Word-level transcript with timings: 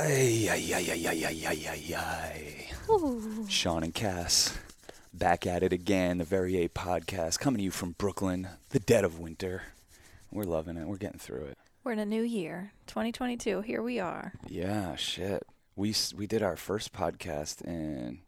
Ay, 0.00 0.48
ay, 0.48 0.72
ay, 0.74 0.90
ay, 0.92 1.06
ay, 1.08 1.24
ay, 1.26 1.46
ay, 1.48 1.66
ay, 1.68 1.94
ay. 1.96 3.46
Sean 3.48 3.82
and 3.82 3.92
Cass, 3.92 4.56
back 5.12 5.44
at 5.44 5.64
it 5.64 5.72
again. 5.72 6.18
The 6.18 6.24
Very 6.24 6.62
A 6.62 6.68
podcast 6.68 7.40
coming 7.40 7.58
to 7.58 7.64
you 7.64 7.72
from 7.72 7.96
Brooklyn, 7.98 8.46
the 8.68 8.78
dead 8.78 9.02
of 9.02 9.18
winter. 9.18 9.62
We're 10.30 10.44
loving 10.44 10.76
it. 10.76 10.86
We're 10.86 10.98
getting 10.98 11.18
through 11.18 11.46
it. 11.46 11.58
We're 11.82 11.90
in 11.92 11.98
a 11.98 12.06
new 12.06 12.22
year, 12.22 12.70
2022. 12.86 13.62
Here 13.62 13.82
we 13.82 13.98
are. 13.98 14.34
Yeah, 14.46 14.94
shit. 14.94 15.44
We 15.74 15.92
we 16.16 16.28
did 16.28 16.44
our 16.44 16.56
first 16.56 16.92
podcast 16.92 17.62
in 17.62 18.20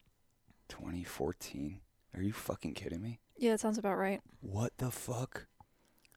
2014. 0.71 1.79
Are 2.16 2.23
you 2.23 2.32
fucking 2.32 2.75
kidding 2.75 3.00
me? 3.00 3.21
Yeah, 3.37 3.52
that 3.52 3.61
sounds 3.61 3.79
about 3.79 3.96
right. 3.96 4.21
What 4.41 4.73
the 4.79 4.91
fuck? 4.91 5.46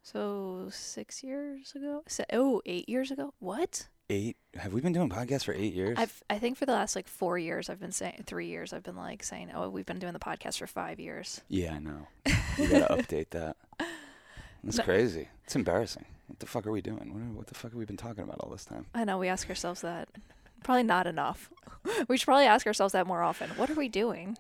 So 0.02 0.70
six 0.72 1.22
years 1.24 1.74
ago? 1.76 2.02
Se- 2.08 2.26
oh, 2.34 2.64
eight 2.66 2.90
years 2.90 3.12
ago? 3.12 3.36
What? 3.38 3.88
Eight? 4.10 4.38
Have 4.56 4.74
we 4.74 4.82
been 4.82 4.92
doing 4.94 5.10
podcasts 5.10 5.46
for 5.46 5.54
eight 5.54 5.74
years? 5.74 5.98
I've 5.98 6.24
I 6.30 6.38
think 6.38 6.58
for 6.58 6.66
the 6.66 6.74
last 6.74 6.96
like 6.96 7.08
four 7.08 7.38
years, 7.38 7.70
I've 7.70 7.80
been 7.80 7.92
saying 7.94 8.24
three 8.26 8.48
years. 8.48 8.74
I've 8.74 8.84
been 8.84 8.98
like 8.98 9.24
saying, 9.24 9.52
oh, 9.56 9.70
we've 9.70 9.86
been 9.86 10.00
doing 10.00 10.14
the 10.14 10.20
podcast 10.20 10.58
for 10.58 10.68
five 10.68 11.00
years. 11.00 11.42
Yeah, 11.50 11.74
I 11.76 11.80
know. 11.80 12.08
We 12.60 12.68
gotta 12.68 12.94
update 12.94 13.32
that. 13.32 13.56
That's 14.64 14.78
No. 14.78 14.84
crazy. 14.84 15.28
It's 15.46 15.56
embarrassing. 15.56 16.06
What 16.28 16.38
the 16.40 16.46
fuck 16.46 16.68
are 16.68 16.72
we 16.72 16.82
doing? 16.82 17.12
What, 17.14 17.38
what 17.38 17.48
the 17.48 17.56
fuck 17.56 17.72
have 17.72 17.80
we 17.80 17.86
been 17.86 17.98
talking 17.98 18.24
about 18.24 18.38
all 18.42 18.52
this 18.52 18.66
time? 18.66 18.86
I 18.94 19.06
know 19.06 19.18
we 19.18 19.28
ask 19.28 19.50
ourselves 19.50 19.82
that. 19.82 20.08
Probably 20.64 20.84
not 20.84 21.08
enough. 21.08 21.50
we 22.08 22.18
should 22.18 22.26
probably 22.26 22.46
ask 22.46 22.68
ourselves 22.68 22.94
that 22.94 23.08
more 23.08 23.24
often. 23.24 23.50
What 23.52 23.70
are 23.72 23.74
we 23.76 23.90
doing? 23.90 24.38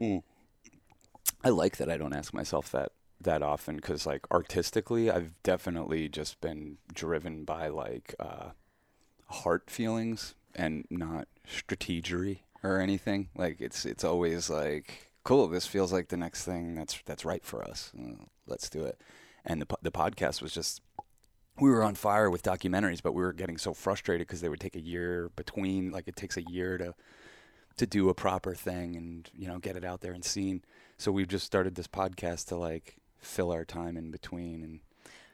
I 0.00 1.48
like 1.50 1.76
that 1.76 1.90
I 1.90 1.96
don't 1.96 2.14
ask 2.14 2.32
myself 2.32 2.70
that 2.72 2.92
that 3.20 3.42
often 3.42 3.76
because, 3.76 4.04
like, 4.06 4.26
artistically, 4.32 5.10
I've 5.10 5.40
definitely 5.42 6.08
just 6.08 6.40
been 6.40 6.78
driven 6.92 7.44
by 7.44 7.68
like 7.68 8.14
uh, 8.18 8.50
heart 9.32 9.70
feelings 9.70 10.34
and 10.54 10.86
not 10.90 11.28
strategery 11.48 12.40
or 12.62 12.80
anything. 12.80 13.28
Like, 13.36 13.60
it's 13.60 13.84
it's 13.84 14.04
always 14.04 14.48
like, 14.48 15.10
cool. 15.24 15.48
This 15.48 15.66
feels 15.66 15.92
like 15.92 16.08
the 16.08 16.16
next 16.16 16.44
thing 16.44 16.74
that's 16.74 17.00
that's 17.04 17.24
right 17.24 17.44
for 17.44 17.64
us. 17.64 17.92
Uh, 17.98 18.24
let's 18.46 18.70
do 18.70 18.84
it. 18.84 19.00
And 19.44 19.60
the 19.60 19.66
the 19.82 19.92
podcast 19.92 20.42
was 20.42 20.52
just 20.52 20.80
we 21.58 21.70
were 21.70 21.82
on 21.82 21.94
fire 21.94 22.30
with 22.30 22.42
documentaries, 22.42 23.02
but 23.02 23.12
we 23.12 23.22
were 23.22 23.32
getting 23.32 23.58
so 23.58 23.74
frustrated 23.74 24.26
because 24.26 24.40
they 24.40 24.48
would 24.48 24.60
take 24.60 24.76
a 24.76 24.80
year 24.80 25.30
between. 25.36 25.90
Like, 25.90 26.08
it 26.08 26.16
takes 26.16 26.36
a 26.36 26.42
year 26.42 26.78
to 26.78 26.94
to 27.76 27.86
do 27.86 28.08
a 28.08 28.14
proper 28.14 28.54
thing 28.54 28.96
and 28.96 29.30
you 29.34 29.48
know 29.48 29.58
get 29.58 29.76
it 29.76 29.84
out 29.84 30.00
there 30.00 30.12
and 30.12 30.24
seen. 30.24 30.62
So 30.98 31.10
we've 31.10 31.28
just 31.28 31.46
started 31.46 31.74
this 31.74 31.88
podcast 31.88 32.46
to 32.48 32.56
like 32.56 32.96
fill 33.18 33.50
our 33.50 33.64
time 33.64 33.96
in 33.96 34.10
between 34.10 34.62
and 34.62 34.80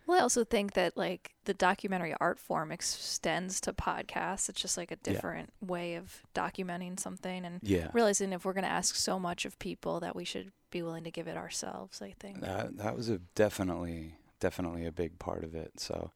Well, 0.08 0.18
I 0.18 0.22
also 0.22 0.42
think 0.42 0.72
that 0.72 0.96
like 0.96 1.34
the 1.44 1.52
documentary 1.52 2.14
art 2.18 2.38
form 2.40 2.72
extends 2.72 3.60
to 3.60 3.74
podcasts. 3.74 4.48
It's 4.48 4.60
just 4.60 4.78
like 4.78 4.90
a 4.90 4.94
Yeah. 4.94 5.12
different 5.12 5.52
way 5.60 5.96
of 5.96 6.22
documenting 6.34 6.98
something 6.98 7.44
and 7.44 7.60
yeah. 7.62 7.90
realizing 7.92 8.32
if 8.32 8.46
we're 8.46 8.54
going 8.54 8.64
to 8.64 8.70
ask 8.70 8.94
so 8.96 9.18
much 9.20 9.44
of 9.44 9.58
people 9.58 10.00
that 10.00 10.16
we 10.16 10.24
should 10.24 10.50
be 10.70 10.82
willing 10.82 11.04
to 11.04 11.10
give 11.10 11.28
it 11.28 11.36
ourselves, 11.36 12.00
I 12.00 12.14
think. 12.18 12.40
That 12.40 12.78
that 12.78 12.96
was 12.96 13.10
a 13.10 13.18
definitely 13.34 14.14
definitely 14.40 14.86
a 14.86 14.92
big 14.92 15.18
part 15.18 15.44
of 15.44 15.54
it. 15.54 15.78
So 15.78 16.10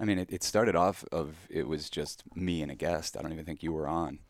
I 0.00 0.06
mean 0.06 0.18
it, 0.18 0.30
it 0.32 0.42
started 0.42 0.74
off 0.74 1.04
of 1.12 1.36
it 1.50 1.68
was 1.68 1.90
just 1.90 2.22
me 2.34 2.62
and 2.62 2.70
a 2.72 2.74
guest. 2.74 3.14
I 3.14 3.20
don't 3.20 3.32
even 3.32 3.44
think 3.44 3.62
you 3.62 3.74
were 3.74 3.86
on. 3.86 4.20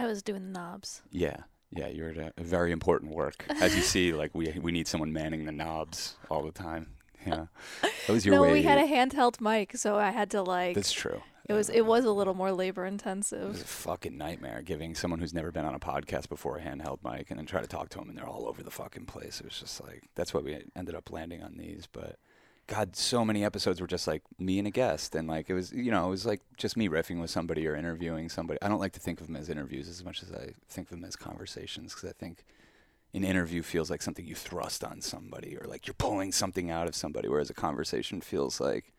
I 0.00 0.06
was 0.06 0.20
doing 0.20 0.42
the 0.52 0.58
knobs. 0.58 1.02
Yeah. 1.12 1.36
Yeah, 1.70 1.88
you're 1.88 2.08
at 2.10 2.16
a, 2.16 2.32
a 2.38 2.42
very 2.42 2.72
important 2.72 3.14
work. 3.14 3.44
As 3.60 3.76
you 3.76 3.82
see, 3.82 4.12
like 4.14 4.34
we 4.34 4.52
we 4.60 4.72
need 4.72 4.88
someone 4.88 5.12
manning 5.12 5.44
the 5.44 5.52
knobs 5.52 6.16
all 6.28 6.42
the 6.42 6.50
time. 6.50 6.94
Yeah. 7.28 7.46
That 7.82 8.12
was 8.12 8.24
your 8.24 8.34
no, 8.36 8.42
way. 8.42 8.52
we 8.54 8.62
had 8.62 8.78
a 8.78 8.86
handheld 8.86 9.40
mic, 9.40 9.76
so 9.76 9.96
I 9.96 10.10
had 10.10 10.30
to 10.30 10.42
like 10.42 10.74
That's 10.74 10.92
true. 10.92 11.20
it 11.48 11.52
was 11.52 11.68
it 11.68 11.82
was 11.86 12.04
a 12.04 12.10
little 12.12 12.34
more 12.34 12.52
labor 12.52 12.86
intensive. 12.86 13.42
It 13.42 13.48
was 13.48 13.60
a 13.62 13.66
fucking 13.66 14.16
nightmare 14.16 14.62
giving 14.62 14.94
someone 14.94 15.20
who's 15.20 15.34
never 15.34 15.52
been 15.52 15.64
on 15.64 15.74
a 15.74 15.80
podcast 15.80 16.28
before 16.28 16.56
a 16.58 16.62
handheld 16.62 16.98
mic 17.04 17.30
and 17.30 17.38
then 17.38 17.46
try 17.46 17.60
to 17.60 17.66
talk 17.66 17.88
to 17.90 17.98
them 17.98 18.08
and 18.08 18.16
they're 18.18 18.28
all 18.28 18.46
over 18.46 18.62
the 18.62 18.70
fucking 18.70 19.06
place. 19.06 19.40
It 19.40 19.44
was 19.44 19.58
just 19.60 19.82
like 19.84 20.04
that's 20.14 20.32
why 20.32 20.40
we 20.40 20.58
ended 20.74 20.94
up 20.94 21.10
landing 21.10 21.42
on 21.42 21.56
these. 21.56 21.86
But 21.90 22.16
God, 22.66 22.96
so 22.96 23.24
many 23.24 23.44
episodes 23.44 23.80
were 23.80 23.86
just 23.86 24.06
like 24.06 24.22
me 24.38 24.58
and 24.58 24.68
a 24.68 24.70
guest, 24.70 25.14
and 25.14 25.26
like 25.26 25.48
it 25.48 25.54
was 25.54 25.72
you 25.72 25.90
know 25.90 26.06
it 26.06 26.10
was 26.10 26.26
like 26.26 26.42
just 26.56 26.76
me 26.76 26.88
riffing 26.88 27.20
with 27.20 27.30
somebody 27.30 27.66
or 27.66 27.74
interviewing 27.74 28.28
somebody. 28.28 28.58
I 28.60 28.68
don't 28.68 28.80
like 28.80 28.92
to 28.92 29.00
think 29.00 29.20
of 29.20 29.26
them 29.26 29.36
as 29.36 29.48
interviews 29.48 29.88
as 29.88 30.04
much 30.04 30.22
as 30.22 30.32
I 30.32 30.52
think 30.68 30.88
of 30.88 30.98
them 30.98 31.04
as 31.04 31.16
conversations 31.16 31.94
because 31.94 32.10
I 32.10 32.12
think 32.12 32.44
an 33.14 33.24
interview 33.24 33.62
feels 33.62 33.90
like 33.90 34.02
something 34.02 34.26
you 34.26 34.34
thrust 34.34 34.84
on 34.84 35.00
somebody 35.00 35.56
or 35.56 35.66
like 35.66 35.86
you're 35.86 35.94
pulling 35.94 36.32
something 36.32 36.70
out 36.70 36.86
of 36.86 36.94
somebody, 36.94 37.28
whereas 37.28 37.50
a 37.50 37.54
conversation 37.54 38.20
feels 38.20 38.60
like 38.60 38.92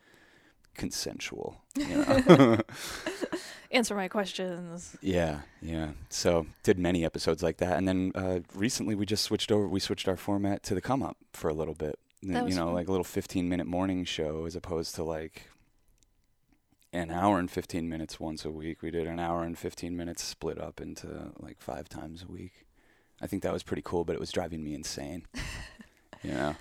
consensual. 0.75 1.61
You 1.77 1.87
know? 1.87 2.57
Answer 3.71 3.95
my 3.95 4.07
questions. 4.07 4.97
Yeah, 5.01 5.41
yeah. 5.61 5.89
So 6.09 6.47
did 6.63 6.79
many 6.79 7.05
episodes 7.05 7.43
like 7.43 7.57
that, 7.57 7.77
and 7.77 7.87
then 7.87 8.11
uh, 8.15 8.39
recently 8.55 8.95
we 8.95 9.05
just 9.05 9.23
switched 9.23 9.51
over. 9.51 9.67
We 9.67 9.79
switched 9.79 10.07
our 10.07 10.17
format 10.17 10.63
to 10.63 10.75
the 10.75 10.81
come 10.81 11.03
up 11.03 11.17
for 11.33 11.49
a 11.49 11.53
little 11.53 11.75
bit. 11.75 11.99
That 12.23 12.49
you 12.49 12.55
know, 12.55 12.65
fun. 12.65 12.73
like 12.73 12.87
a 12.87 12.91
little 12.91 13.03
fifteen 13.03 13.47
minute 13.47 13.67
morning 13.67 14.05
show 14.05 14.45
as 14.45 14.55
opposed 14.55 14.95
to 14.95 15.03
like 15.03 15.49
an 16.91 17.11
hour 17.11 17.37
and 17.37 17.49
fifteen 17.49 17.87
minutes 17.87 18.19
once 18.19 18.43
a 18.43 18.49
week. 18.49 18.81
We 18.81 18.89
did 18.89 19.05
an 19.05 19.19
hour 19.19 19.43
and 19.43 19.55
fifteen 19.55 19.95
minutes 19.95 20.23
split 20.23 20.59
up 20.59 20.81
into 20.81 21.31
like 21.37 21.61
five 21.61 21.87
times 21.87 22.23
a 22.23 22.31
week. 22.31 22.65
I 23.21 23.27
think 23.27 23.43
that 23.43 23.53
was 23.53 23.63
pretty 23.63 23.81
cool, 23.85 24.03
but 24.05 24.13
it 24.13 24.19
was 24.19 24.31
driving 24.31 24.63
me 24.63 24.73
insane. 24.73 25.25
you 26.23 26.31
know. 26.31 26.55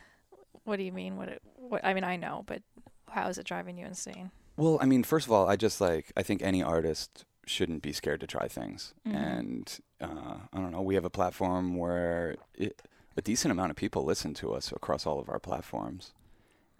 What 0.64 0.76
do 0.76 0.82
you 0.82 0.92
mean? 0.92 1.16
What 1.16 1.28
it 1.28 1.42
what 1.56 1.84
I 1.84 1.94
mean 1.94 2.04
I 2.04 2.16
know, 2.16 2.44
but 2.46 2.62
how 3.10 3.28
is 3.28 3.38
it 3.38 3.46
driving 3.46 3.78
you 3.78 3.86
insane? 3.86 4.30
Well, 4.56 4.78
I 4.80 4.86
mean, 4.86 5.02
first 5.04 5.26
of 5.26 5.32
all, 5.32 5.48
I 5.48 5.56
just 5.56 5.80
like 5.80 6.12
I 6.16 6.22
think 6.22 6.42
any 6.42 6.62
artist 6.62 7.24
shouldn't 7.46 7.82
be 7.82 7.92
scared 7.92 8.20
to 8.20 8.26
try 8.26 8.48
things, 8.48 8.92
Mhm. 9.06 9.14
and 9.14 9.78
uh, 10.00 10.36
I 10.52 10.58
don't 10.58 10.70
know. 10.72 10.82
We 10.82 10.94
have 10.96 11.04
a 11.06 11.10
platform 11.10 11.76
where 11.76 12.36
it, 12.54 12.82
a 13.16 13.22
decent 13.22 13.50
amount 13.52 13.70
of 13.70 13.76
people 13.76 14.04
listen 14.04 14.34
to 14.34 14.52
us 14.52 14.70
across 14.72 15.06
all 15.06 15.18
of 15.18 15.28
our 15.30 15.38
platforms, 15.38 16.12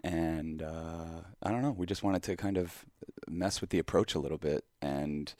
and 0.03 0.61
uh, 0.61 1.21
I 1.41 1.49
don't 1.51 1.61
know. 1.63 1.71
We 1.71 1.85
just 1.87 2.03
wanted 2.03 2.21
to 2.23 2.35
kind 2.35 2.57
of 2.57 2.85
mess 3.27 3.61
with 3.61 3.71
the 3.71 3.79
approach 3.79 4.13
a 4.13 4.19
little 4.19 4.37
bit, 4.37 4.63
and 4.81 5.33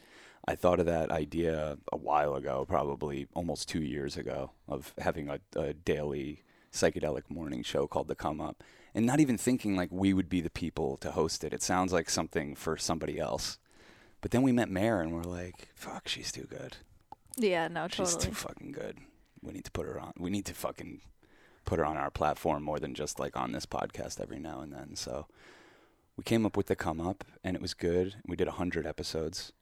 I 0.49 0.55
thought 0.55 0.79
of 0.79 0.87
that 0.87 1.11
idea 1.11 1.77
a 1.91 1.97
while 1.97 2.33
ago, 2.33 2.65
probably 2.67 3.27
almost 3.35 3.69
two 3.69 3.83
years 3.83 4.17
ago, 4.17 4.49
of 4.67 4.95
having 4.97 5.29
a, 5.29 5.39
a 5.55 5.73
daily 5.73 6.43
psychedelic 6.73 7.29
morning 7.29 7.61
show 7.61 7.85
called 7.85 8.07
The 8.07 8.15
Come 8.15 8.41
Up 8.41 8.63
and 8.95 9.05
not 9.05 9.19
even 9.19 9.37
thinking 9.37 9.75
like 9.75 9.89
we 9.91 10.11
would 10.11 10.27
be 10.27 10.41
the 10.41 10.49
people 10.49 10.97
to 10.97 11.11
host 11.11 11.43
it. 11.43 11.53
It 11.53 11.61
sounds 11.61 11.93
like 11.93 12.09
something 12.09 12.55
for 12.55 12.77
somebody 12.77 13.19
else. 13.19 13.59
But 14.21 14.31
then 14.31 14.41
we 14.41 14.51
met 14.51 14.71
Mare 14.71 15.01
and 15.01 15.13
we're 15.13 15.21
like, 15.21 15.69
fuck, 15.75 16.07
she's 16.07 16.31
too 16.31 16.47
good. 16.49 16.77
Yeah, 17.37 17.67
no, 17.67 17.87
She's 17.87 18.13
totally. 18.13 18.25
too 18.25 18.33
fucking 18.33 18.71
good. 18.71 18.97
We 19.43 19.53
need 19.53 19.65
to 19.65 19.71
put 19.71 19.85
her 19.85 19.99
on. 19.99 20.13
We 20.17 20.31
need 20.31 20.45
to 20.47 20.55
fucking 20.55 21.01
put 21.63 21.77
her 21.77 21.85
on 21.85 21.95
our 21.95 22.09
platform 22.09 22.63
more 22.63 22.79
than 22.79 22.95
just 22.95 23.19
like 23.19 23.37
on 23.37 23.51
this 23.51 23.67
podcast 23.67 24.19
every 24.19 24.39
now 24.39 24.61
and 24.61 24.73
then. 24.73 24.95
So 24.95 25.27
we 26.17 26.23
came 26.23 26.43
up 26.43 26.57
with 26.57 26.65
the 26.65 26.75
come 26.75 26.99
up 26.99 27.23
and 27.43 27.55
it 27.55 27.61
was 27.61 27.75
good. 27.75 28.15
We 28.25 28.35
did 28.35 28.47
100 28.47 28.87
episodes. 28.87 29.53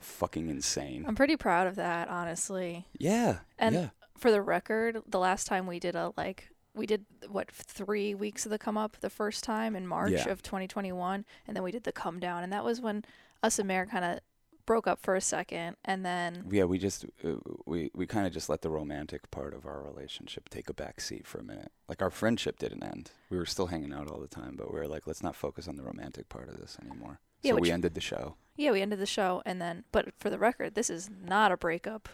Fucking 0.00 0.48
insane. 0.48 1.04
I'm 1.06 1.14
pretty 1.14 1.36
proud 1.36 1.66
of 1.66 1.76
that, 1.76 2.08
honestly. 2.08 2.86
yeah. 2.98 3.38
And 3.58 3.74
yeah. 3.74 3.88
for 4.16 4.30
the 4.30 4.42
record, 4.42 5.02
the 5.06 5.18
last 5.18 5.46
time 5.46 5.66
we 5.66 5.78
did 5.80 5.94
a 5.96 6.12
like 6.16 6.48
we 6.74 6.86
did 6.86 7.04
what 7.28 7.50
three 7.50 8.14
weeks 8.14 8.46
of 8.46 8.50
the 8.50 8.58
come 8.58 8.78
up 8.78 8.96
the 9.00 9.10
first 9.10 9.42
time 9.42 9.74
in 9.74 9.86
March 9.86 10.12
Yeah. 10.12 10.28
of 10.28 10.42
2021, 10.42 11.24
and 11.46 11.56
then 11.56 11.62
we 11.64 11.72
did 11.72 11.82
the 11.84 11.92
come 11.92 12.20
down, 12.20 12.44
and 12.44 12.52
that 12.52 12.64
was 12.64 12.80
when 12.80 13.04
us 13.42 13.58
and 13.58 13.66
Mare 13.66 13.86
kind 13.86 14.04
of 14.04 14.20
broke 14.64 14.86
up 14.86 15.00
for 15.00 15.16
a 15.16 15.20
second, 15.20 15.76
and 15.84 16.04
then 16.04 16.44
Yeah, 16.50 16.64
we 16.64 16.78
just 16.78 17.04
uh, 17.24 17.36
we 17.66 17.90
we 17.94 18.06
kind 18.06 18.26
of 18.26 18.32
just 18.32 18.48
let 18.48 18.62
the 18.62 18.70
romantic 18.70 19.30
part 19.32 19.54
of 19.54 19.66
our 19.66 19.82
relationship 19.82 20.48
take 20.50 20.68
a 20.68 20.74
back 20.74 21.00
seat 21.00 21.26
for 21.26 21.38
a 21.38 21.42
minute. 21.42 21.72
Like 21.88 22.02
our 22.02 22.10
friendship 22.10 22.58
didn't 22.58 22.84
end. 22.84 23.10
We 23.30 23.38
were 23.38 23.46
still 23.46 23.66
hanging 23.68 23.92
out 23.92 24.08
all 24.08 24.20
the 24.20 24.28
time, 24.28 24.54
but 24.56 24.72
we 24.72 24.78
were 24.78 24.86
like, 24.86 25.06
let's 25.06 25.22
not 25.22 25.34
focus 25.34 25.66
on 25.66 25.76
the 25.76 25.82
romantic 25.84 26.28
part 26.28 26.48
of 26.48 26.58
this 26.60 26.76
anymore. 26.80 27.18
Yeah, 27.42 27.52
so 27.52 27.58
we 27.58 27.70
ended 27.72 27.94
the 27.94 28.00
show. 28.00 28.36
Yeah, 28.58 28.72
we 28.72 28.82
ended 28.82 28.98
the 28.98 29.06
show, 29.06 29.42
and 29.46 29.60
then 29.62 29.84
but 29.92 30.12
for 30.18 30.28
the 30.28 30.38
record, 30.38 30.74
this 30.74 30.90
is 30.90 31.08
not 31.24 31.52
a 31.52 31.56
breakup. 31.56 32.08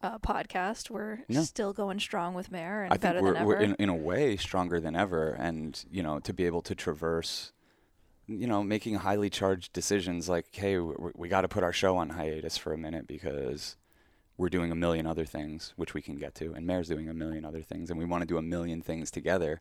Uh, 0.00 0.16
podcast. 0.16 0.90
We're 0.90 1.24
No. 1.28 1.42
still 1.42 1.72
going 1.72 1.98
strong 1.98 2.32
with 2.32 2.52
Mare 2.52 2.84
and 2.84 2.94
I 2.94 2.98
better 2.98 3.20
we're, 3.20 3.32
than 3.32 3.44
we're 3.44 3.56
in 3.56 3.74
in 3.80 3.88
a 3.88 3.96
way 3.96 4.36
stronger 4.36 4.78
than 4.78 4.94
ever, 4.94 5.30
and 5.30 5.84
you 5.90 6.04
know 6.04 6.20
to 6.20 6.32
be 6.32 6.46
able 6.46 6.62
to 6.62 6.74
traverse. 6.76 7.52
You 8.28 8.46
know, 8.46 8.62
making 8.62 8.94
highly 8.94 9.28
charged 9.28 9.72
decisions 9.72 10.28
like, 10.28 10.54
hey, 10.54 10.78
we, 10.78 11.10
we 11.16 11.28
got 11.28 11.40
to 11.40 11.48
put 11.48 11.64
our 11.64 11.72
show 11.72 11.96
on 11.96 12.10
hiatus 12.10 12.56
for 12.56 12.72
a 12.72 12.78
minute 12.78 13.08
because 13.08 13.74
we're 14.36 14.50
doing 14.50 14.70
a 14.70 14.76
million 14.76 15.04
other 15.04 15.24
things, 15.24 15.72
which 15.74 15.94
we 15.94 16.00
can 16.00 16.14
get 16.14 16.34
to, 16.36 16.52
and 16.54 16.64
Mayor's 16.64 16.86
doing 16.86 17.08
a 17.08 17.14
million 17.14 17.44
other 17.44 17.62
things, 17.62 17.90
and 17.90 17.98
we 17.98 18.04
want 18.04 18.22
to 18.22 18.26
do 18.26 18.38
a 18.38 18.42
million 18.42 18.80
things 18.80 19.10
together. 19.10 19.60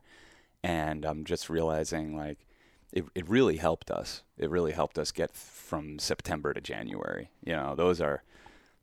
And 0.64 1.04
I'm 1.04 1.26
just 1.26 1.50
realizing, 1.50 2.16
like, 2.16 2.46
it, 2.92 3.06
it 3.16 3.28
really 3.28 3.58
helped 3.58 3.92
us. 3.92 4.24
It 4.38 4.50
really 4.50 4.72
helped 4.72 4.98
us 4.98 5.12
get 5.12 5.34
from 5.34 6.00
September 6.00 6.54
to 6.54 6.62
January. 6.62 7.30
You 7.44 7.56
know, 7.56 7.76
those 7.76 8.02
are 8.02 8.24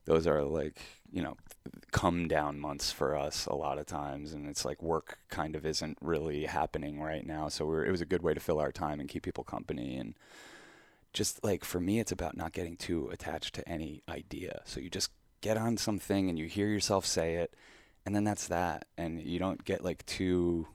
those 0.05 0.27
are 0.27 0.43
like 0.43 0.81
you 1.11 1.23
know 1.23 1.37
come 1.93 2.29
down 2.29 2.61
months 2.61 2.91
for 2.91 3.17
us 3.17 3.47
a 3.47 3.55
lot 3.55 3.79
of 3.79 3.87
times 3.87 4.33
and 4.33 4.47
it's 4.49 4.65
like 4.65 4.83
work 4.83 5.19
kind 5.31 5.57
of 5.57 5.65
isn't 5.65 5.97
really 6.03 6.45
happening 6.45 7.01
right 7.01 7.27
now 7.27 7.49
so 7.49 7.73
it 7.79 7.91
was 7.91 8.03
a 8.03 8.07
good 8.07 8.21
way 8.21 8.35
to 8.35 8.41
fill 8.41 8.59
our 8.59 8.73
time 8.73 9.01
and 9.01 9.09
keep 9.09 9.23
people 9.23 9.45
company 9.45 9.97
and 9.97 10.15
just 11.15 11.43
like 11.45 11.65
for 11.65 11.81
me, 11.81 12.01
it's 12.01 12.13
about 12.13 12.37
not 12.37 12.53
getting 12.53 12.77
too 12.77 13.09
attached 13.11 13.55
to 13.55 13.67
any 13.67 14.03
idea. 14.09 14.61
So 14.67 14.81
you 14.81 14.91
just 14.91 15.11
get 15.41 15.57
on 15.57 15.77
something 15.79 16.29
and 16.29 16.39
you 16.39 16.47
hear 16.47 16.67
yourself 16.67 17.07
say 17.07 17.37
it, 17.37 17.55
and 18.05 18.15
then 18.15 18.25
that's 18.25 18.49
that. 18.49 18.87
And 18.99 19.23
you 19.23 19.39
don't 19.39 19.65
get 19.65 19.83
like 19.83 20.05
too 20.05 20.67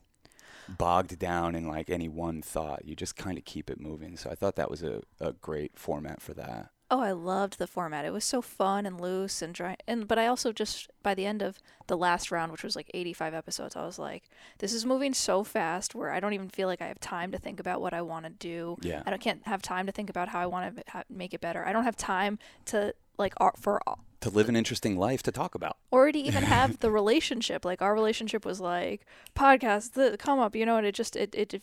bogged 0.78 1.18
down 1.20 1.56
in 1.56 1.68
like 1.68 1.90
any 1.90 2.10
one 2.10 2.42
thought. 2.42 2.86
You 2.86 2.96
just 2.96 3.16
kind 3.16 3.38
of 3.38 3.46
keep 3.46 3.70
it 3.70 3.80
moving. 3.80 4.18
So 4.18 4.30
I 4.30 4.36
thought 4.36 4.56
that 4.56 4.72
was 4.72 4.84
a, 4.84 5.02
a 5.20 5.34
great 5.34 5.78
format 5.78 6.22
for 6.22 6.34
that. 6.36 6.72
Oh, 6.92 7.02
I 7.02 7.12
loved 7.12 7.60
the 7.60 7.68
format. 7.68 8.04
It 8.04 8.14
was 8.14 8.24
so 8.24 8.42
fun 8.42 8.88
and 8.88 9.00
loose 9.00 9.44
and 9.44 9.54
dry. 9.54 9.76
And 9.88 10.08
but 10.08 10.18
I 10.18 10.26
also 10.26 10.52
just 10.52 10.90
by 11.04 11.14
the 11.14 11.26
end 11.26 11.44
of 11.44 11.60
the 11.86 11.96
last 11.98 12.32
round, 12.32 12.52
which 12.52 12.64
was 12.64 12.76
like 12.76 12.90
85 12.94 13.36
episodes, 13.36 13.76
I 13.76 13.86
was 13.86 14.00
like, 14.00 14.24
this 14.58 14.74
is 14.74 14.88
moving 14.88 15.14
so 15.14 15.44
fast 15.44 15.94
where 15.94 16.10
I 16.12 16.20
don't 16.20 16.34
even 16.34 16.50
feel 16.50 16.68
like 16.68 16.82
I 16.82 16.88
have 16.88 17.00
time 17.00 17.32
to 17.32 17.38
think 17.38 17.60
about 17.60 17.80
what 17.80 17.94
I 17.94 18.02
want 18.02 18.26
to 18.26 18.32
do. 18.32 18.78
Yeah. 18.82 19.04
I 19.06 19.12
don't, 19.12 19.22
can't 19.22 19.46
have 19.46 19.62
time 19.62 19.86
to 19.86 19.92
think 19.92 20.10
about 20.10 20.30
how 20.30 20.40
I 20.40 20.48
want 20.48 20.78
to 20.78 20.84
ha- 20.88 21.04
make 21.10 21.36
it 21.36 21.42
better. 21.42 21.64
I 21.64 21.74
don't 21.74 21.84
have 21.84 21.96
time 21.96 22.40
to 22.66 22.96
like 23.20 23.34
ar- 23.38 23.54
for 23.60 23.82
To 24.22 24.30
live 24.30 24.50
an 24.50 24.56
interesting 24.56 24.98
life 24.98 25.24
to 25.24 25.32
talk 25.32 25.56
about. 25.56 25.78
or 25.92 26.12
to 26.12 26.20
even 26.20 26.44
have 26.44 26.80
the 26.82 26.92
relationship. 26.92 27.64
Like 27.64 27.82
our 27.82 27.94
relationship 27.94 28.46
was 28.46 28.60
like 28.60 29.06
podcast, 29.36 29.94
the 29.94 30.18
come 30.18 30.40
up, 30.40 30.56
you 30.56 30.66
know, 30.66 30.78
and 30.78 30.86
it 30.86 30.96
just 30.96 31.16
it 31.16 31.34
it 31.36 31.62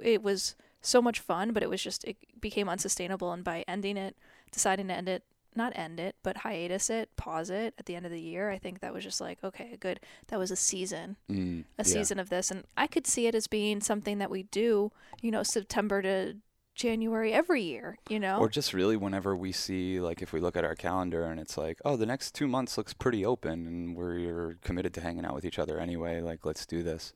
it 0.00 0.22
was 0.22 0.54
so 0.80 1.02
much 1.02 1.20
fun, 1.20 1.52
but 1.52 1.62
it 1.62 1.68
was 1.70 1.82
just 1.82 2.04
it 2.04 2.16
became 2.40 2.68
unsustainable. 2.68 3.32
And 3.32 3.44
by 3.44 3.64
ending 3.68 3.96
it, 3.96 4.16
deciding 4.50 4.88
to 4.88 4.94
end 4.94 5.08
it, 5.08 5.22
not 5.54 5.72
end 5.76 6.00
it, 6.00 6.16
but 6.22 6.38
hiatus 6.38 6.88
it, 6.88 7.10
pause 7.16 7.50
it 7.50 7.74
at 7.78 7.84
the 7.86 7.94
end 7.94 8.06
of 8.06 8.10
the 8.12 8.20
year, 8.20 8.50
I 8.50 8.56
think 8.58 8.80
that 8.80 8.94
was 8.94 9.04
just 9.04 9.20
like 9.20 9.44
okay, 9.44 9.76
good. 9.78 10.00
That 10.28 10.38
was 10.38 10.50
a 10.50 10.56
season, 10.56 11.16
Mm, 11.30 11.64
a 11.78 11.82
yeah. 11.84 11.84
season 11.84 12.18
of 12.18 12.30
this, 12.30 12.50
and 12.50 12.64
I 12.76 12.86
could 12.86 13.06
see 13.06 13.26
it 13.26 13.34
as 13.34 13.46
being 13.48 13.80
something 13.82 14.16
that 14.18 14.30
we 14.30 14.44
do, 14.44 14.92
you 15.20 15.30
know, 15.30 15.42
September 15.42 16.00
to 16.02 16.36
January 16.74 17.32
every 17.32 17.62
year, 17.62 17.98
you 18.08 18.18
know. 18.18 18.38
Or 18.38 18.48
just 18.48 18.72
really 18.72 18.96
whenever 18.96 19.36
we 19.36 19.52
see, 19.52 20.00
like, 20.00 20.22
if 20.22 20.32
we 20.32 20.40
look 20.40 20.56
at 20.56 20.64
our 20.64 20.74
calendar 20.74 21.24
and 21.24 21.38
it's 21.38 21.56
like, 21.56 21.78
oh, 21.84 21.96
the 21.96 22.06
next 22.06 22.34
two 22.34 22.48
months 22.48 22.76
looks 22.78 22.92
pretty 22.92 23.24
open 23.24 23.66
and 23.66 23.96
we're 23.96 24.56
committed 24.62 24.94
to 24.94 25.00
hanging 25.00 25.24
out 25.24 25.34
with 25.34 25.44
each 25.44 25.58
other 25.58 25.78
anyway, 25.78 26.20
like, 26.20 26.44
let's 26.44 26.66
do 26.66 26.82
this. 26.82 27.12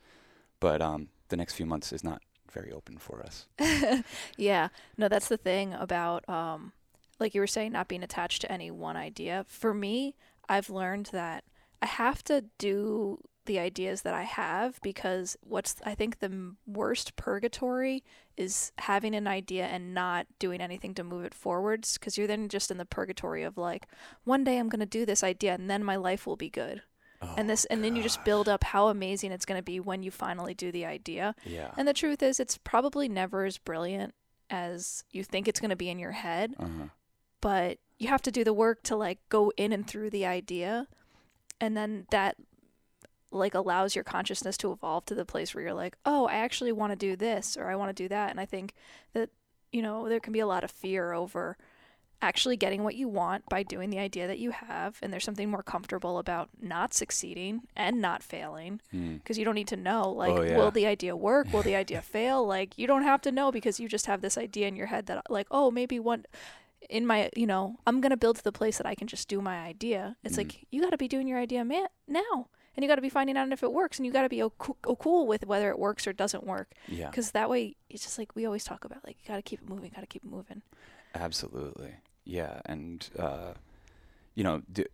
But 0.60 0.80
um, 0.82 1.08
the 1.28 1.36
next 1.36 1.54
few 1.54 1.66
months 1.66 1.92
is 1.92 2.04
not 2.04 2.22
very 2.50 2.72
open 2.72 2.98
for 2.98 3.22
us. 3.22 3.46
yeah. 4.36 4.68
No, 4.96 5.08
that's 5.08 5.28
the 5.28 5.36
thing 5.36 5.74
about 5.74 6.26
um 6.28 6.72
like 7.18 7.34
you 7.34 7.40
were 7.40 7.46
saying 7.46 7.72
not 7.72 7.88
being 7.88 8.02
attached 8.02 8.40
to 8.42 8.52
any 8.52 8.70
one 8.70 8.96
idea. 8.96 9.44
For 9.48 9.72
me, 9.72 10.16
I've 10.48 10.70
learned 10.70 11.06
that 11.12 11.44
I 11.82 11.86
have 11.86 12.22
to 12.24 12.44
do 12.58 13.20
the 13.46 13.58
ideas 13.58 14.02
that 14.02 14.14
I 14.14 14.22
have 14.22 14.80
because 14.82 15.36
what's 15.40 15.76
I 15.84 15.94
think 15.94 16.18
the 16.18 16.54
worst 16.66 17.16
purgatory 17.16 18.04
is 18.36 18.72
having 18.78 19.14
an 19.14 19.26
idea 19.26 19.66
and 19.66 19.94
not 19.94 20.26
doing 20.38 20.60
anything 20.60 20.94
to 20.94 21.04
move 21.04 21.24
it 21.24 21.34
forwards 21.34 21.98
because 21.98 22.18
you're 22.18 22.26
then 22.26 22.48
just 22.48 22.70
in 22.70 22.76
the 22.76 22.84
purgatory 22.84 23.42
of 23.42 23.56
like 23.56 23.86
one 24.24 24.44
day 24.44 24.58
I'm 24.58 24.68
going 24.68 24.80
to 24.80 24.86
do 24.86 25.06
this 25.06 25.24
idea 25.24 25.54
and 25.54 25.70
then 25.70 25.82
my 25.82 25.96
life 25.96 26.26
will 26.26 26.36
be 26.36 26.50
good. 26.50 26.82
and 27.38 27.48
this 27.48 27.64
and 27.66 27.82
then 27.82 27.96
you 27.96 28.02
just 28.02 28.24
build 28.24 28.48
up 28.48 28.62
how 28.62 28.88
amazing 28.88 29.32
it's 29.32 29.46
going 29.46 29.58
to 29.58 29.64
be 29.64 29.80
when 29.80 30.02
you 30.02 30.10
finally 30.10 30.54
do 30.54 30.70
the 30.70 30.84
idea. 30.84 31.34
Yeah. 31.44 31.70
And 31.76 31.88
the 31.88 31.94
truth 31.94 32.22
is, 32.22 32.38
it's 32.38 32.58
probably 32.58 33.08
never 33.08 33.44
as 33.44 33.58
brilliant 33.58 34.14
as 34.50 35.02
you 35.10 35.24
think 35.24 35.48
it's 35.48 35.60
going 35.60 35.70
to 35.70 35.76
be 35.76 35.88
in 35.88 35.98
your 35.98 36.12
head, 36.12 36.54
uh-huh. 36.58 36.88
but 37.40 37.78
you 37.98 38.08
have 38.08 38.22
to 38.22 38.30
do 38.30 38.44
the 38.44 38.52
work 38.52 38.82
to 38.84 38.96
like 38.96 39.18
go 39.28 39.52
in 39.56 39.72
and 39.72 39.86
through 39.86 40.10
the 40.10 40.26
idea. 40.26 40.86
And 41.60 41.76
then 41.76 42.06
that 42.10 42.36
like 43.36 43.54
allows 43.54 43.94
your 43.94 44.04
consciousness 44.04 44.56
to 44.58 44.72
evolve 44.72 45.04
to 45.06 45.14
the 45.14 45.24
place 45.24 45.54
where 45.54 45.62
you're 45.64 45.74
like, 45.74 45.96
oh, 46.04 46.26
I 46.26 46.34
actually 46.36 46.72
want 46.72 46.92
to 46.92 46.96
do 46.96 47.16
this 47.16 47.56
or 47.56 47.68
I 47.70 47.76
want 47.76 47.90
to 47.96 48.02
do 48.02 48.08
that. 48.08 48.30
And 48.30 48.40
I 48.40 48.46
think 48.46 48.74
that, 49.12 49.30
you 49.72 49.82
know, 49.82 50.08
there 50.08 50.20
can 50.20 50.32
be 50.32 50.40
a 50.40 50.46
lot 50.46 50.64
of 50.64 50.70
fear 50.70 51.12
over 51.12 51.56
actually 52.22 52.56
getting 52.56 52.82
what 52.82 52.94
you 52.94 53.08
want 53.08 53.44
by 53.50 53.62
doing 53.62 53.90
the 53.90 53.98
idea 53.98 54.26
that 54.26 54.38
you 54.38 54.50
have. 54.50 54.98
And 55.02 55.12
there's 55.12 55.22
something 55.24 55.50
more 55.50 55.62
comfortable 55.62 56.18
about 56.18 56.48
not 56.60 56.94
succeeding 56.94 57.62
and 57.76 58.00
not 58.00 58.22
failing 58.22 58.80
Mm. 58.94 59.18
because 59.18 59.36
you 59.38 59.44
don't 59.44 59.54
need 59.54 59.68
to 59.68 59.76
know 59.76 60.10
like 60.10 60.32
Oh, 60.32 60.42
yeah. 60.42 60.56
will 60.56 60.70
the 60.70 60.86
idea 60.86 61.14
work 61.14 61.52
will 61.52 61.62
the 61.62 61.76
idea 61.84 62.00
fail 62.00 62.46
like 62.46 62.78
you 62.78 62.86
don't 62.86 63.02
have 63.02 63.20
to 63.22 63.32
know 63.32 63.52
because 63.52 63.78
you 63.78 63.86
just 63.88 64.06
have 64.06 64.22
this 64.22 64.38
idea 64.38 64.66
in 64.66 64.76
your 64.76 64.86
head 64.86 65.06
that 65.06 65.30
like 65.30 65.46
oh 65.50 65.70
maybe 65.70 65.98
one 66.00 66.24
in 66.88 67.04
my 67.06 67.28
you 67.36 67.46
know 67.46 67.76
i'm 67.86 68.00
going 68.00 68.10
to 68.10 68.16
build 68.16 68.36
to 68.36 68.44
the 68.44 68.52
place 68.52 68.78
that 68.78 68.86
i 68.86 68.94
can 68.94 69.06
just 69.08 69.28
do 69.28 69.40
my 69.42 69.58
idea 69.64 70.16
it's 70.24 70.36
Mhm. 70.36 70.38
like 70.38 70.66
you 70.70 70.80
got 70.82 70.90
to 70.90 70.96
be 70.96 71.08
doing 71.08 71.26
your 71.28 71.38
idea 71.38 71.64
man 71.64 71.86
now 72.08 72.48
and 72.76 72.84
you 72.84 72.88
got 72.88 72.96
to 72.96 73.02
be 73.02 73.08
finding 73.08 73.36
out 73.36 73.50
if 73.52 73.62
it 73.62 73.72
works 73.72 73.98
and 73.98 74.06
you 74.06 74.12
got 74.12 74.22
to 74.22 74.28
be 74.28 74.42
o- 74.42 74.52
o- 74.86 74.96
cool 74.96 75.26
with 75.26 75.46
whether 75.46 75.70
it 75.70 75.78
works 75.78 76.06
or 76.06 76.12
doesn't 76.12 76.44
work 76.44 76.72
Yeah. 76.88 77.08
because 77.10 77.30
that 77.32 77.48
way 77.50 77.74
it's 77.88 78.02
just 78.04 78.18
like 78.18 78.36
we 78.36 78.44
always 78.46 78.64
talk 78.64 78.84
about 78.84 79.04
like 79.04 79.16
you 79.22 79.26
got 79.28 79.36
to 79.36 79.42
keep 79.42 79.60
it 79.62 79.68
moving 79.68 79.90
got 79.94 80.02
to 80.02 80.06
keep 80.06 80.22
it 80.24 80.30
moving 80.30 80.62
Absolutely. 81.14 81.94
Yeah. 82.24 82.60
And, 82.66 83.08
uh, 83.18 83.54
you 84.34 84.44
know, 84.44 84.62
d- 84.70 84.84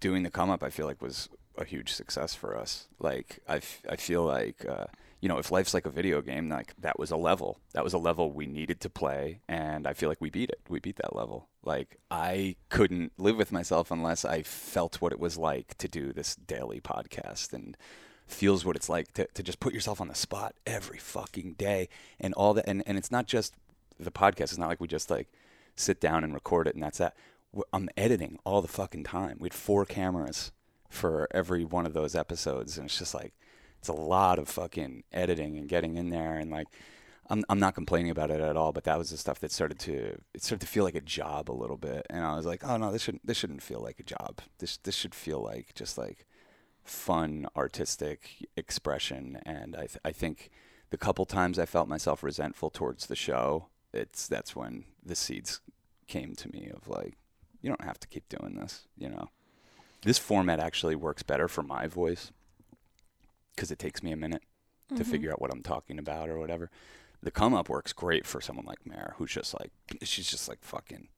doing 0.00 0.22
the 0.22 0.30
come 0.30 0.50
up, 0.50 0.62
I 0.62 0.70
feel 0.70 0.86
like 0.86 1.02
was 1.02 1.28
a 1.56 1.64
huge 1.64 1.92
success 1.92 2.34
for 2.34 2.56
us. 2.56 2.86
Like, 3.00 3.40
I, 3.48 3.56
f- 3.56 3.82
I 3.88 3.96
feel 3.96 4.22
like, 4.22 4.64
uh, 4.68 4.84
you 5.20 5.28
know, 5.28 5.38
if 5.38 5.50
life's 5.50 5.74
like 5.74 5.86
a 5.86 5.90
video 5.90 6.22
game, 6.22 6.48
like 6.48 6.74
that 6.78 6.98
was 6.98 7.10
a 7.10 7.16
level. 7.16 7.58
That 7.72 7.82
was 7.82 7.92
a 7.92 7.98
level 7.98 8.30
we 8.30 8.46
needed 8.46 8.80
to 8.80 8.90
play. 8.90 9.40
And 9.48 9.86
I 9.86 9.92
feel 9.92 10.08
like 10.08 10.20
we 10.20 10.30
beat 10.30 10.50
it. 10.50 10.60
We 10.68 10.78
beat 10.78 10.96
that 10.96 11.16
level. 11.16 11.48
Like, 11.64 11.96
I 12.10 12.56
couldn't 12.68 13.12
live 13.18 13.36
with 13.36 13.52
myself 13.52 13.90
unless 13.90 14.24
I 14.24 14.42
felt 14.42 15.00
what 15.00 15.12
it 15.12 15.18
was 15.18 15.36
like 15.36 15.76
to 15.78 15.88
do 15.88 16.12
this 16.12 16.36
daily 16.36 16.80
podcast 16.80 17.52
and 17.52 17.76
feels 18.26 18.64
what 18.64 18.76
it's 18.76 18.88
like 18.88 19.12
to, 19.14 19.26
to 19.34 19.42
just 19.42 19.58
put 19.58 19.74
yourself 19.74 20.00
on 20.00 20.08
the 20.08 20.14
spot 20.14 20.54
every 20.66 20.98
fucking 20.98 21.54
day 21.54 21.88
and 22.20 22.32
all 22.34 22.54
that. 22.54 22.68
And, 22.68 22.82
and 22.86 22.96
it's 22.96 23.10
not 23.10 23.26
just 23.26 23.54
the 23.98 24.12
podcast. 24.12 24.42
It's 24.42 24.58
not 24.58 24.68
like 24.68 24.80
we 24.80 24.86
just 24.86 25.10
like 25.10 25.28
sit 25.74 26.00
down 26.00 26.22
and 26.22 26.32
record 26.32 26.68
it 26.68 26.74
and 26.74 26.82
that's 26.82 26.98
that. 26.98 27.16
I'm 27.72 27.88
editing 27.96 28.38
all 28.44 28.62
the 28.62 28.68
fucking 28.68 29.04
time. 29.04 29.38
We 29.40 29.46
had 29.46 29.54
four 29.54 29.84
cameras 29.84 30.52
for 30.88 31.28
every 31.30 31.64
one 31.64 31.86
of 31.86 31.94
those 31.94 32.14
episodes, 32.14 32.76
and 32.76 32.86
it's 32.86 32.98
just 32.98 33.14
like 33.14 33.32
it's 33.78 33.88
a 33.88 33.92
lot 33.92 34.38
of 34.38 34.48
fucking 34.48 35.04
editing 35.12 35.56
and 35.56 35.68
getting 35.68 35.96
in 35.96 36.10
there 36.10 36.36
and 36.36 36.50
like. 36.50 36.68
I'm 37.30 37.44
I'm 37.50 37.60
not 37.60 37.74
complaining 37.74 38.10
about 38.10 38.30
it 38.30 38.40
at 38.40 38.56
all, 38.56 38.72
but 38.72 38.84
that 38.84 38.96
was 38.96 39.10
the 39.10 39.18
stuff 39.18 39.38
that 39.40 39.52
started 39.52 39.78
to 39.80 40.18
it 40.32 40.42
started 40.42 40.64
to 40.64 40.72
feel 40.72 40.84
like 40.84 40.94
a 40.94 41.00
job 41.02 41.50
a 41.50 41.52
little 41.52 41.76
bit, 41.76 42.06
and 42.08 42.24
I 42.24 42.34
was 42.34 42.46
like, 42.46 42.64
oh 42.64 42.78
no, 42.78 42.90
this 42.90 43.02
shouldn't 43.02 43.26
this 43.26 43.36
shouldn't 43.36 43.62
feel 43.62 43.82
like 43.82 44.00
a 44.00 44.02
job. 44.02 44.40
This 44.60 44.78
this 44.78 44.94
should 44.94 45.14
feel 45.14 45.42
like 45.42 45.74
just 45.74 45.98
like 45.98 46.24
fun 46.84 47.46
artistic 47.54 48.48
expression, 48.56 49.40
and 49.44 49.76
I 49.76 49.80
th- 49.80 49.98
I 50.06 50.12
think 50.12 50.50
the 50.88 50.96
couple 50.96 51.26
times 51.26 51.58
I 51.58 51.66
felt 51.66 51.86
myself 51.86 52.22
resentful 52.22 52.70
towards 52.70 53.06
the 53.06 53.16
show, 53.16 53.66
it's 53.92 54.26
that's 54.26 54.56
when 54.56 54.84
the 55.04 55.14
seeds 55.14 55.60
came 56.06 56.34
to 56.36 56.48
me 56.48 56.70
of 56.74 56.88
like, 56.88 57.18
you 57.60 57.68
don't 57.68 57.84
have 57.84 58.00
to 58.00 58.08
keep 58.08 58.28
doing 58.30 58.56
this, 58.56 58.86
you 58.96 59.10
know. 59.10 59.28
This 60.02 60.18
format 60.18 60.60
actually 60.60 60.94
works 60.96 61.22
better 61.22 61.48
for 61.48 61.62
my 61.62 61.86
voice 61.86 62.32
because 63.58 63.72
it 63.72 63.80
takes 63.80 64.02
me 64.02 64.12
a 64.12 64.16
minute 64.16 64.44
to 64.94 65.04
Mhm. 65.04 65.04
figure 65.04 65.32
out 65.32 65.42
what 65.42 65.52
I'm 65.52 65.62
talking 65.64 65.98
about 65.98 66.30
or 66.30 66.38
whatever. 66.38 66.70
The 67.22 67.32
come 67.32 67.54
up 67.54 67.68
works 67.68 67.92
great 67.92 68.26
for 68.26 68.40
someone 68.40 68.66
like 68.66 68.86
Mare, 68.86 69.14
who's 69.18 69.32
just 69.32 69.54
like 69.60 69.72
she's 70.04 70.30
just 70.30 70.48
like 70.48 70.60
fucking 70.62 71.08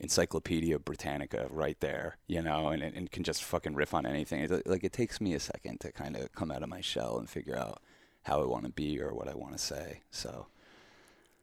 Encyclopedia 0.00 0.78
Britannica 0.78 1.46
right 1.50 1.78
there, 1.80 2.18
you 2.28 2.42
know, 2.42 2.68
and, 2.68 2.82
and 2.82 3.10
can 3.10 3.24
just 3.24 3.44
fucking 3.44 3.74
riff 3.76 3.94
on 3.94 4.06
anything. 4.06 4.42
It's 4.42 4.66
like 4.66 4.84
it 4.84 4.92
takes 4.92 5.20
me 5.20 5.34
a 5.34 5.40
second 5.40 5.80
to 5.82 5.92
kind 5.92 6.16
of 6.16 6.32
come 6.34 6.50
out 6.52 6.62
of 6.64 6.70
my 6.70 6.80
shell 6.80 7.18
and 7.18 7.30
figure 7.30 7.56
out 7.56 7.82
how 8.24 8.42
I 8.42 8.46
want 8.46 8.66
to 8.66 8.72
be 8.72 9.00
or 9.00 9.14
what 9.14 9.28
I 9.28 9.34
want 9.34 9.52
to 9.54 9.58
say. 9.58 10.02
So 10.10 10.48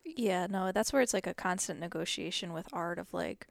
Yeah, 0.03 0.47
no, 0.49 0.71
that's 0.71 0.91
where 0.91 1.01
it's 1.01 1.13
like 1.13 1.27
a 1.27 1.33
constant 1.33 1.79
negotiation 1.79 2.53
with 2.53 2.67
art 2.73 2.99
of 2.99 3.13
like, 3.13 3.47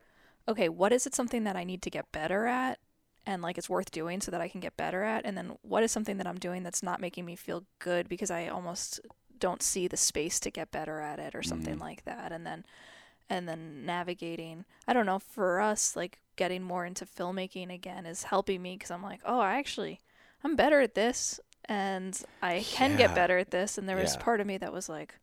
okay, 0.48 0.68
what 0.68 0.92
is 0.92 1.06
it 1.06 1.14
something 1.14 1.44
that 1.44 1.56
I 1.56 1.64
need 1.64 1.82
to 1.82 1.90
get 1.90 2.12
better 2.12 2.46
at 2.46 2.78
and 3.26 3.42
like 3.42 3.58
it's 3.58 3.70
worth 3.70 3.90
doing 3.90 4.20
so 4.20 4.30
that 4.30 4.40
I 4.40 4.48
can 4.48 4.60
get 4.60 4.76
better 4.76 5.02
at? 5.04 5.24
And 5.26 5.36
then 5.36 5.56
what 5.62 5.82
is 5.82 5.92
something 5.92 6.16
that 6.18 6.26
I'm 6.26 6.38
doing 6.38 6.62
that's 6.62 6.82
not 6.82 7.00
making 7.00 7.24
me 7.24 7.36
feel 7.36 7.64
good 7.78 8.08
because 8.08 8.30
I 8.30 8.48
almost 8.48 9.00
don't 9.38 9.62
see 9.62 9.88
the 9.88 9.96
space 9.96 10.38
to 10.40 10.50
get 10.50 10.70
better 10.70 11.00
at 11.00 11.18
it 11.18 11.34
or 11.34 11.42
something 11.42 11.78
Mhm. 11.78 11.80
like 11.80 12.04
that. 12.04 12.32
And 12.32 12.46
then 12.46 12.64
and 13.28 13.48
then 13.48 13.86
navigating, 13.86 14.64
I 14.88 14.92
don't 14.92 15.06
know, 15.06 15.18
for 15.18 15.60
us 15.60 15.96
like 15.96 16.20
getting 16.36 16.62
more 16.62 16.84
into 16.84 17.06
filmmaking 17.06 17.72
again 17.72 18.06
is 18.06 18.24
helping 18.24 18.62
me 18.62 18.76
cuz 18.78 18.90
I'm 18.90 19.02
like, 19.02 19.20
"Oh, 19.24 19.40
I 19.40 19.58
actually 19.58 20.00
I'm 20.44 20.56
better 20.56 20.80
at 20.80 20.94
this 20.94 21.40
and 21.66 22.20
I 22.42 22.66
can 22.70 22.96
get 22.96 23.14
better 23.14 23.38
at 23.38 23.50
this." 23.50 23.78
And 23.78 23.88
there 23.88 23.96
was 23.96 24.16
Yeah. 24.16 24.16
part 24.16 24.40
of 24.40 24.46
me 24.46 24.58
that 24.58 24.72
was 24.72 24.88
like, 24.88 25.14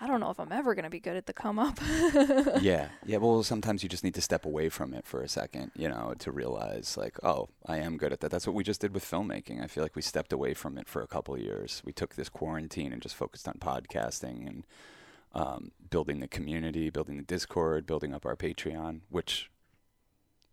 I 0.00 0.06
don't 0.06 0.20
know 0.20 0.30
if 0.30 0.40
I'm 0.40 0.50
ever 0.50 0.74
going 0.74 0.84
to 0.84 0.90
be 0.90 0.98
good 0.98 1.16
at 1.16 1.26
the 1.26 1.34
come 1.34 1.58
up. 1.58 1.78
yeah, 2.62 2.88
yeah. 3.04 3.18
Well, 3.18 3.42
sometimes 3.42 3.82
you 3.82 3.88
just 3.88 4.02
need 4.02 4.14
to 4.14 4.22
step 4.22 4.46
away 4.46 4.70
from 4.70 4.94
it 4.94 5.06
for 5.06 5.22
a 5.22 5.28
second, 5.28 5.72
you 5.76 5.88
know, 5.88 6.14
to 6.20 6.32
realize 6.32 6.96
like, 6.96 7.22
oh, 7.22 7.48
I 7.66 7.78
am 7.78 7.98
good 7.98 8.12
at 8.12 8.20
that. 8.20 8.30
That's 8.30 8.46
what 8.46 8.56
we 8.56 8.64
just 8.64 8.80
did 8.80 8.94
with 8.94 9.04
filmmaking. 9.04 9.62
I 9.62 9.66
feel 9.66 9.82
like 9.82 9.96
we 9.96 10.02
stepped 10.02 10.32
away 10.32 10.54
from 10.54 10.78
it 10.78 10.88
for 10.88 11.02
a 11.02 11.06
couple 11.06 11.38
years. 11.38 11.82
We 11.84 11.92
took 11.92 12.14
this 12.14 12.30
quarantine 12.30 12.92
and 12.92 13.02
just 13.02 13.14
focused 13.14 13.46
on 13.46 13.54
podcasting 13.54 14.46
and 14.46 14.64
um, 15.34 15.72
building 15.90 16.20
the 16.20 16.28
community, 16.28 16.88
building 16.88 17.18
the 17.18 17.22
Discord, 17.22 17.86
building 17.86 18.14
up 18.14 18.24
our 18.24 18.36
Patreon, 18.36 19.00
which 19.10 19.50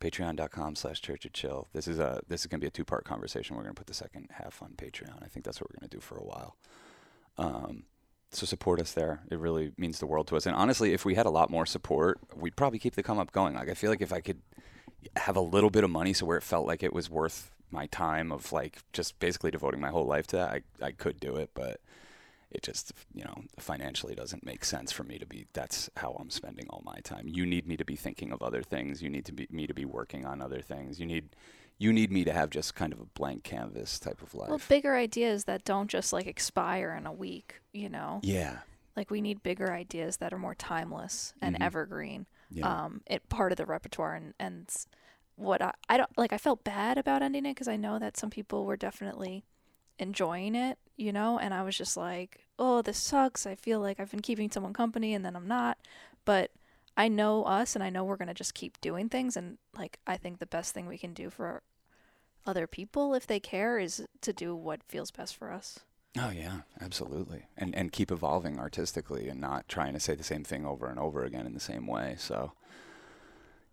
patreon.com 0.02 0.76
slash 0.76 1.02
church 1.02 1.26
of 1.26 1.34
chill. 1.34 1.70
This 1.74 1.88
is 1.88 2.00
a 2.00 2.22
this 2.28 2.42
is 2.42 2.48
gonna 2.48 2.62
be 2.62 2.68
a 2.68 2.72
two 2.72 2.86
part 2.86 3.06
conversation. 3.06 3.56
We're 3.56 3.64
gonna 3.64 3.74
put 3.74 3.88
the 3.88 3.94
second 3.94 4.28
half 4.34 4.62
on 4.62 4.74
Patreon. 4.78 5.24
I 5.24 5.28
think 5.28 5.46
that's 5.46 5.62
what 5.62 5.70
we're 5.70 5.80
gonna 5.80 5.90
do 5.90 6.00
for 6.00 6.18
a 6.18 6.24
while. 6.24 6.58
Um, 7.38 7.84
so 8.32 8.46
support 8.46 8.82
us 8.82 8.92
there. 8.92 9.22
It 9.30 9.40
really 9.40 9.72
means 9.78 10.00
the 10.00 10.06
world 10.06 10.28
to 10.28 10.36
us. 10.36 10.46
And 10.46 10.56
honestly, 10.56 10.94
if 10.94 11.06
we 11.06 11.16
had 11.16 11.26
a 11.26 11.32
lot 11.32 11.50
more 11.50 11.66
support, 11.66 12.20
we'd 12.36 12.56
probably 12.56 12.80
keep 12.80 12.96
the 12.96 13.04
come 13.04 13.20
up 13.20 13.32
going. 13.32 13.56
Like 13.56 13.70
I 13.70 13.74
feel 13.74 13.90
like 13.90 14.02
if 14.02 14.14
I 14.14 14.20
could 14.20 14.42
have 15.16 15.36
a 15.36 15.42
little 15.42 15.70
bit 15.70 15.84
of 15.84 15.90
money, 15.90 16.14
so 16.14 16.26
where 16.26 16.38
it 16.38 16.44
felt 16.44 16.68
like 16.68 16.84
it 16.84 16.94
was 16.94 17.10
worth 17.10 17.52
my 17.72 17.86
time 17.88 18.32
of 18.32 18.52
like 18.52 18.80
just 18.94 19.20
basically 19.20 19.52
devoting 19.52 19.80
my 19.80 19.90
whole 19.90 20.06
life 20.06 20.28
to 20.28 20.36
that, 20.38 20.50
I 20.50 20.62
I 20.86 20.92
could 20.92 21.20
do 21.20 21.36
it, 21.36 21.52
but 21.54 21.80
it 22.52 22.64
just 22.64 22.94
you 23.14 23.24
know 23.24 23.44
financially 23.60 24.16
doesn't 24.16 24.46
make 24.46 24.64
sense 24.64 24.92
for 24.92 25.04
me 25.04 25.18
to 25.20 25.26
be 25.26 25.48
that's 25.54 25.90
how 25.98 26.16
I'm 26.20 26.30
spending 26.30 26.68
all 26.70 26.82
my 26.86 27.00
time. 27.04 27.28
You 27.28 27.46
need 27.46 27.68
me 27.68 27.78
to 27.78 27.86
be 27.86 27.96
thinking 27.96 28.32
of 28.32 28.42
other 28.42 28.62
things. 28.62 29.02
You 29.02 29.10
need 29.10 29.26
to 29.26 29.32
be 29.32 29.48
me 29.50 29.68
to 29.68 29.74
be 29.74 29.86
working 29.86 30.26
on 30.26 30.42
other 30.42 30.62
things. 30.62 31.00
You 31.00 31.06
need 31.06 31.30
you 31.78 31.94
need 31.94 32.12
me 32.12 32.24
to 32.24 32.34
have 32.34 32.50
just 32.50 32.74
kind 32.76 32.92
of 32.94 33.00
a 33.00 33.06
blank 33.06 33.44
canvas 33.44 34.00
type 34.00 34.22
of 34.22 34.34
life. 34.34 34.50
Well, 34.50 34.62
bigger 34.68 34.96
ideas 34.96 35.44
that 35.46 35.64
don't 35.64 35.90
just 35.90 36.12
like 36.14 36.26
expire 36.28 36.96
in 36.98 37.06
a 37.06 37.14
week, 37.14 37.62
you 37.74 37.90
know? 37.90 38.20
yeah. 38.24 38.60
Like 38.96 39.12
we 39.12 39.22
need 39.22 39.44
bigger 39.44 39.72
ideas 39.72 40.18
that 40.18 40.34
are 40.34 40.40
more 40.40 40.56
timeless 40.56 41.34
and 41.40 41.56
Mhm. 41.56 41.62
evergreen. 41.62 42.26
Yeah. 42.50 42.86
Um, 42.86 43.02
it 43.06 43.30
part 43.30 43.52
of 43.52 43.58
the 43.58 43.66
repertoire 43.68 44.16
and 44.16 44.34
and 44.40 44.68
what 45.36 45.62
I, 45.62 45.72
I 45.88 45.98
don't 45.98 46.18
like. 46.18 46.34
I 46.34 46.40
felt 46.40 46.64
bad 46.64 46.98
about 46.98 47.22
ending 47.22 47.46
it 47.46 47.52
because 47.54 47.68
I 47.68 47.76
know 47.76 48.00
that 48.00 48.18
some 48.18 48.32
people 48.32 48.66
were 48.66 48.76
definitely 48.78 49.46
enjoying 50.00 50.56
it, 50.56 50.80
you 50.96 51.14
know, 51.14 51.38
and 51.38 51.54
I 51.54 51.62
was 51.64 51.78
just 51.78 51.96
like, 51.96 52.48
oh, 52.58 52.82
this 52.82 52.98
sucks. 52.98 53.46
I 53.46 53.54
feel 53.54 53.80
like 53.80 54.00
I've 54.00 54.10
been 54.10 54.22
keeping 54.22 54.50
someone 54.50 54.74
company 54.74 55.14
and 55.14 55.24
then 55.24 55.36
I'm 55.36 55.48
not, 55.48 55.78
but. 56.26 56.50
I 56.98 57.08
know 57.08 57.44
us 57.44 57.76
and 57.76 57.84
I 57.84 57.92
know 57.92 58.04
we're 58.04 58.18
going 58.18 58.28
to 58.28 58.34
just 58.34 58.56
keep 58.56 58.82
doing 58.82 59.08
things 59.08 59.38
and 59.38 59.60
like 59.78 60.00
I 60.08 60.18
think 60.18 60.40
the 60.40 60.48
best 60.48 60.74
thing 60.74 60.88
we 60.88 60.98
can 60.98 61.14
do 61.14 61.30
for 61.30 61.62
other 62.46 62.66
people 62.66 63.14
if 63.14 63.28
they 63.28 63.40
care 63.40 63.78
is 63.78 64.06
to 64.22 64.34
do 64.34 64.56
what 64.56 64.82
feels 64.84 65.12
best 65.12 65.36
for 65.36 65.52
us. 65.52 65.80
Oh 66.18 66.32
yeah, 66.32 66.62
absolutely. 66.82 67.46
And 67.56 67.76
and 67.76 67.92
keep 67.92 68.12
evolving 68.12 68.60
artistically 68.60 69.30
and 69.30 69.40
not 69.40 69.70
trying 69.70 69.94
to 69.94 70.00
say 70.00 70.16
the 70.16 70.24
same 70.24 70.44
thing 70.44 70.66
over 70.66 70.88
and 70.88 71.00
over 71.00 71.24
again 71.24 71.46
in 71.46 71.54
the 71.54 71.60
same 71.60 71.86
way. 71.86 72.16
So 72.18 72.54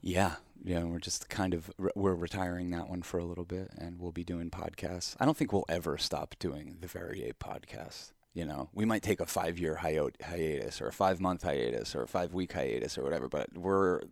yeah, 0.03 0.35
yeah, 0.63 0.85
we're 0.85 0.99
just 0.99 1.31
kind 1.31 1.55
of 1.55 1.71
re- 1.79 1.93
we're 1.95 2.15
retiring 2.15 2.71
that 2.71 2.91
one 2.91 3.01
for 3.01 3.17
a 3.19 3.25
little 3.25 3.47
bit 3.47 3.71
and 3.79 3.99
we'll 3.99 4.13
be 4.13 4.25
doing 4.25 4.51
podcasts. 4.51 5.17
I 5.19 5.25
don't 5.25 5.37
think 5.37 5.53
we'll 5.53 5.65
ever 5.69 5.97
stop 5.97 6.35
doing 6.39 6.77
the 6.81 6.89
Variate 6.89 7.39
podcast. 7.41 8.11
You 8.35 8.45
know, 8.45 8.69
we 8.73 8.85
might 8.85 9.03
take 9.03 9.21
a 9.21 9.27
5-year 9.27 9.79
hiat- 9.83 10.21
hiatus 10.21 10.81
or 10.81 10.89
a 10.89 10.93
5-month 10.93 11.43
hiatus 11.45 11.95
or 11.95 12.03
a 12.03 12.07
5-week 12.07 12.53
hiatus 12.53 12.99
or 12.99 13.03
whatever, 13.03 13.29
but 13.29 13.57
we're 13.57 14.03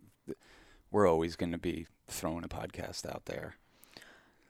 we're 0.91 1.07
always 1.07 1.35
going 1.35 1.51
to 1.51 1.57
be 1.57 1.87
throwing 2.07 2.43
a 2.43 2.47
podcast 2.47 3.05
out 3.05 3.25
there. 3.25 3.55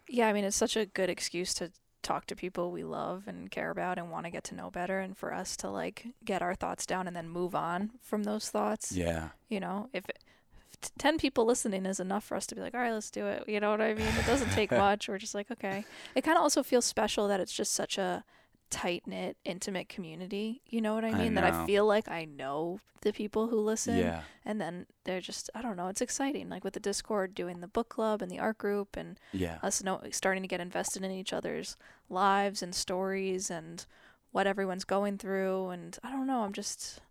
Yeah, 0.07 0.27
I 0.27 0.33
mean, 0.33 0.43
it's 0.43 0.57
such 0.57 0.75
a 0.75 0.85
good 0.85 1.09
excuse 1.09 1.53
to 1.55 1.71
talk 2.03 2.25
to 2.27 2.35
people 2.35 2.71
we 2.71 2.83
love 2.83 3.23
and 3.27 3.49
care 3.49 3.71
about 3.71 3.97
and 3.97 4.11
want 4.11 4.25
to 4.25 4.29
get 4.29 4.43
to 4.43 4.55
know 4.55 4.69
better 4.69 4.99
and 4.99 5.17
for 5.17 5.33
us 5.33 5.55
to 5.57 5.69
like 5.69 6.05
get 6.23 6.41
our 6.41 6.53
thoughts 6.53 6.85
down 6.85 7.07
and 7.07 7.15
then 7.15 7.29
move 7.29 7.55
on 7.55 7.91
from 8.01 8.23
those 8.25 8.49
thoughts. 8.49 8.91
Yeah. 8.91 9.29
You 9.49 9.61
know, 9.61 9.89
if, 9.93 10.05
if 10.09 10.81
t- 10.81 10.89
10 10.99 11.17
people 11.17 11.45
listening 11.45 11.85
is 11.85 12.01
enough 12.01 12.25
for 12.25 12.35
us 12.35 12.45
to 12.47 12.55
be 12.55 12.61
like, 12.61 12.75
all 12.75 12.81
right, 12.81 12.91
let's 12.91 13.09
do 13.09 13.25
it. 13.25 13.45
You 13.47 13.61
know 13.61 13.71
what 13.71 13.81
I 13.81 13.93
mean? 13.93 14.05
It 14.05 14.25
doesn't 14.25 14.51
take 14.51 14.71
much. 14.85 15.07
We're 15.07 15.17
just 15.17 15.33
like, 15.33 15.49
okay. 15.49 15.85
It 16.13 16.23
kind 16.25 16.37
of 16.37 16.43
also 16.43 16.61
feels 16.61 16.83
special 16.85 17.29
that 17.29 17.39
it's 17.39 17.53
just 17.53 17.73
such 17.73 17.97
a 17.97 18.25
tight 18.73 19.03
knit, 19.07 19.37
intimate 19.45 19.89
community. 19.89 20.61
You 20.67 20.81
know 20.81 20.95
what 20.95 21.05
I 21.05 21.09
I 21.09 21.15
mean? 21.15 21.33
That 21.35 21.43
I 21.43 21.65
feel 21.65 21.85
like 21.85 22.07
I 22.07 22.25
know 22.25 22.79
the 23.01 23.11
people 23.13 23.47
who 23.47 23.59
listen 23.59 23.97
Yeah. 23.97 24.21
and 24.45 24.61
then 24.61 24.85
they're 25.03 25.19
just 25.21 25.49
I 25.53 25.61
don't 25.61 25.75
know, 25.75 25.87
it's 25.87 26.01
exciting. 26.01 26.49
Like 26.49 26.63
with 26.63 26.73
the 26.73 26.79
Discord 26.79 27.35
doing 27.35 27.59
the 27.59 27.67
book 27.67 27.89
club 27.89 28.21
and 28.21 28.31
the 28.31 28.39
art 28.39 28.57
group 28.57 28.95
and 28.95 29.19
Yeah. 29.31 29.59
us 29.61 29.83
know 29.83 30.01
starting 30.11 30.41
to 30.43 30.47
get 30.47 30.61
invested 30.61 31.03
in 31.03 31.11
each 31.11 31.33
other's 31.33 31.75
lives 32.09 32.63
and 32.63 32.73
stories 32.73 33.49
and 33.51 33.85
what 34.31 34.47
everyone's 34.47 34.85
going 34.85 35.17
through 35.17 35.69
and 35.69 35.97
I 36.03 36.11
don't 36.11 36.27
know, 36.27 36.43
I'm 36.43 36.53
just 36.53 37.01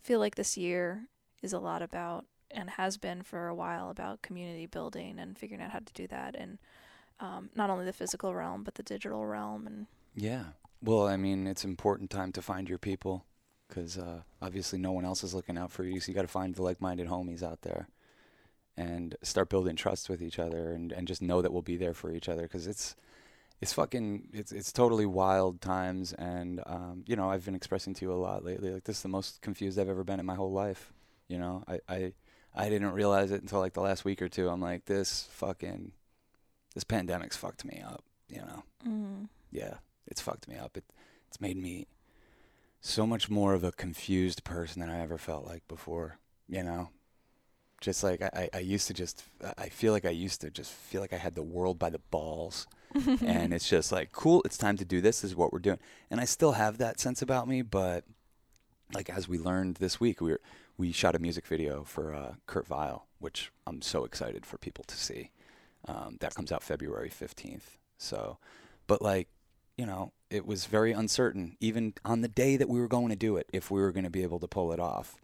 feel 0.00 0.18
like 0.20 0.36
this 0.36 0.56
year 0.56 1.08
is 1.42 1.52
a 1.52 1.58
lot 1.58 1.82
about 1.82 2.24
and 2.50 2.70
has 2.70 2.96
been 2.96 3.22
for 3.22 3.48
a 3.48 3.54
while 3.54 3.90
about 3.90 4.22
community 4.22 4.66
building 4.66 5.18
and 5.18 5.36
figuring 5.38 5.62
out 5.62 5.70
how 5.70 5.78
to 5.80 5.92
do 5.92 6.06
that 6.08 6.34
in 6.36 6.58
um, 7.20 7.50
not 7.54 7.70
only 7.70 7.84
the 7.84 7.92
physical 7.92 8.34
realm 8.34 8.62
but 8.62 8.74
the 8.76 8.82
digital 8.82 9.24
realm 9.26 9.66
and 9.66 9.86
Yeah. 10.14 10.44
Well, 10.82 11.06
I 11.06 11.16
mean, 11.16 11.46
it's 11.46 11.64
important 11.64 12.10
time 12.10 12.32
to 12.32 12.42
find 12.42 12.68
your 12.68 12.78
people 12.78 13.24
because 13.68 13.96
uh, 13.96 14.22
obviously 14.40 14.78
no 14.78 14.92
one 14.92 15.04
else 15.04 15.24
is 15.24 15.34
looking 15.34 15.56
out 15.56 15.70
for 15.70 15.84
you. 15.84 16.00
So 16.00 16.10
you 16.10 16.14
got 16.14 16.22
to 16.22 16.28
find 16.28 16.54
the 16.54 16.62
like-minded 16.62 17.08
homies 17.08 17.42
out 17.42 17.62
there 17.62 17.88
and 18.76 19.16
start 19.22 19.48
building 19.48 19.76
trust 19.76 20.08
with 20.08 20.22
each 20.22 20.38
other 20.38 20.72
and, 20.72 20.92
and 20.92 21.06
just 21.06 21.22
know 21.22 21.42
that 21.42 21.52
we'll 21.52 21.62
be 21.62 21.76
there 21.76 21.94
for 21.94 22.10
each 22.10 22.28
other 22.28 22.42
because 22.42 22.66
it's 22.66 22.96
it's 23.60 23.72
fucking 23.72 24.28
it's 24.32 24.50
it's 24.50 24.72
totally 24.72 25.06
wild 25.06 25.60
times 25.60 26.12
and 26.14 26.60
um, 26.66 27.04
you 27.06 27.14
know 27.14 27.30
I've 27.30 27.44
been 27.44 27.54
expressing 27.54 27.94
to 27.94 28.04
you 28.04 28.12
a 28.12 28.14
lot 28.14 28.44
lately 28.44 28.70
like 28.70 28.84
this 28.84 28.96
is 28.96 29.02
the 29.02 29.08
most 29.08 29.40
confused 29.42 29.78
I've 29.78 29.88
ever 29.88 30.04
been 30.04 30.20
in 30.20 30.26
my 30.26 30.34
whole 30.34 30.52
life. 30.52 30.92
You 31.28 31.38
know 31.38 31.64
I 31.68 31.80
I 31.88 32.12
I 32.54 32.68
didn't 32.68 32.92
realize 32.92 33.30
it 33.30 33.40
until 33.40 33.60
like 33.60 33.74
the 33.74 33.80
last 33.80 34.04
week 34.04 34.20
or 34.20 34.28
two. 34.28 34.48
I'm 34.48 34.60
like 34.60 34.86
this 34.86 35.28
fucking 35.32 35.92
this 36.74 36.84
pandemic's 36.84 37.36
fucked 37.36 37.64
me 37.64 37.82
up. 37.86 38.02
You 38.28 38.40
know 38.40 38.62
mm, 38.88 39.28
yeah, 39.50 39.74
it's 40.06 40.20
fucked 40.20 40.48
me 40.48 40.56
up. 40.56 40.76
It 40.76 40.84
it's 41.28 41.40
made 41.40 41.56
me 41.56 41.86
so 42.80 43.06
much 43.06 43.30
more 43.30 43.54
of 43.54 43.64
a 43.64 43.72
confused 43.72 44.44
person 44.44 44.80
than 44.80 44.90
I 44.90 45.00
ever 45.00 45.18
felt 45.18 45.46
like 45.46 45.66
before. 45.68 46.18
You 46.48 46.62
know, 46.62 46.90
just 47.80 48.04
like 48.04 48.22
I, 48.22 48.50
I, 48.52 48.58
used 48.58 48.86
to 48.88 48.94
just 48.94 49.24
I 49.56 49.68
feel 49.68 49.92
like 49.92 50.04
I 50.04 50.10
used 50.10 50.40
to 50.42 50.50
just 50.50 50.70
feel 50.70 51.00
like 51.00 51.12
I 51.12 51.18
had 51.18 51.34
the 51.34 51.42
world 51.42 51.78
by 51.78 51.88
the 51.90 52.00
balls, 52.10 52.66
and 53.24 53.54
it's 53.54 53.68
just 53.68 53.92
like 53.92 54.12
cool. 54.12 54.42
It's 54.44 54.58
time 54.58 54.76
to 54.78 54.84
do 54.84 55.00
this. 55.00 55.20
This 55.20 55.30
is 55.30 55.36
what 55.36 55.52
we're 55.52 55.60
doing, 55.60 55.78
and 56.10 56.20
I 56.20 56.24
still 56.24 56.52
have 56.52 56.78
that 56.78 57.00
sense 57.00 57.22
about 57.22 57.48
me. 57.48 57.62
But 57.62 58.04
like 58.92 59.08
as 59.08 59.28
we 59.28 59.38
learned 59.38 59.76
this 59.76 60.00
week, 60.00 60.20
we 60.20 60.32
were 60.32 60.40
we 60.76 60.92
shot 60.92 61.14
a 61.14 61.18
music 61.18 61.46
video 61.46 61.84
for 61.84 62.14
uh, 62.14 62.34
Kurt 62.46 62.66
Vile, 62.66 63.06
which 63.18 63.52
I'm 63.66 63.82
so 63.82 64.04
excited 64.04 64.44
for 64.44 64.58
people 64.58 64.84
to 64.88 64.96
see. 64.96 65.30
Um, 65.86 66.16
that 66.20 66.34
comes 66.34 66.52
out 66.52 66.62
February 66.62 67.10
15th. 67.10 67.76
So, 67.98 68.38
but 68.86 69.02
like, 69.02 69.28
you 69.76 69.86
know, 69.86 70.12
it 70.30 70.46
was 70.46 70.66
very 70.66 70.92
uncertain, 70.92 71.56
even 71.60 71.94
on 72.04 72.20
the 72.20 72.28
day 72.28 72.56
that 72.56 72.68
we 72.68 72.80
were 72.80 72.88
going 72.88 73.08
to 73.08 73.16
do 73.16 73.36
it, 73.36 73.48
if 73.52 73.70
we 73.70 73.80
were 73.80 73.92
going 73.92 74.04
to 74.04 74.10
be 74.10 74.22
able 74.22 74.38
to 74.40 74.48
pull 74.48 74.72
it 74.72 74.80
off. 74.80 75.16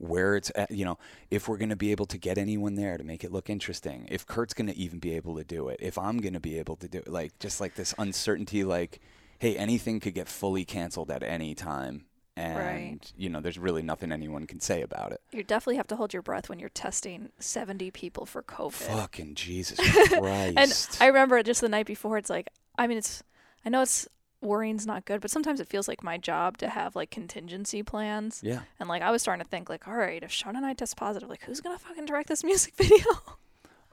Where 0.00 0.36
it's 0.36 0.52
at, 0.54 0.70
you 0.70 0.84
know, 0.84 0.96
if 1.28 1.48
we're 1.48 1.56
going 1.56 1.70
to 1.70 1.76
be 1.76 1.90
able 1.90 2.06
to 2.06 2.18
get 2.18 2.38
anyone 2.38 2.76
there 2.76 2.96
to 2.96 3.02
make 3.02 3.24
it 3.24 3.32
look 3.32 3.50
interesting, 3.50 4.06
if 4.08 4.24
Kurt's 4.24 4.54
going 4.54 4.68
to 4.68 4.76
even 4.76 5.00
be 5.00 5.16
able 5.16 5.36
to 5.36 5.42
do 5.42 5.68
it, 5.68 5.78
if 5.80 5.98
I'm 5.98 6.18
going 6.18 6.34
to 6.34 6.40
be 6.40 6.56
able 6.56 6.76
to 6.76 6.86
do 6.86 6.98
it, 6.98 7.08
like, 7.08 7.36
just 7.40 7.60
like 7.60 7.74
this 7.74 7.94
uncertainty, 7.98 8.62
like, 8.62 9.00
hey, 9.40 9.56
anything 9.56 9.98
could 9.98 10.14
get 10.14 10.28
fully 10.28 10.64
canceled 10.64 11.10
at 11.10 11.24
any 11.24 11.52
time. 11.56 12.04
And, 12.36 12.56
Right. 12.56 13.12
you 13.16 13.28
know, 13.28 13.40
there's 13.40 13.58
really 13.58 13.82
nothing 13.82 14.12
anyone 14.12 14.46
can 14.46 14.60
say 14.60 14.82
about 14.82 15.10
it. 15.10 15.20
you 15.32 15.42
definitely 15.42 15.78
have 15.78 15.88
to 15.88 15.96
hold 15.96 16.12
your 16.12 16.22
breath 16.22 16.48
when 16.48 16.60
you're 16.60 16.68
testing 16.68 17.30
70 17.40 17.90
people 17.90 18.24
for 18.24 18.44
COVID. 18.44 18.74
Fucking 18.74 19.34
Jesus 19.34 19.80
Christ! 20.10 20.56
and 20.56 20.88
I 21.00 21.06
remember 21.08 21.42
just 21.42 21.60
the 21.60 21.68
night 21.68 21.86
before, 21.86 22.16
it's 22.18 22.30
like, 22.30 22.46
I 22.78 22.86
mean, 22.86 22.98
it's, 22.98 23.24
I 23.64 23.68
know 23.68 23.82
it's 23.82 24.08
worrying's 24.40 24.86
not 24.86 25.04
good, 25.04 25.20
but 25.20 25.30
sometimes 25.30 25.60
it 25.60 25.68
feels 25.68 25.88
like 25.88 26.02
my 26.02 26.16
job 26.16 26.58
to 26.58 26.68
have 26.68 26.94
like 26.94 27.10
contingency 27.10 27.82
plans. 27.82 28.40
yeah. 28.42 28.60
And 28.78 28.88
like, 28.88 29.02
I 29.02 29.10
was 29.10 29.22
starting 29.22 29.44
to 29.44 29.48
think, 29.50 29.68
like, 29.68 29.88
all 29.88 29.96
right, 29.96 30.22
if 30.22 30.30
Sean 30.30 30.56
and 30.56 30.64
I 30.64 30.74
test 30.74 30.96
positive, 30.96 31.28
like, 31.28 31.42
who's 31.42 31.60
gonna 31.60 31.78
fucking 31.78 32.06
direct 32.06 32.28
this 32.28 32.44
music 32.50 32.74
video? 32.76 33.04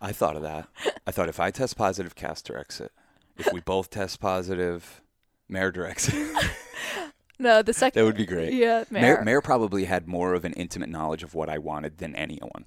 I 0.01 0.11
thought 0.11 0.35
of 0.35 0.43
that. 0.43 0.67
I 1.07 1.11
thought 1.11 1.29
if 1.29 1.39
I 1.39 1.51
test 1.51 1.77
positive, 1.77 2.15
Cass 2.15 2.41
directs 2.41 2.79
it. 2.79 2.91
If 3.37 3.51
we 3.51 3.59
both 3.59 3.89
test 3.89 4.19
positive, 4.19 5.01
Mayor 5.49 5.71
directs 5.71 6.09
it. 6.13 6.51
no, 7.39 7.61
the 7.61 7.73
second 7.73 7.99
that 7.99 8.05
would 8.05 8.17
be 8.17 8.25
great. 8.25 8.53
Yeah, 8.53 8.83
Mayor, 8.89 9.01
Mayor. 9.01 9.23
Mayor 9.23 9.41
probably 9.41 9.85
had 9.85 10.07
more 10.07 10.33
of 10.33 10.45
an 10.45 10.53
intimate 10.53 10.89
knowledge 10.89 11.23
of 11.23 11.33
what 11.33 11.49
I 11.49 11.57
wanted 11.57 11.97
than 11.97 12.15
anyone. 12.15 12.65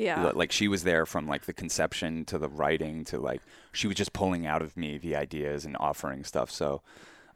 Yeah, 0.00 0.32
Like 0.34 0.52
she 0.52 0.68
was 0.68 0.84
there 0.84 1.06
from 1.06 1.26
like 1.26 1.46
the 1.46 1.52
conception 1.52 2.24
to 2.26 2.38
the 2.38 2.48
writing 2.48 3.04
to 3.06 3.18
like 3.18 3.42
she 3.72 3.86
was 3.86 3.96
just 3.96 4.12
pulling 4.12 4.46
out 4.46 4.62
of 4.62 4.76
me 4.76 4.98
the 4.98 5.16
ideas 5.16 5.64
and 5.64 5.76
offering 5.78 6.24
stuff. 6.24 6.50
So 6.50 6.82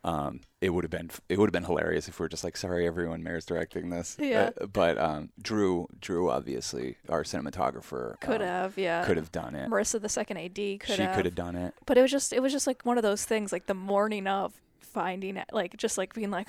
um, 0.04 0.40
it 0.60 0.68
would 0.68 0.84
have 0.84 0.90
been 0.90 1.10
it 1.28 1.38
would 1.38 1.46
have 1.46 1.52
been 1.52 1.64
hilarious 1.64 2.08
if 2.08 2.20
we 2.20 2.24
were 2.24 2.28
just 2.28 2.44
like, 2.44 2.56
sorry, 2.56 2.86
everyone, 2.86 3.22
Mayor's 3.22 3.46
directing 3.46 3.88
this. 3.88 4.16
Yeah. 4.18 4.50
Uh, 4.60 4.66
but 4.66 4.98
um, 4.98 5.30
Drew, 5.40 5.88
Drew, 5.98 6.30
obviously 6.30 6.96
our 7.08 7.22
cinematographer, 7.22 8.20
could 8.20 8.42
um, 8.42 8.48
have, 8.48 8.78
yeah. 8.78 9.04
could 9.04 9.16
have 9.16 9.32
done 9.32 9.54
it. 9.54 9.70
Marissa, 9.70 10.00
the 10.00 10.10
second 10.10 10.36
AD, 10.36 10.54
could 10.54 10.82
she 10.84 11.02
have. 11.02 11.16
could 11.16 11.24
have 11.24 11.34
done 11.34 11.56
it. 11.56 11.74
But 11.86 11.96
it 11.96 12.02
was 12.02 12.10
just, 12.10 12.34
it 12.34 12.40
was 12.40 12.52
just 12.52 12.66
like 12.66 12.82
one 12.84 12.98
of 12.98 13.02
those 13.02 13.24
things, 13.24 13.50
like 13.50 13.66
the 13.66 13.74
morning 13.74 14.26
of 14.26 14.52
finding 14.80 15.38
it, 15.38 15.46
like 15.52 15.76
just 15.78 15.96
like 15.96 16.12
being 16.12 16.30
like, 16.30 16.48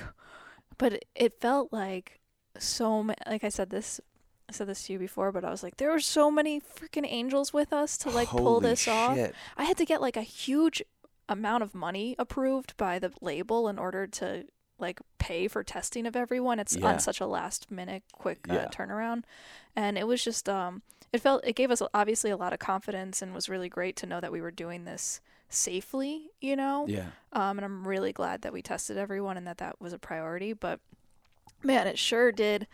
but 0.77 1.05
it, 1.15 1.39
felt 1.39 1.72
like 1.72 2.19
so 2.60 3.03
many. 3.03 3.17
Like 3.25 3.45
I 3.45 3.50
said 3.50 3.69
this, 3.69 4.01
I 4.49 4.51
said 4.53 4.67
this 4.67 4.83
to 4.87 4.93
you 4.93 4.99
before, 4.99 5.31
but 5.31 5.43
I 5.43 5.49
was 5.49 5.63
like, 5.63 5.77
there 5.77 5.91
were 5.91 5.99
so 5.99 6.29
many 6.29 6.59
freaking 6.61 7.05
angels 7.07 7.51
with 7.51 7.73
us 7.73 7.97
to 7.99 8.09
like 8.11 8.27
pull 8.27 8.43
Holy 8.43 8.69
this 8.69 8.87
off. 8.87 9.15
shit. 9.15 9.33
I 9.57 9.63
had 9.63 9.77
to 9.77 9.85
get 9.85 10.01
like 10.01 10.15
a 10.17 10.21
huge 10.21 10.83
amount 11.27 11.63
of 11.63 11.73
money 11.73 12.15
approved 12.19 12.77
by 12.77 12.99
the 12.99 13.11
label 13.21 13.67
in 13.67 13.79
order 13.79 14.05
to 14.05 14.45
like 14.77 14.99
pay 15.17 15.47
for 15.47 15.63
testing 15.63 16.05
of 16.05 16.15
everyone. 16.15 16.59
It's 16.59 16.75
Yeah. 16.75 16.87
on 16.87 16.99
such 16.99 17.19
a 17.19 17.25
last 17.25 17.71
minute 17.71 18.03
quick 18.13 18.45
uh, 18.49 18.53
Yeah. 18.53 18.67
turnaround. 18.67 19.23
And 19.75 19.97
it 19.97 20.05
was 20.05 20.23
just 20.23 20.47
um 20.47 20.83
it 21.11 21.21
felt 21.21 21.45
it 21.47 21.55
gave 21.55 21.71
us 21.71 21.81
obviously 21.93 22.29
a 22.29 22.37
lot 22.37 22.53
of 22.53 22.59
confidence 22.59 23.21
and 23.21 23.33
was 23.33 23.49
really 23.49 23.69
great 23.69 23.95
to 23.97 24.05
know 24.05 24.19
that 24.19 24.31
we 24.31 24.41
were 24.41 24.51
doing 24.51 24.83
this 24.85 25.21
safely, 25.49 26.29
you 26.39 26.55
know. 26.55 26.85
Yeah. 26.87 27.07
Um 27.33 27.57
and 27.57 27.65
I'm 27.65 27.87
really 27.87 28.13
glad 28.13 28.43
that 28.43 28.53
we 28.53 28.61
tested 28.61 28.97
everyone 28.97 29.37
and 29.37 29.47
that 29.47 29.57
that 29.57 29.81
was 29.81 29.93
a 29.93 29.97
priority, 29.99 30.53
but 30.53 30.79
Man, 31.63 31.87
it 31.87 31.97
sure 31.97 32.31
did. 32.31 32.67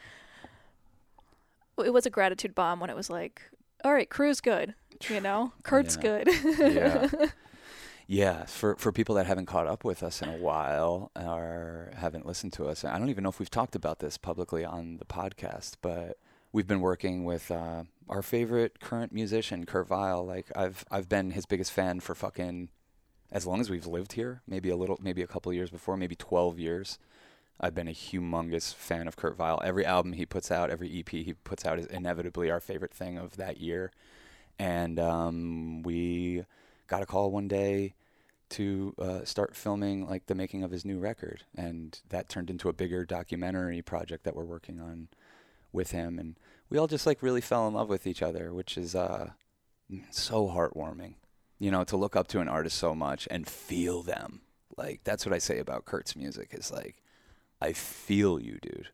It 1.82 1.94
was 1.94 2.06
a 2.06 2.10
gratitude 2.10 2.56
bomb 2.56 2.80
when 2.80 2.90
it 2.90 2.96
was 2.96 3.10
like, 3.10 3.42
all 3.84 3.94
right, 3.94 4.10
crew's 4.10 4.42
good. 4.42 4.76
You 5.10 5.20
know, 5.22 5.52
Kurt's 5.64 5.98
Yeah. 6.02 6.24
good. 6.24 6.30
yeah. 6.76 7.10
Yeah, 8.08 8.44
for 8.46 8.76
for 8.76 8.92
people 8.92 9.16
that 9.16 9.26
haven't 9.26 9.46
caught 9.46 9.68
up 9.68 9.86
with 9.86 10.04
us 10.04 10.22
in 10.22 10.28
a 10.28 10.36
while 10.36 11.12
or 11.16 11.92
haven't 11.96 12.26
listened 12.26 12.52
to 12.54 12.66
us, 12.68 12.84
I 12.84 12.98
don't 13.00 13.10
even 13.10 13.24
know 13.24 13.30
if 13.30 13.40
we've 13.40 13.50
talked 13.50 13.74
about 13.76 14.00
this 14.00 14.18
publicly 14.18 14.66
on 14.66 14.98
the 14.98 15.06
podcast, 15.06 15.76
but 15.82 16.18
we've 16.52 16.68
been 16.68 16.82
working 16.82 17.24
with 17.24 17.50
uh, 17.52 17.84
our 18.10 18.22
favorite 18.22 18.82
current 18.82 19.14
musician, 19.14 19.66
Kurt 19.66 19.88
Vile. 19.88 20.26
Like 20.26 20.52
I've 20.58 20.84
I've 20.92 21.08
been 21.08 21.32
his 21.32 21.46
biggest 21.46 21.72
fan 21.72 22.02
for 22.02 22.14
fucking 22.14 22.68
as 23.32 23.48
long 23.48 23.62
as 23.62 23.70
we've 23.70 23.86
lived 23.88 24.12
here, 24.14 24.42
maybe 24.46 24.70
a 24.70 24.76
little, 24.76 25.00
maybe 25.02 25.22
a 25.22 25.28
couple 25.28 25.54
years 25.54 25.70
before, 25.70 25.96
maybe 25.96 26.16
12 26.18 26.60
years. 26.60 27.00
I've 27.60 27.76
been 27.76 27.88
a 27.88 27.94
humongous 27.94 28.74
fan 28.74 29.08
of 29.08 29.16
Kurt 29.16 29.36
Vile. 29.38 29.62
Every 29.64 29.86
album 29.86 30.14
he 30.14 30.26
puts 30.26 30.50
out, 30.50 30.70
every 30.70 31.00
EP 31.00 31.10
he 31.10 31.34
puts 31.34 31.66
out 31.66 31.80
is 31.80 31.86
inevitably 31.86 32.50
our 32.50 32.60
favorite 32.60 32.94
thing 32.94 33.18
of 33.18 33.38
that 33.38 33.60
year. 33.60 33.92
And 34.58 35.00
um, 35.00 35.84
we 35.84 36.44
got 36.88 37.04
a 37.04 37.06
call 37.06 37.32
one 37.32 37.48
day 37.48 37.94
to 38.52 38.94
uh, 39.00 39.24
start 39.24 39.56
filming 39.56 40.08
like 40.08 40.26
the 40.26 40.36
making 40.36 40.64
of 40.64 40.72
his 40.72 40.86
new 40.86 41.00
record, 41.00 41.44
and 41.56 42.00
that 42.10 42.30
turned 42.30 42.50
into 42.50 42.68
a 42.68 42.74
bigger 42.74 43.06
documentary 43.06 43.82
project 43.82 44.26
that 44.26 44.36
we're 44.36 44.44
working 44.44 44.80
on 44.80 45.08
with 45.72 45.92
him. 45.92 46.20
And 46.20 46.38
we 46.70 46.78
all 46.78 46.88
just 46.88 47.08
like 47.08 47.24
really 47.24 47.42
fell 47.42 47.68
in 47.68 47.74
love 47.74 47.90
with 47.90 48.06
each 48.06 48.22
other, 48.22 48.54
which 48.54 48.78
is 48.78 48.94
uh, 48.94 49.32
so 50.10 50.48
heartwarming. 50.48 51.16
You 51.60 51.72
know, 51.72 51.84
to 51.86 51.96
look 51.96 52.16
up 52.16 52.28
to 52.30 52.40
an 52.40 52.48
artist 52.48 52.78
so 52.78 52.94
much 52.94 53.28
and 53.32 53.48
feel 53.48 54.02
them. 54.02 54.42
Like 54.78 55.02
that's 55.04 55.26
what 55.26 55.34
I 55.34 55.38
say 55.38 55.60
about 55.60 55.86
Kurt's 55.86 56.16
music 56.16 56.50
is 56.52 56.72
like, 56.72 57.01
I 57.62 57.74
feel 57.74 58.40
you, 58.40 58.58
dude. 58.62 58.90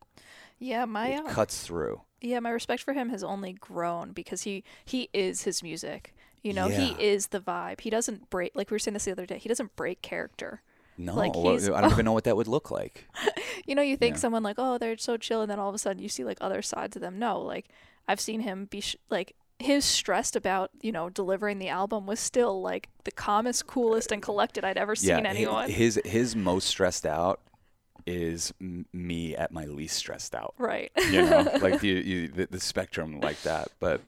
yeah, 0.60 0.86
my 0.86 1.08
it 1.10 1.26
uh, 1.26 1.30
cuts 1.30 1.62
through. 1.66 2.02
yeah, 2.22 2.40
my 2.40 2.50
respect 2.50 2.84
for 2.84 2.94
him 2.94 3.10
has 3.10 3.24
only 3.24 3.54
grown 3.54 4.12
because 4.12 4.44
he 4.44 4.64
he 4.86 5.10
is 5.14 5.44
his 5.44 5.62
music. 5.64 6.14
You 6.44 6.54
know, 6.54 6.68
Yeah. 6.68 6.80
he 6.96 7.04
is 7.04 7.28
the 7.28 7.40
vibe. 7.40 7.82
He 7.82 7.90
doesn't 7.90 8.30
break 8.30 8.52
like 8.56 8.70
we 8.70 8.76
were 8.76 8.80
saying 8.80 8.94
this 8.94 9.06
the 9.06 9.12
other 9.12 9.26
day. 9.26 9.38
He 9.38 9.50
doesn't 9.50 9.76
break 9.76 10.02
character. 10.02 10.62
No, 11.00 11.14
like, 11.14 11.32
I 11.32 11.82
don't 11.82 11.92
even 11.92 12.06
know 12.06 12.14
what 12.14 12.24
that 12.24 12.36
would 12.36 12.48
look 12.48 12.72
like. 12.72 13.08
You 13.68 13.76
know, 13.76 13.84
you 13.84 13.98
think 13.98 14.16
Yeah. 14.16 14.20
someone 14.20 14.42
like, 14.44 14.56
oh, 14.58 14.78
they're 14.80 14.98
so 14.98 15.16
chill, 15.18 15.42
and 15.42 15.52
then 15.52 15.60
all 15.60 15.70
of 15.70 15.76
a 15.76 15.78
sudden 15.78 16.02
you 16.02 16.10
see 16.10 16.24
like 16.24 16.38
other 16.42 16.62
sides 16.64 16.96
of 16.96 17.02
them. 17.04 17.20
No, 17.20 17.40
like 17.40 17.68
I've 18.08 18.20
seen 18.20 18.40
him 18.42 18.66
be 18.66 18.82
sh- 18.82 18.96
like 19.10 19.36
his 19.60 19.84
stressed 19.86 20.36
about 20.36 20.70
you 20.82 20.92
know 20.92 21.10
delivering 21.10 21.60
the 21.60 21.68
album 21.70 22.06
was 22.08 22.20
still 22.20 22.62
like 22.62 22.90
the 23.04 23.12
calmest, 23.12 23.68
coolest, 23.68 24.12
and 24.12 24.22
collected 24.22 24.64
I'd 24.64 24.78
ever 24.78 24.96
seen 24.96 25.26
anyone. 25.26 25.70
His 25.70 26.00
his 26.06 26.36
most 26.36 26.68
stressed 26.68 27.06
out 27.06 27.42
is 28.08 28.54
m- 28.62 28.86
me 28.94 29.36
at 29.36 29.52
my 29.52 29.66
least 29.66 29.98
stressed 29.98 30.34
out. 30.34 30.54
right. 30.58 30.92
You 31.12 31.24
know, 31.24 31.52
like 31.62 31.84
you, 31.84 31.96
you 31.96 32.28
the, 32.30 32.48
the 32.50 32.60
spectrum 32.60 33.20
like 33.20 33.42
that. 33.44 33.68
But 33.80 34.02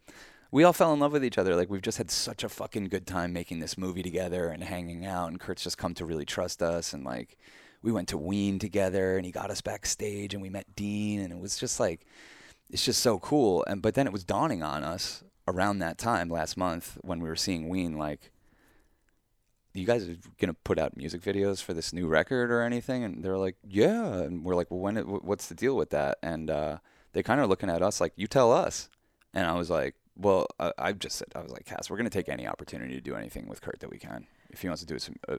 we 0.52 0.64
all 0.64 0.74
fell 0.74 0.94
in 0.94 1.00
love 1.00 1.12
with 1.12 1.24
each 1.24 1.38
other. 1.38 1.56
Like 1.56 1.70
we've 1.70 1.82
just 1.82 1.98
had 1.98 2.10
such 2.10 2.44
a 2.44 2.50
fucking 2.50 2.86
good 2.86 3.06
time 3.06 3.34
making 3.34 3.60
this 3.60 3.78
movie 3.78 4.02
together 4.02 4.50
and 4.50 4.64
hanging 4.64 5.06
out. 5.06 5.28
And 5.28 5.40
Kurt's 5.40 5.64
just 5.64 5.78
come 5.78 5.94
to 5.96 6.06
really 6.06 6.26
trust 6.26 6.64
us. 6.64 6.94
And 6.94 7.04
like 7.04 7.38
we 7.82 7.92
went 7.92 8.08
to 8.10 8.18
Ween 8.18 8.60
together, 8.60 9.16
and 9.16 9.26
he 9.26 9.32
got 9.32 9.52
us 9.52 9.62
backstage, 9.62 10.34
and 10.34 10.42
we 10.42 10.50
met 10.50 10.76
Dean, 10.76 11.22
and 11.22 11.32
it 11.32 11.40
was 11.40 11.58
just 11.58 11.80
like 11.80 12.06
it's 12.70 12.86
just 12.86 13.02
so 13.02 13.20
cool. 13.20 13.64
And 13.68 13.82
but 13.82 13.94
then 13.94 14.08
it 14.08 14.14
was 14.14 14.24
dawning 14.24 14.64
on 14.64 14.84
us 14.84 15.24
around 15.48 15.80
that 15.80 15.98
time 15.98 16.30
last 16.30 16.58
month 16.58 16.98
when 17.02 17.20
we 17.20 17.30
were 17.30 17.36
seeing 17.36 17.70
Ween, 17.70 17.98
like 17.98 18.32
you 19.74 19.86
guys 19.86 20.08
are 20.08 20.18
gonna 20.40 20.54
put 20.54 20.80
out 20.80 20.98
music 20.98 21.22
videos 21.22 21.62
for 21.62 21.74
this 21.74 21.94
new 21.94 22.08
record 22.08 22.52
or 22.52 22.62
anything? 22.62 23.04
And 23.04 23.24
they're 23.24 23.38
like, 23.38 23.56
yeah. 23.68 24.14
And 24.20 24.44
we're 24.44 24.56
like, 24.56 24.72
well, 24.72 24.80
when? 24.80 24.96
wh- 24.98 25.24
What's 25.24 25.48
the 25.48 25.56
deal 25.56 25.76
with 25.76 25.90
that? 25.92 26.18
And 26.24 26.50
uh, 26.50 26.78
they 27.14 27.24
kind 27.24 27.40
of 27.42 27.50
looking 27.50 27.70
at 27.70 27.82
us 27.82 28.02
like, 28.02 28.14
you 28.16 28.28
tell 28.28 28.52
us. 28.52 28.90
And 29.34 29.46
I 29.46 29.54
was 29.54 29.70
like, 29.70 29.96
well, 30.16 30.48
I, 30.60 30.74
I've 30.78 31.00
just 31.00 31.18
said, 31.18 31.28
I 31.36 31.42
was 31.42 31.52
like, 31.52 31.66
Cass, 31.66 31.90
we're 31.90 31.98
gonna 31.98 32.10
take 32.10 32.30
any 32.30 32.48
opportunity 32.48 32.96
to 32.96 33.02
do 33.02 33.16
anything 33.16 33.48
with 33.48 33.62
Kurt 33.62 33.80
that 33.80 33.90
we 33.92 34.00
can. 34.00 34.28
If 34.50 34.62
he 34.62 34.68
wants 34.68 34.82
to 34.82 34.88
do 34.88 34.98
some, 35.00 35.16
uh, 35.28 35.38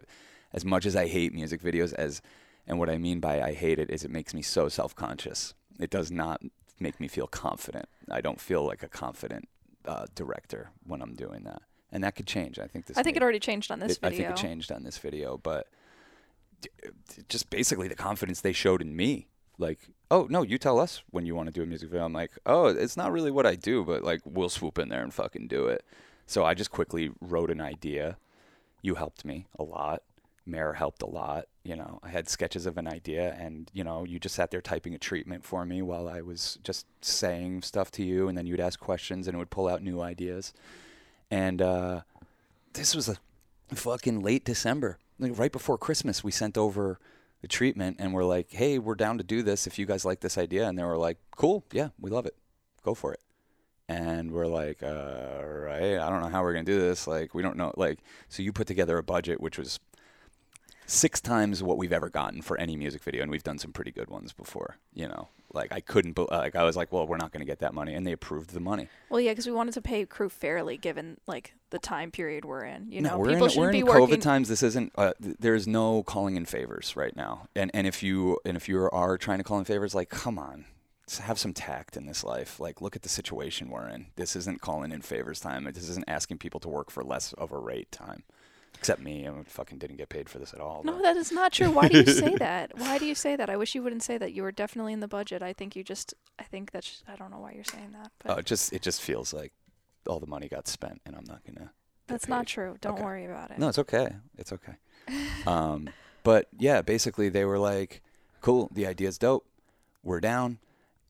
as 0.52 0.64
much 0.64 0.87
as 0.87 0.94
I 0.96 1.06
hate 1.06 1.34
music 1.34 1.60
videos, 1.62 1.93
as 1.95 2.23
and 2.66 2.78
what 2.78 2.90
I 2.90 2.99
mean 2.99 3.21
by 3.21 3.40
I 3.43 3.52
hate 3.54 3.78
it 3.78 3.90
is 3.90 4.04
it 4.04 4.10
makes 4.10 4.32
me 4.34 4.43
so 4.43 4.69
self 4.69 4.95
conscious. 4.95 5.54
It 5.80 5.90
does 5.90 6.10
not 6.10 6.40
make 6.78 7.00
me 7.00 7.08
feel 7.08 7.26
confident. 7.26 7.88
I 8.10 8.21
don't 8.21 8.40
feel 8.40 8.64
like 8.64 8.82
a 8.82 8.88
confident 8.88 9.49
uh, 9.84 10.06
director 10.14 10.71
when 10.86 11.02
I'm 11.02 11.14
doing 11.14 11.45
that. 11.45 11.62
And 11.93 12.05
that 12.05 12.15
could 12.15 12.26
change. 12.26 12.59
I 12.59 12.67
think 12.67 12.87
this. 12.87 12.97
I 12.97 13.03
think 13.03 13.17
it 13.17 13.23
already 13.23 13.41
changed 13.41 13.71
on 13.71 13.81
this 13.81 13.93
it- 13.93 13.99
I 14.03 14.11
think 14.11 14.29
it 14.31 14.37
changed 14.37 14.71
on 14.71 14.85
this 14.85 14.99
video, 14.99 15.37
but 15.39 15.67
just 17.29 17.50
basically 17.50 17.89
the 17.89 17.95
confidence 17.95 18.41
they 18.41 18.53
showed 18.53 18.83
in 18.83 18.95
me. 18.95 19.29
Like, 19.59 19.81
oh 20.11 20.26
no, 20.31 20.43
you 20.43 20.57
tell 20.59 20.79
us 20.79 21.03
when 21.11 21.26
you 21.26 21.35
want 21.35 21.47
to 21.49 21.53
do 21.53 21.63
a 21.63 21.67
music 21.67 21.91
video. 21.91 22.05
I'm 22.05 22.13
like, 22.13 22.33
oh, 22.47 22.67
it's 22.67 22.97
not 22.97 23.13
really 23.13 23.31
what 23.31 23.47
I 23.47 23.55
do, 23.57 23.85
but 23.85 24.03
like 24.03 24.21
we'll 24.25 24.49
swoop 24.49 24.79
in 24.79 24.89
there 24.89 25.03
and 25.03 25.13
fucking 25.13 25.49
do 25.49 25.67
it. 25.67 25.85
So 26.26 26.45
I 26.45 26.55
just 26.55 26.71
quickly 26.71 27.11
wrote 27.21 27.50
an 27.50 27.61
idea. 27.61 28.17
You 28.83 28.95
helped 28.95 29.25
me 29.25 29.47
a 29.59 29.63
lot. 29.63 30.03
Mayor 30.47 30.73
helped 30.73 31.03
a 31.03 31.07
lot. 31.07 31.47
You 31.65 31.76
know, 31.76 32.00
I 32.03 32.09
had 32.09 32.29
sketches 32.29 32.65
of 32.67 32.79
an 32.79 32.89
idea, 32.89 33.35
and 33.39 33.71
you 33.75 33.85
know, 33.85 34.05
you 34.05 34.19
just 34.19 34.35
sat 34.35 34.50
there 34.50 34.63
typing 34.63 34.95
a 34.95 34.99
treatment 34.99 35.45
for 35.45 35.67
me 35.67 35.83
while 35.83 36.09
I 36.09 36.23
was 36.23 36.59
just 36.65 36.87
saying 37.03 37.63
stuff 37.63 37.91
to 37.93 38.03
you, 38.05 38.29
and 38.29 38.37
then 38.39 38.47
you'd 38.47 38.61
ask 38.61 38.81
questions, 38.81 39.26
and 39.29 39.35
it 39.35 39.39
would 39.39 39.50
pull 39.50 39.69
out 39.69 39.83
new 39.83 40.00
ideas. 40.00 40.55
And 41.30 41.62
uh, 41.62 42.00
this 42.73 42.95
was 42.95 43.08
a 43.08 43.16
fucking 43.75 44.21
late 44.21 44.45
December, 44.45 44.99
like 45.19 45.38
right 45.38 45.52
before 45.52 45.78
Christmas. 45.78 46.25
We 46.25 46.32
sent 46.32 46.58
over 46.58 46.99
the 47.40 47.49
treatment, 47.49 47.97
and 47.99 48.12
we're 48.12 48.25
like, 48.25 48.50
"Hey, 48.50 48.78
we're 48.78 48.95
down 48.95 49.19
to 49.19 49.25
do 49.25 49.43
this 49.43 49.66
if 49.66 49.78
you 49.78 49.86
guys 49.86 50.04
like 50.04 50.21
this 50.21 50.36
idea." 50.36 50.69
And 50.69 50.78
they 50.78 50.84
were 50.84 50.99
like, 50.99 51.19
"Cool, 51.36 51.64
yeah, 51.73 51.88
we 51.99 52.10
love 52.10 52.26
it. 52.26 52.36
Go 52.82 52.95
for 52.95 53.12
it." 53.12 53.21
And 53.88 54.30
we're 54.32 54.47
like, 54.47 54.82
uh, 54.82 55.43
"Right, 55.45 55.99
I 55.99 56.10
don't 56.10 56.21
know 56.21 56.28
how 56.28 56.43
we're 56.43 56.52
gonna 56.52 56.64
do 56.64 56.80
this. 56.80 57.06
Like, 57.06 57.34
we 57.34 57.43
don't 57.43 57.56
know. 57.56 57.73
Like, 57.76 58.00
so 58.28 58.43
you 58.43 58.52
put 58.52 58.66
together 58.66 58.99
a 58.99 59.02
budget 59.02 59.40
which 59.40 59.58
was 59.58 59.80
six 60.86 61.21
times 61.21 61.62
what 61.62 61.78
we've 61.78 61.93
ever 61.93 62.08
gotten 62.08 62.43
for 62.43 62.58
any 62.58 62.76
music 62.76 63.02
video, 63.02 63.23
and 63.23 63.30
we've 63.30 63.45
done 63.45 63.58
some 63.58 63.73
pretty 63.73 63.93
good 63.93 64.10
ones 64.10 64.32
before. 64.32 64.76
You 64.93 65.08
know, 65.08 65.28
like 65.52 65.73
I 65.73 65.80
couldn't, 65.80 66.19
like 66.30 66.56
I 66.56 66.65
was 66.65 66.76
like, 66.76 66.93
well, 66.93 67.06
we're 67.06 67.17
not 67.17 67.32
gonna 67.32 67.45
get 67.45 67.60
that 67.60 67.75
money, 67.75 67.95
and 67.95 68.06
they 68.06 68.13
approved 68.13 68.50
the 68.50 68.60
money. 68.60 68.89
Well, 69.08 69.21
yeah, 69.21 69.32
because 69.32 69.47
we 69.47 69.52
wanted 69.52 69.75
to 69.75 69.82
pay 69.82 70.04
crew 70.06 70.28
fairly, 70.28 70.76
given 70.76 71.19
like 71.26 71.54
the 71.71 71.78
time 71.78 72.10
period 72.10 72.45
we're 72.45 72.65
in. 72.65 72.91
You 72.91 73.00
no, 73.00 73.10
know, 73.10 73.19
we're 73.19 73.28
people 73.30 73.45
in, 73.45 73.50
shouldn't 73.50 73.67
we're 73.67 73.73
be 73.73 73.78
in 73.80 73.86
working. 73.86 74.17
COVID 74.17 74.21
times. 74.23 74.49
This 74.49 74.63
isn't. 74.63 74.93
Uh, 74.97 75.13
th- 75.23 75.36
there's 75.39 75.67
no 75.67 76.02
calling 76.02 76.36
in 76.36 76.45
favors 76.45 76.97
right 76.97 77.15
now. 77.15 77.49
And 77.54 77.71
and 77.75 77.86
if 77.86 78.02
you 78.02 78.39
and 78.45 78.56
if 78.56 78.69
you 78.69 78.89
are 78.91 79.19
trying 79.19 79.39
to 79.39 79.45
call 79.45 79.58
in 79.58 79.65
favors, 79.65 79.95
like 79.95 80.08
come 80.08 80.39
on, 80.39 80.67
have 81.19 81.39
some 81.39 81.52
tact 81.52 81.97
in 81.97 82.06
this 82.06 82.23
life. 82.23 82.60
Like 82.60 82.80
look 82.80 82.97
at 82.97 83.02
the 83.02 83.08
situation 83.08 83.71
we're 83.71 83.89
in. 83.89 84.06
This 84.17 84.36
isn't 84.36 84.60
calling 84.60 84.93
in 84.93 85.02
favors 85.02 85.41
time. 85.41 85.65
This 85.65 85.89
isn't 85.89 86.04
asking 86.08 86.39
people 86.39 86.60
to 86.60 86.69
work 86.69 86.91
for 86.91 87.02
less 87.02 87.32
of 87.34 87.52
a 87.52 87.58
rate 87.58 87.91
time. 87.91 88.23
Except 88.75 89.00
me, 89.02 89.28
I 89.28 89.33
fucking 89.45 89.76
didn't 89.78 89.97
get 89.99 90.09
paid 90.09 90.28
for 90.30 90.39
this 90.39 90.54
at 90.54 90.61
all. 90.61 90.83
No, 90.85 91.02
that 91.02 91.17
is 91.17 91.30
not 91.30 91.52
true. 91.52 91.71
Why 91.71 91.89
do 91.89 91.99
you 91.99 92.06
say 92.06 92.35
that? 92.39 92.78
Why 92.78 92.97
do 92.97 93.04
you 93.04 93.15
say 93.15 93.37
that? 93.37 93.50
I 93.50 93.56
wish 93.59 93.75
you 93.75 93.83
wouldn't 93.83 94.02
say 94.02 94.17
that. 94.17 94.33
You 94.33 94.43
were 94.43 94.52
definitely 94.52 94.95
in 94.95 95.00
the 95.00 95.09
budget. 95.09 95.43
I 95.43 95.52
think 95.52 95.76
you 95.76 95.85
just. 95.85 96.15
I 96.39 96.45
think 96.45 96.71
that's. 96.71 97.02
I 97.06 97.17
don't 97.17 97.30
know 97.30 97.39
why 97.41 97.52
you're 97.52 97.65
saying 97.65 97.93
that, 97.93 98.11
but 98.23 98.30
Oh, 98.37 98.39
it 98.39 98.47
just 98.47 98.73
it 98.73 98.80
just 98.80 99.02
feels 99.02 99.35
like 99.35 99.52
all 100.09 100.19
the 100.21 100.26
money 100.26 100.49
got 100.49 100.67
spent, 100.67 101.02
and 101.04 101.15
I'm 101.15 101.25
not 101.26 101.43
gonna. 101.45 101.73
that's 102.06 102.25
paid. 102.25 102.30
not 102.30 102.47
true. 102.47 102.76
Don't 102.80 102.95
Okay. 102.95 103.02
worry 103.02 103.25
about 103.26 103.50
it. 103.50 103.59
No, 103.59 103.69
it's 103.69 103.78
okay. 103.78 104.09
It's 104.39 104.52
okay. 104.52 104.73
um, 105.47 105.91
but 106.23 106.47
yeah, 106.59 106.80
basically 106.80 107.28
they 107.28 107.45
were 107.45 107.59
like, 107.59 108.00
"Cool, 108.41 108.71
the 108.73 108.87
idea's 108.87 109.19
dope. 109.19 109.45
We're 110.02 110.21
down." 110.21 110.59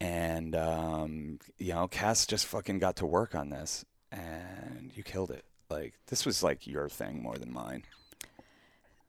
And 0.01 0.57
um, 0.57 1.39
you 1.59 1.73
know, 1.75 1.87
Cass 1.87 2.27
just 2.27 2.47
fucking 2.47 2.81
got 2.81 2.97
to 2.97 3.07
work 3.07 3.35
on 3.37 3.51
this, 3.51 3.85
and 4.11 4.91
you 4.95 5.03
killed 5.05 5.31
it. 5.31 5.45
Like 5.71 5.95
this 6.07 6.27
was 6.27 6.43
like 6.43 6.67
your 6.67 6.89
thing 6.89 7.23
more 7.23 7.37
than 7.37 7.53
mine. 7.53 7.85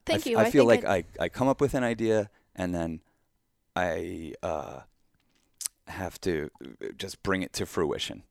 Thank 0.06 0.18
I, 0.18 0.20
f- 0.20 0.26
you. 0.26 0.38
I 0.38 0.50
feel 0.50 0.68
think 0.68 0.84
like 0.84 1.06
I, 1.18 1.24
I 1.24 1.28
come 1.28 1.48
up 1.48 1.60
with 1.60 1.74
an 1.74 1.84
idea 1.84 2.30
and 2.56 2.74
then 2.74 3.00
I 3.76 4.34
uh, 4.42 4.80
have 5.88 6.20
to 6.22 6.50
uh, 6.62 6.88
just 6.96 7.22
bring 7.22 7.42
it 7.42 7.52
to 7.54 7.66
fruition. 7.66 8.22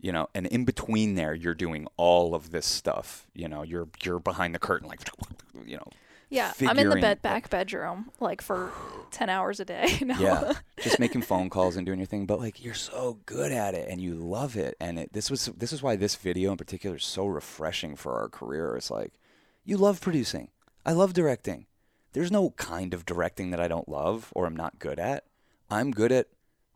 You 0.00 0.12
know, 0.12 0.28
and 0.34 0.46
in 0.48 0.64
between 0.66 1.14
there, 1.14 1.32
you're 1.32 1.54
doing 1.54 1.86
all 1.96 2.34
of 2.34 2.50
this 2.50 2.66
stuff. 2.66 3.26
You 3.32 3.48
know, 3.48 3.62
you're 3.62 3.88
you're 4.02 4.18
behind 4.18 4.54
the 4.54 4.58
curtain, 4.58 4.86
like, 4.86 5.00
you 5.66 5.76
know, 5.76 5.88
Yeah, 6.30 6.52
I'm 6.60 6.78
in 6.78 6.88
the 6.88 6.96
bed 6.96 7.22
back 7.22 7.50
bedroom 7.50 8.10
like 8.20 8.42
for 8.42 8.72
ten 9.10 9.28
hours 9.28 9.60
a 9.60 9.64
day. 9.64 9.98
no. 10.02 10.18
yeah, 10.18 10.52
just 10.80 10.98
making 10.98 11.22
phone 11.22 11.50
calls 11.50 11.76
and 11.76 11.86
doing 11.86 11.98
your 11.98 12.06
thing. 12.06 12.26
But 12.26 12.40
like, 12.40 12.64
you're 12.64 12.74
so 12.74 13.18
good 13.26 13.52
at 13.52 13.74
it 13.74 13.88
and 13.88 14.00
you 14.00 14.14
love 14.14 14.56
it. 14.56 14.76
And 14.80 14.98
it, 14.98 15.12
this 15.12 15.30
was 15.30 15.46
this 15.46 15.72
is 15.72 15.82
why 15.82 15.96
this 15.96 16.16
video 16.16 16.50
in 16.50 16.56
particular 16.56 16.96
is 16.96 17.04
so 17.04 17.26
refreshing 17.26 17.96
for 17.96 18.14
our 18.14 18.28
career. 18.28 18.76
It's 18.76 18.90
like, 18.90 19.14
you 19.64 19.76
love 19.76 20.00
producing. 20.00 20.48
I 20.84 20.92
love 20.92 21.12
directing. 21.12 21.66
There's 22.12 22.30
no 22.30 22.50
kind 22.50 22.94
of 22.94 23.04
directing 23.04 23.50
that 23.50 23.60
I 23.60 23.68
don't 23.68 23.88
love 23.88 24.32
or 24.34 24.46
I'm 24.46 24.56
not 24.56 24.78
good 24.78 24.98
at. 24.98 25.24
I'm 25.70 25.90
good 25.90 26.12
at 26.12 26.28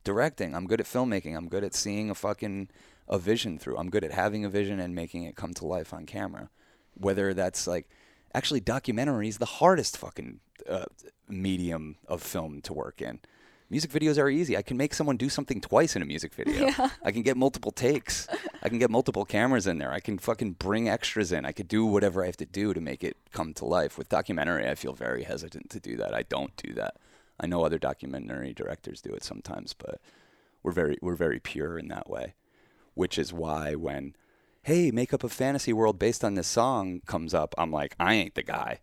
directing. 0.02 0.54
I'm 0.54 0.66
good 0.66 0.80
at 0.80 0.86
filmmaking. 0.86 1.36
I'm 1.36 1.48
good 1.48 1.62
at 1.62 1.74
seeing 1.74 2.10
a 2.10 2.14
fucking 2.14 2.70
a 3.08 3.18
vision 3.18 3.58
through. 3.58 3.76
I'm 3.78 3.90
good 3.90 4.04
at 4.04 4.12
having 4.12 4.44
a 4.44 4.48
vision 4.48 4.80
and 4.80 4.94
making 4.94 5.24
it 5.24 5.36
come 5.36 5.54
to 5.54 5.66
life 5.66 5.94
on 5.94 6.06
camera. 6.06 6.50
Whether 6.94 7.34
that's 7.34 7.66
like 7.66 7.88
actually 8.34 8.60
documentary 8.60 9.28
is 9.28 9.38
the 9.38 9.46
hardest 9.46 9.96
fucking 9.96 10.40
uh, 10.68 10.84
medium 11.28 11.96
of 12.06 12.22
film 12.22 12.60
to 12.62 12.72
work 12.72 13.00
in 13.00 13.20
Music 13.70 13.90
videos 13.90 14.18
are 14.18 14.30
easy. 14.30 14.56
I 14.56 14.62
can 14.62 14.78
make 14.78 14.94
someone 14.94 15.18
do 15.18 15.28
something 15.28 15.60
twice 15.60 15.94
in 15.94 16.00
a 16.00 16.06
music 16.06 16.32
video. 16.34 16.68
Yeah. 16.68 16.88
I 17.04 17.12
can 17.12 17.22
get 17.22 17.36
multiple 17.36 17.70
takes. 17.70 18.26
I 18.62 18.68
can 18.68 18.78
get 18.78 18.90
multiple 18.90 19.24
cameras 19.24 19.66
in 19.66 19.78
there. 19.78 19.92
I 19.92 20.00
can 20.00 20.18
fucking 20.18 20.52
bring 20.52 20.88
extras 20.88 21.32
in. 21.32 21.44
I 21.44 21.52
could 21.52 21.68
do 21.68 21.84
whatever 21.84 22.22
I 22.22 22.26
have 22.26 22.36
to 22.38 22.46
do 22.46 22.72
to 22.72 22.80
make 22.80 23.04
it 23.04 23.16
come 23.32 23.52
to 23.54 23.66
life. 23.66 23.98
With 23.98 24.08
documentary, 24.08 24.66
I 24.66 24.74
feel 24.74 24.94
very 24.94 25.24
hesitant 25.24 25.68
to 25.70 25.80
do 25.80 25.96
that. 25.98 26.14
I 26.14 26.22
don't 26.22 26.56
do 26.56 26.72
that. 26.74 26.96
I 27.38 27.46
know 27.46 27.62
other 27.62 27.78
documentary 27.78 28.54
directors 28.54 29.02
do 29.02 29.10
it 29.10 29.22
sometimes, 29.22 29.74
but 29.74 30.00
we're 30.62 30.72
very 30.72 30.96
we're 31.02 31.14
very 31.14 31.38
pure 31.38 31.78
in 31.78 31.88
that 31.88 32.08
way. 32.08 32.34
Which 32.94 33.18
is 33.18 33.32
why 33.32 33.74
when 33.74 34.16
hey, 34.62 34.90
make 34.90 35.14
up 35.14 35.24
a 35.24 35.28
fantasy 35.28 35.72
world 35.72 35.98
based 35.98 36.24
on 36.24 36.34
this 36.34 36.46
song 36.48 37.00
comes 37.06 37.32
up, 37.34 37.54
I'm 37.56 37.70
like, 37.70 37.94
I 37.98 38.14
ain't 38.14 38.34
the 38.34 38.42
guy. 38.42 38.80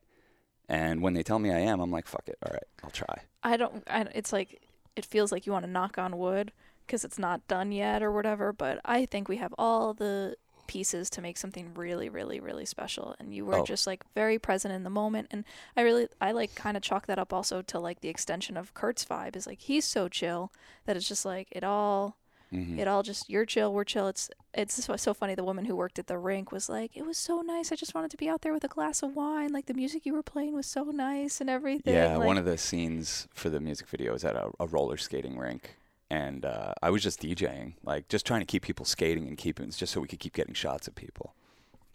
And 0.68 1.02
when 1.02 1.14
they 1.14 1.22
tell 1.24 1.38
me 1.40 1.52
I 1.52 1.60
am, 1.60 1.80
I'm 1.80 1.92
like, 1.92 2.08
fuck 2.08 2.28
it. 2.28 2.38
All 2.44 2.52
right, 2.52 2.64
I'll 2.84 2.90
try. 2.90 3.24
I 3.44 3.56
don't. 3.58 3.84
I, 3.88 4.02
it's 4.16 4.34
like 4.34 4.62
it 4.96 5.06
feels 5.06 5.32
like 5.32 5.46
you 5.46 5.52
want 5.52 5.66
to 5.66 5.72
knock 5.72 5.98
on 6.00 6.18
wood 6.18 6.52
because 6.88 7.04
it's 7.06 7.20
not 7.20 7.48
done 7.48 7.72
yet 7.72 8.02
or 8.02 8.12
whatever. 8.12 8.52
But 8.52 8.80
I 8.84 9.06
think 9.06 9.28
we 9.28 9.38
have 9.38 9.54
all 9.60 9.94
the 9.94 10.36
pieces 10.68 11.12
to 11.12 11.22
make 11.22 11.38
something 11.38 11.72
really, 11.76 12.10
really, 12.10 12.40
really 12.40 12.66
special. 12.66 13.16
And 13.20 13.32
you 13.36 13.46
were 13.46 13.60
Oh. 13.60 13.64
just 13.64 13.86
like 13.86 14.04
very 14.16 14.40
present 14.40 14.74
in 14.74 14.84
the 14.84 14.90
moment. 14.90 15.28
And 15.30 15.44
I 15.78 15.82
really, 15.82 16.08
I 16.20 16.32
like 16.32 16.56
kind 16.56 16.76
of 16.76 16.82
chalk 16.82 17.06
that 17.06 17.20
up 17.20 17.32
also 17.32 17.62
to 17.62 17.80
like 17.80 18.02
the 18.02 18.10
extension 18.10 18.58
of 18.58 18.74
Kurt's 18.74 19.06
vibe 19.06 19.36
is 19.36 19.46
like 19.46 19.60
he's 19.62 19.86
so 19.86 20.08
chill 20.08 20.52
that 20.86 20.98
it's 20.98 21.08
just 21.08 21.26
like 21.26 21.50
it 21.52 21.64
all. 21.64 22.18
Mhm. 22.56 22.80
It 22.80 22.88
all 22.88 23.04
just 23.04 23.30
you're 23.30 23.46
chill, 23.46 23.74
we're 23.74 23.84
chill. 23.84 24.08
It's 24.08 24.30
it's 24.54 24.86
so, 25.02 25.14
funny. 25.14 25.36
The 25.36 25.44
woman 25.44 25.66
who 25.66 25.76
worked 25.76 26.00
at 26.00 26.08
the 26.08 26.18
rink 26.18 26.52
was 26.52 26.70
like, 26.70 26.96
"It 26.96 27.06
was 27.06 27.18
so 27.18 27.42
nice. 27.42 27.72
I 27.72 27.76
just 27.76 27.94
wanted 27.94 28.12
to 28.12 28.18
be 28.18 28.30
out 28.30 28.42
there 28.42 28.54
with 28.54 28.64
a 28.64 28.70
glass 28.70 29.04
of 29.04 29.16
wine. 29.16 29.52
Like 29.52 29.66
the 29.66 29.74
music 29.74 30.06
you 30.06 30.14
were 30.14 30.24
playing 30.24 30.54
was 30.54 30.66
so 30.66 30.84
nice 30.86 31.42
and 31.42 31.50
everything." 31.50 31.94
Yeah, 31.94 32.18
like, 32.18 32.26
one 32.26 32.38
of 32.38 32.46
the 32.46 32.58
scenes 32.58 33.28
for 33.34 33.50
the 33.50 33.60
music 33.60 33.88
video 33.88 34.14
is 34.14 34.24
at 34.24 34.36
a, 34.36 34.52
a 34.60 34.68
roller 34.68 34.98
skating 34.98 35.38
rink, 35.38 35.76
and 36.10 36.46
uh, 36.46 36.74
I 36.82 36.90
was 36.90 37.04
just 37.04 37.22
DJing, 37.22 37.74
like 37.84 38.08
just 38.08 38.26
trying 38.26 38.42
to 38.42 38.46
keep 38.46 38.64
people 38.64 38.86
skating 38.86 39.28
and 39.28 39.38
keeping 39.38 39.70
just 39.72 39.92
so 39.94 40.00
we 40.00 40.08
could 40.08 40.20
keep 40.20 40.34
getting 40.34 40.54
shots 40.54 40.88
of 40.88 40.96
people. 40.96 41.34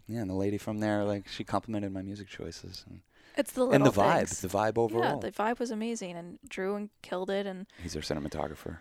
Yeah, 0.07 0.19
and 0.21 0.29
the 0.29 0.35
lady 0.35 0.57
from 0.57 0.79
there, 0.79 1.05
like, 1.05 1.27
she 1.27 1.43
complimented 1.45 1.93
my 1.93 2.01
music 2.01 2.27
choices 2.27 2.83
and, 2.89 2.99
It's 3.37 3.53
the 3.53 3.65
and 3.69 3.85
the 3.85 3.89
little 3.91 4.03
vibe, 4.03 4.17
things. 4.27 4.41
the 4.41 4.49
vibe 4.49 4.77
overall. 4.77 5.21
Yeah, 5.23 5.29
the 5.29 5.31
vibe 5.31 5.57
was 5.59 5.71
amazing, 5.71 6.17
and 6.17 6.37
Drew 6.49 6.75
and 6.75 6.89
killed 7.01 7.29
it, 7.29 7.45
and 7.45 7.65
He's 7.81 7.95
our 7.95 8.01
cinematographer. 8.01 8.79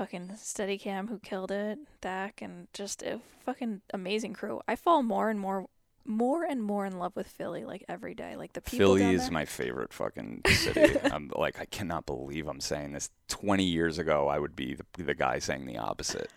Fucking 0.00 0.30
Steadicam 0.34 1.10
who 1.10 1.18
killed 1.18 1.50
it, 1.50 1.78
Dak, 2.00 2.40
and 2.40 2.68
just 2.72 3.02
a 3.02 3.20
fucking 3.44 3.82
amazing 3.92 4.32
crew. 4.32 4.62
I 4.66 4.74
fall 4.74 5.02
more 5.02 5.28
and 5.28 5.38
more, 5.38 5.66
more 6.06 6.42
and 6.42 6.62
more 6.62 6.86
in 6.86 6.98
love 6.98 7.14
with 7.14 7.28
Philly 7.28 7.66
like 7.66 7.84
every 7.86 8.14
day. 8.14 8.34
Like 8.34 8.54
the 8.54 8.62
people 8.62 8.96
Philly 8.96 9.14
is 9.14 9.30
my 9.30 9.44
favorite 9.44 9.92
fucking 9.92 10.40
city. 10.46 10.98
I'm 11.04 11.30
like, 11.36 11.60
I 11.60 11.66
cannot 11.66 12.06
believe 12.06 12.48
I'm 12.48 12.60
saying 12.60 12.92
this. 12.92 13.10
20 13.28 13.62
years 13.62 13.98
ago, 13.98 14.26
I 14.26 14.38
would 14.38 14.56
be 14.56 14.74
the, 14.74 14.86
the 15.04 15.12
guy 15.12 15.38
saying 15.38 15.66
the 15.66 15.76
opposite. 15.76 16.30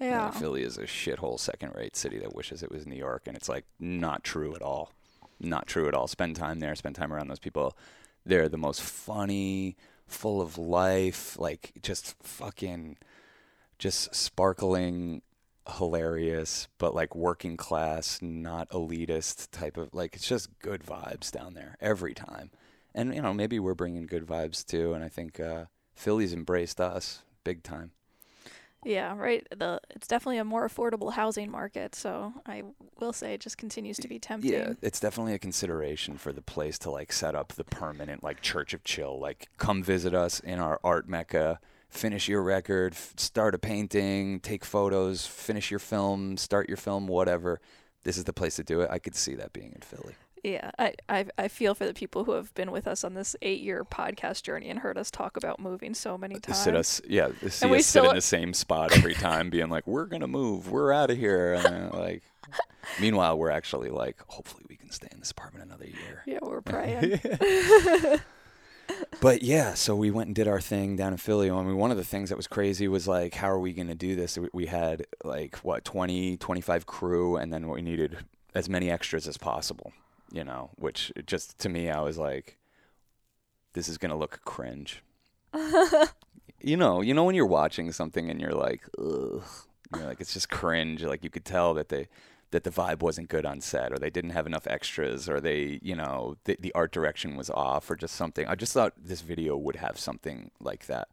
You 0.00 0.06
know, 0.06 0.12
yeah. 0.12 0.26
Uh, 0.28 0.30
Philly 0.30 0.62
is 0.62 0.78
a 0.78 0.84
shithole 0.84 1.38
second 1.38 1.74
rate 1.74 1.96
city 1.96 2.18
that 2.18 2.34
wishes 2.34 2.62
it 2.62 2.72
was 2.72 2.86
New 2.86 2.96
York. 2.96 3.24
And 3.26 3.36
it's 3.36 3.48
like 3.48 3.66
not 3.78 4.24
true 4.24 4.54
at 4.54 4.62
all. 4.62 4.90
Not 5.38 5.66
true 5.66 5.86
at 5.86 5.92
all. 5.92 6.06
Spend 6.06 6.34
time 6.36 6.60
there, 6.60 6.74
spend 6.76 6.94
time 6.94 7.12
around 7.12 7.28
those 7.28 7.38
people. 7.38 7.76
They're 8.24 8.48
the 8.48 8.56
most 8.56 8.80
funny, 8.80 9.76
full 10.12 10.40
of 10.40 10.58
life, 10.58 11.38
like 11.38 11.72
just 11.82 12.14
fucking, 12.22 12.98
just 13.78 14.14
sparkling, 14.14 15.22
hilarious, 15.76 16.68
but 16.78 16.94
like 16.94 17.14
working 17.14 17.56
class, 17.56 18.20
not 18.20 18.68
elitist 18.70 19.50
type 19.50 19.76
of, 19.76 19.92
like 19.94 20.14
it's 20.14 20.26
just 20.26 20.58
good 20.58 20.82
vibes 20.82 21.30
down 21.30 21.54
there 21.54 21.76
every 21.80 22.14
time. 22.14 22.50
And, 22.94 23.14
you 23.14 23.22
know, 23.22 23.32
maybe 23.32 23.58
we're 23.58 23.74
bringing 23.74 24.06
good 24.06 24.26
vibes 24.26 24.64
too. 24.64 24.92
And 24.92 25.02
I 25.02 25.08
think 25.08 25.40
uh, 25.40 25.66
Philly's 25.94 26.32
embraced 26.32 26.80
us 26.80 27.22
big 27.44 27.62
time. 27.62 27.92
Yeah, 28.84 29.16
right. 29.16 29.46
The 29.56 29.80
it's 29.90 30.08
definitely 30.08 30.38
a 30.38 30.44
more 30.44 30.68
affordable 30.68 31.12
housing 31.12 31.50
market, 31.50 31.94
so 31.94 32.32
I 32.46 32.62
will 32.98 33.12
say 33.12 33.34
it 33.34 33.40
just 33.40 33.56
continues 33.58 33.96
to 33.98 34.08
be 34.08 34.18
tempting. 34.18 34.52
Yeah, 34.52 34.72
it's 34.82 34.98
definitely 34.98 35.34
a 35.34 35.38
consideration 35.38 36.18
for 36.18 36.32
the 36.32 36.42
place 36.42 36.78
to 36.80 36.90
like 36.90 37.12
set 37.12 37.34
up 37.34 37.52
the 37.52 37.64
permanent 37.64 38.24
like 38.24 38.40
Church 38.40 38.74
of 38.74 38.82
Chill. 38.84 39.18
Like, 39.18 39.48
come 39.58 39.82
visit 39.82 40.14
us 40.14 40.40
in 40.40 40.58
our 40.58 40.80
art 40.82 41.08
mecca. 41.08 41.60
Finish 41.88 42.26
your 42.26 42.42
record, 42.42 42.94
f- 42.94 43.12
start 43.18 43.54
a 43.54 43.58
painting, 43.58 44.40
take 44.40 44.64
photos, 44.64 45.26
finish 45.26 45.70
your 45.70 45.78
film, 45.78 46.38
start 46.38 46.66
your 46.66 46.78
film, 46.78 47.06
whatever. 47.06 47.60
This 48.02 48.16
is 48.16 48.24
the 48.24 48.32
place 48.32 48.56
to 48.56 48.64
do 48.64 48.80
it. 48.80 48.90
I 48.90 48.98
could 48.98 49.14
see 49.14 49.34
that 49.34 49.52
being 49.52 49.72
in 49.74 49.82
Philly. 49.82 50.14
Yeah, 50.42 50.72
I, 50.76 50.94
I 51.08 51.26
I 51.38 51.46
feel 51.48 51.72
for 51.74 51.86
the 51.86 51.94
people 51.94 52.24
who 52.24 52.32
have 52.32 52.52
been 52.54 52.72
with 52.72 52.88
us 52.88 53.04
on 53.04 53.14
this 53.14 53.36
eight 53.42 53.60
year 53.60 53.84
podcast 53.84 54.42
journey 54.42 54.68
and 54.70 54.80
heard 54.80 54.98
us 54.98 55.08
talk 55.10 55.36
about 55.36 55.60
moving 55.60 55.94
so 55.94 56.18
many 56.18 56.40
times. 56.40 56.58
Sit 56.58 56.74
us, 56.74 57.00
yeah, 57.08 57.28
see 57.48 57.68
we 57.68 57.78
us 57.78 57.86
sit 57.86 58.00
still- 58.00 58.10
in 58.10 58.16
the 58.16 58.20
same 58.20 58.52
spot 58.52 58.90
every 58.96 59.14
time, 59.14 59.50
being 59.50 59.68
like, 59.68 59.86
"We're 59.86 60.06
gonna 60.06 60.26
move, 60.26 60.68
we're 60.68 60.92
out 60.92 61.10
of 61.10 61.16
here." 61.16 61.54
And 61.54 61.92
like, 61.92 62.22
meanwhile, 63.00 63.38
we're 63.38 63.50
actually 63.50 63.90
like, 63.90 64.20
hopefully, 64.26 64.64
we 64.68 64.74
can 64.76 64.90
stay 64.90 65.06
in 65.12 65.20
this 65.20 65.30
apartment 65.30 65.64
another 65.66 65.86
year. 65.86 66.22
Yeah, 66.26 66.40
we're 66.42 66.60
praying. 66.72 67.20
but 69.20 69.42
yeah, 69.42 69.74
so 69.74 69.94
we 69.94 70.10
went 70.10 70.26
and 70.26 70.34
did 70.34 70.48
our 70.48 70.60
thing 70.60 70.96
down 70.96 71.12
in 71.12 71.18
Philly. 71.18 71.50
I 71.50 71.62
mean, 71.62 71.76
one 71.76 71.90
of 71.92 71.96
the 71.96 72.04
things 72.04 72.30
that 72.30 72.36
was 72.36 72.48
crazy 72.48 72.88
was 72.88 73.06
like, 73.06 73.34
how 73.34 73.48
are 73.48 73.60
we 73.60 73.72
going 73.72 73.86
to 73.88 73.94
do 73.94 74.16
this? 74.16 74.36
We- 74.36 74.48
We 74.52 74.66
had 74.66 75.06
like, 75.24 75.56
what, 75.58 75.84
20, 75.84 76.36
25 76.36 76.84
crew, 76.86 77.36
and 77.36 77.52
then 77.52 77.68
we 77.68 77.80
needed 77.80 78.18
as 78.54 78.68
many 78.68 78.90
extras 78.90 79.26
as 79.28 79.38
possible, 79.38 79.92
you 80.32 80.44
know, 80.44 80.70
which 80.76 81.12
just 81.26 81.58
to 81.58 81.68
me, 81.68 81.90
I 81.90 82.00
was 82.00 82.18
like, 82.18 82.58
this 83.74 83.88
is 83.88 83.98
going 83.98 84.10
to 84.10 84.16
look 84.16 84.40
cringe. 84.44 85.02
you 86.60 86.76
know, 86.76 87.00
you 87.00 87.14
know, 87.14 87.24
when 87.24 87.34
you're 87.34 87.46
watching 87.46 87.92
something 87.92 88.30
and 88.30 88.40
you're 88.40 88.54
like, 88.54 88.82
ugh, 88.98 89.42
you're 89.94 90.06
like, 90.06 90.20
it's 90.20 90.32
just 90.32 90.48
cringe. 90.48 91.02
Like, 91.02 91.22
you 91.22 91.30
could 91.30 91.44
tell 91.44 91.74
that 91.74 91.90
they, 91.90 92.08
that 92.52 92.64
the 92.64 92.70
vibe 92.70 93.00
wasn't 93.00 93.28
good 93.28 93.44
on 93.44 93.60
set 93.60 93.92
or 93.92 93.98
they 93.98 94.10
didn't 94.10 94.30
have 94.30 94.46
enough 94.46 94.66
extras 94.66 95.28
or 95.28 95.40
they 95.40 95.80
you 95.82 95.96
know 95.96 96.36
the, 96.44 96.56
the 96.60 96.72
art 96.74 96.92
direction 96.92 97.34
was 97.36 97.50
off 97.50 97.90
or 97.90 97.96
just 97.96 98.14
something. 98.14 98.46
I 98.46 98.54
just 98.54 98.72
thought 98.72 98.92
this 98.96 99.22
video 99.22 99.56
would 99.56 99.76
have 99.76 99.98
something 99.98 100.50
like 100.60 100.86
that. 100.86 101.08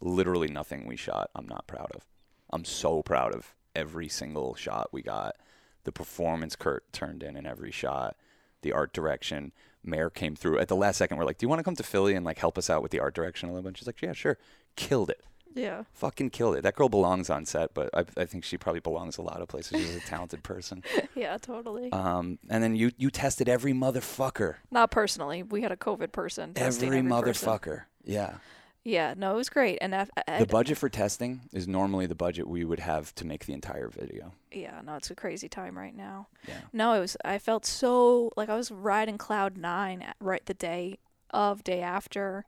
Literally 0.00 0.48
nothing 0.48 0.86
we 0.86 0.96
shot 0.96 1.30
i'm 1.34 1.46
not 1.46 1.66
proud 1.66 1.90
of. 1.94 2.04
I'm 2.50 2.64
so 2.64 3.02
proud 3.02 3.34
of 3.34 3.54
every 3.74 4.08
single 4.08 4.54
shot 4.54 4.88
we 4.92 5.02
got. 5.02 5.36
The 5.82 5.92
performance 5.92 6.56
kurt 6.56 6.90
turned 6.92 7.22
in 7.22 7.36
in 7.36 7.44
every 7.44 7.72
shot 7.72 8.16
the 8.64 8.72
art 8.72 8.92
direction 8.92 9.52
mayor 9.84 10.10
came 10.10 10.34
through 10.34 10.58
at 10.58 10.66
the 10.68 10.74
last 10.76 10.96
second 10.96 11.16
we're 11.18 11.24
like 11.24 11.38
do 11.38 11.44
you 11.44 11.48
want 11.48 11.60
to 11.60 11.62
come 11.64 11.76
to 11.76 11.82
philly 11.84 12.14
and 12.14 12.24
like 12.26 12.38
help 12.38 12.58
us 12.58 12.68
out 12.68 12.82
with 12.82 12.90
the 12.90 12.98
art 12.98 13.14
direction 13.14 13.48
a 13.48 13.52
little 13.52 13.70
bit 13.70 13.78
she's 13.78 13.86
like 13.86 14.00
yeah 14.02 14.12
sure 14.12 14.36
killed 14.76 15.10
it 15.10 15.22
yeah. 15.56 15.84
fucking 15.92 16.30
killed 16.30 16.56
it 16.56 16.62
that 16.62 16.74
girl 16.74 16.88
belongs 16.88 17.30
on 17.30 17.44
set 17.44 17.72
but 17.74 17.88
i, 17.94 18.02
I 18.16 18.24
think 18.24 18.42
she 18.44 18.56
probably 18.58 18.80
belongs 18.80 19.18
a 19.18 19.22
lot 19.22 19.40
of 19.40 19.46
places 19.46 19.80
she's 19.80 19.94
a 19.96 20.00
talented 20.06 20.42
person 20.42 20.82
Yeah, 21.14 21.38
totally. 21.38 21.92
um, 21.92 22.38
and 22.50 22.60
then 22.64 22.74
you 22.74 22.90
you 22.96 23.08
tested 23.10 23.48
every 23.48 23.72
motherfucker, 23.72 24.56
Not 24.72 24.90
personally. 24.90 25.42
We 25.44 25.60
had 25.62 25.70
a 25.70 25.76
COVID 25.76 26.10
person 26.10 26.52
every, 26.56 26.86
every, 26.88 27.02
person. 27.02 27.08
motherfucker. 27.08 27.82
Yeah. 28.04 28.34
Yeah, 28.84 29.14
no, 29.16 29.32
it 29.32 29.36
was 29.36 29.48
great. 29.48 29.78
And 29.80 29.94
I, 29.94 30.06
I, 30.28 30.40
The 30.40 30.46
budget 30.46 30.76
for 30.76 30.90
testing 30.90 31.40
is 31.52 31.66
normally 31.66 32.04
the 32.06 32.14
budget 32.14 32.46
we 32.46 32.64
would 32.64 32.80
have 32.80 33.14
to 33.14 33.24
make 33.26 33.46
the 33.46 33.54
entire 33.54 33.88
video. 33.88 34.32
yeah, 34.52 34.80
no, 34.84 34.96
it's 34.96 35.10
a 35.10 35.14
crazy 35.14 35.48
time 35.48 35.76
right 35.78 35.96
now. 35.96 36.28
Yeah. 36.46 36.60
No, 36.72 36.92
it 36.92 37.00
was. 37.00 37.16
I 37.24 37.38
felt 37.38 37.64
so 37.64 38.30
like 38.36 38.48
I 38.50 38.56
was 38.56 38.70
riding 38.70 39.16
cloud 39.18 39.56
nine 39.56 40.04
right 40.20 40.44
the 40.44 40.54
day 40.54 40.98
of, 41.30 41.64
day 41.64 41.80
after 41.80 42.44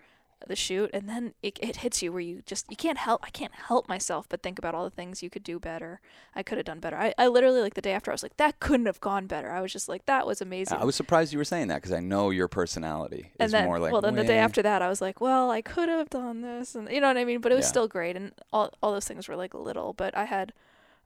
the 0.47 0.55
shoot, 0.57 0.91
and 0.93 1.09
then 1.09 1.33
it, 1.43 1.59
it 1.63 1.77
hits 1.77 2.03
you 2.03 2.13
where 2.13 2.21
you 2.21 2.43
just 2.47 2.67
you 2.71 2.77
can't 2.77 2.99
help. 2.99 3.23
I 3.25 3.31
can't 3.31 3.55
help 3.55 3.89
myself 3.89 4.29
but 4.29 4.43
think 4.43 4.59
about 4.59 4.75
all 4.75 4.85
the 4.85 4.91
things 4.91 5.23
you 5.23 5.31
could 5.31 5.43
do 5.43 5.59
better. 5.59 6.01
I 6.35 6.43
could 6.43 6.59
have 6.59 6.65
done 6.67 6.79
better. 6.81 6.97
I, 6.97 7.15
I 7.17 7.27
literally 7.29 7.61
like 7.63 7.75
the 7.75 7.81
day 7.81 7.93
after 7.93 8.11
I 8.11 8.15
was 8.15 8.23
like 8.23 8.37
that 8.37 8.61
couldn't 8.61 8.87
have 8.87 9.01
gone 9.01 9.27
better. 9.27 9.51
I 9.51 9.61
was 9.61 9.73
just 9.73 9.89
like 9.89 10.05
that 10.07 10.27
was 10.27 10.41
amazing. 10.41 10.79
I 10.79 10.85
was 10.85 10.95
surprised 10.97 11.33
you 11.33 11.39
were 11.39 11.45
saying 11.45 11.69
that 11.69 11.77
because 11.77 11.93
I 11.93 12.01
know 12.01 12.31
your 12.31 12.49
personality 12.49 13.33
is 13.39 13.53
and 13.53 13.53
then, 13.53 13.65
more 13.65 13.79
like. 13.79 13.93
well, 13.93 14.03
then 14.03 14.15
the 14.15 14.25
day 14.25 14.39
after 14.39 14.63
that, 14.63 14.83
I 14.83 14.89
was 14.89 15.01
like, 15.01 15.21
well, 15.21 15.51
I 15.51 15.63
could 15.63 15.89
have 15.89 16.11
done 16.11 16.43
this, 16.43 16.75
and 16.75 16.91
you 16.91 17.01
know 17.01 17.09
what 17.09 17.17
I 17.17 17.25
mean. 17.25 17.41
But 17.41 17.53
it 17.53 17.57
was 17.57 17.65
Yeah. 17.65 17.71
still 17.71 17.89
great, 17.89 18.17
and 18.17 18.33
all 18.53 18.71
all 18.83 18.93
those 18.93 19.07
things 19.09 19.29
were 19.29 19.37
like 19.37 19.55
little. 19.55 19.93
But 19.95 20.17
I 20.17 20.25
had 20.25 20.53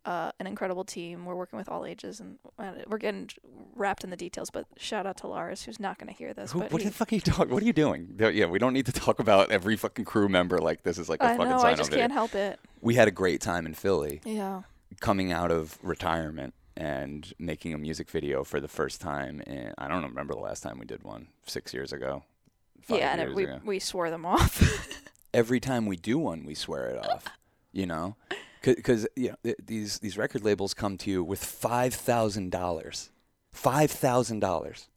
uh, 0.05 0.33
an 0.41 0.47
incredible 0.47 0.85
team. 0.85 1.25
We're 1.25 1.35
working 1.35 1.59
with 1.59 1.69
all 1.69 1.85
ages, 1.85 2.21
and 2.21 2.39
we're 2.87 2.99
getting 2.99 3.29
wrapped 3.75 4.05
in 4.05 4.11
the 4.11 4.17
details. 4.17 4.51
But 4.51 4.67
shout 4.77 5.07
out 5.07 5.19
to 5.19 5.27
Lars, 5.27 5.65
who's 5.65 5.81
not 5.81 5.99
going 5.99 6.13
to 6.13 6.17
hear 6.17 6.33
this. 6.33 6.53
Who, 6.53 6.61
what 6.61 6.81
he, 6.81 6.89
the 6.89 6.95
fuck 6.95 7.13
are 7.13 7.15
you 7.15 7.21
talking? 7.21 7.53
What 7.53 7.63
are 7.63 7.67
you 7.67 7.73
doing? 7.73 8.17
Yeah, 8.19 8.47
we 8.47 8.59
don't 8.59 8.73
need 8.73 8.87
to 8.87 8.93
talk 9.07 9.19
about 9.21 9.51
every 9.51 9.77
fucking 9.77 10.05
crew 10.05 10.29
member 10.29 10.59
like 10.59 10.83
this 10.83 10.99
is 10.99 11.09
like 11.09 11.21
a 11.23 11.27
I 11.27 11.37
fucking 11.37 11.51
know, 11.51 11.59
I 11.61 11.75
just 11.75 11.93
can't 11.93 12.13
help 12.13 12.35
it. 12.35 12.59
We 12.81 12.95
had 12.95 13.09
a 13.09 13.13
great 13.13 13.41
time 13.41 13.67
in 13.67 13.75
Philly, 13.75 14.21
Yeah, 14.25 14.63
coming 15.01 15.33
out 15.33 15.51
of 15.51 15.79
retirement 15.83 16.55
and 16.77 17.33
making 17.39 17.75
a 17.75 17.79
music 17.79 18.09
video 18.09 18.43
for 18.43 18.61
the 18.61 18.69
first 18.69 19.01
time. 19.01 19.43
And 19.47 19.75
I 19.77 19.89
don't 19.89 20.03
remember 20.03 20.35
the 20.35 20.41
last 20.41 20.63
time 20.63 20.79
we 20.79 20.87
did 20.87 21.03
one. 21.03 21.29
Six 21.47 21.75
years 21.75 21.93
ago. 21.93 22.25
Yeah, 22.89 23.13
and 23.13 23.21
it, 23.21 23.35
we 23.35 23.45
ago. 23.45 23.61
we 23.65 23.79
swore 23.79 24.11
them 24.11 24.25
off. 24.25 24.89
every 25.35 25.61
time 25.61 25.87
we 25.87 25.97
do 25.97 26.19
one, 26.19 26.45
we 26.45 26.55
swear 26.55 26.87
it 26.87 27.07
off. 27.07 27.27
You 27.73 27.87
know, 27.87 28.17
because 28.63 29.07
you 29.17 29.35
know, 29.45 29.55
these 29.65 29.99
these 30.01 30.17
record 30.19 30.45
labels 30.45 30.75
come 30.75 30.97
to 30.99 31.11
you 31.11 31.25
with 31.25 31.45
five 31.45 31.95
thousand 31.95 32.51
dollars, 32.51 33.11
five 33.53 33.91
thousand 33.91 34.41
dollars. 34.41 34.89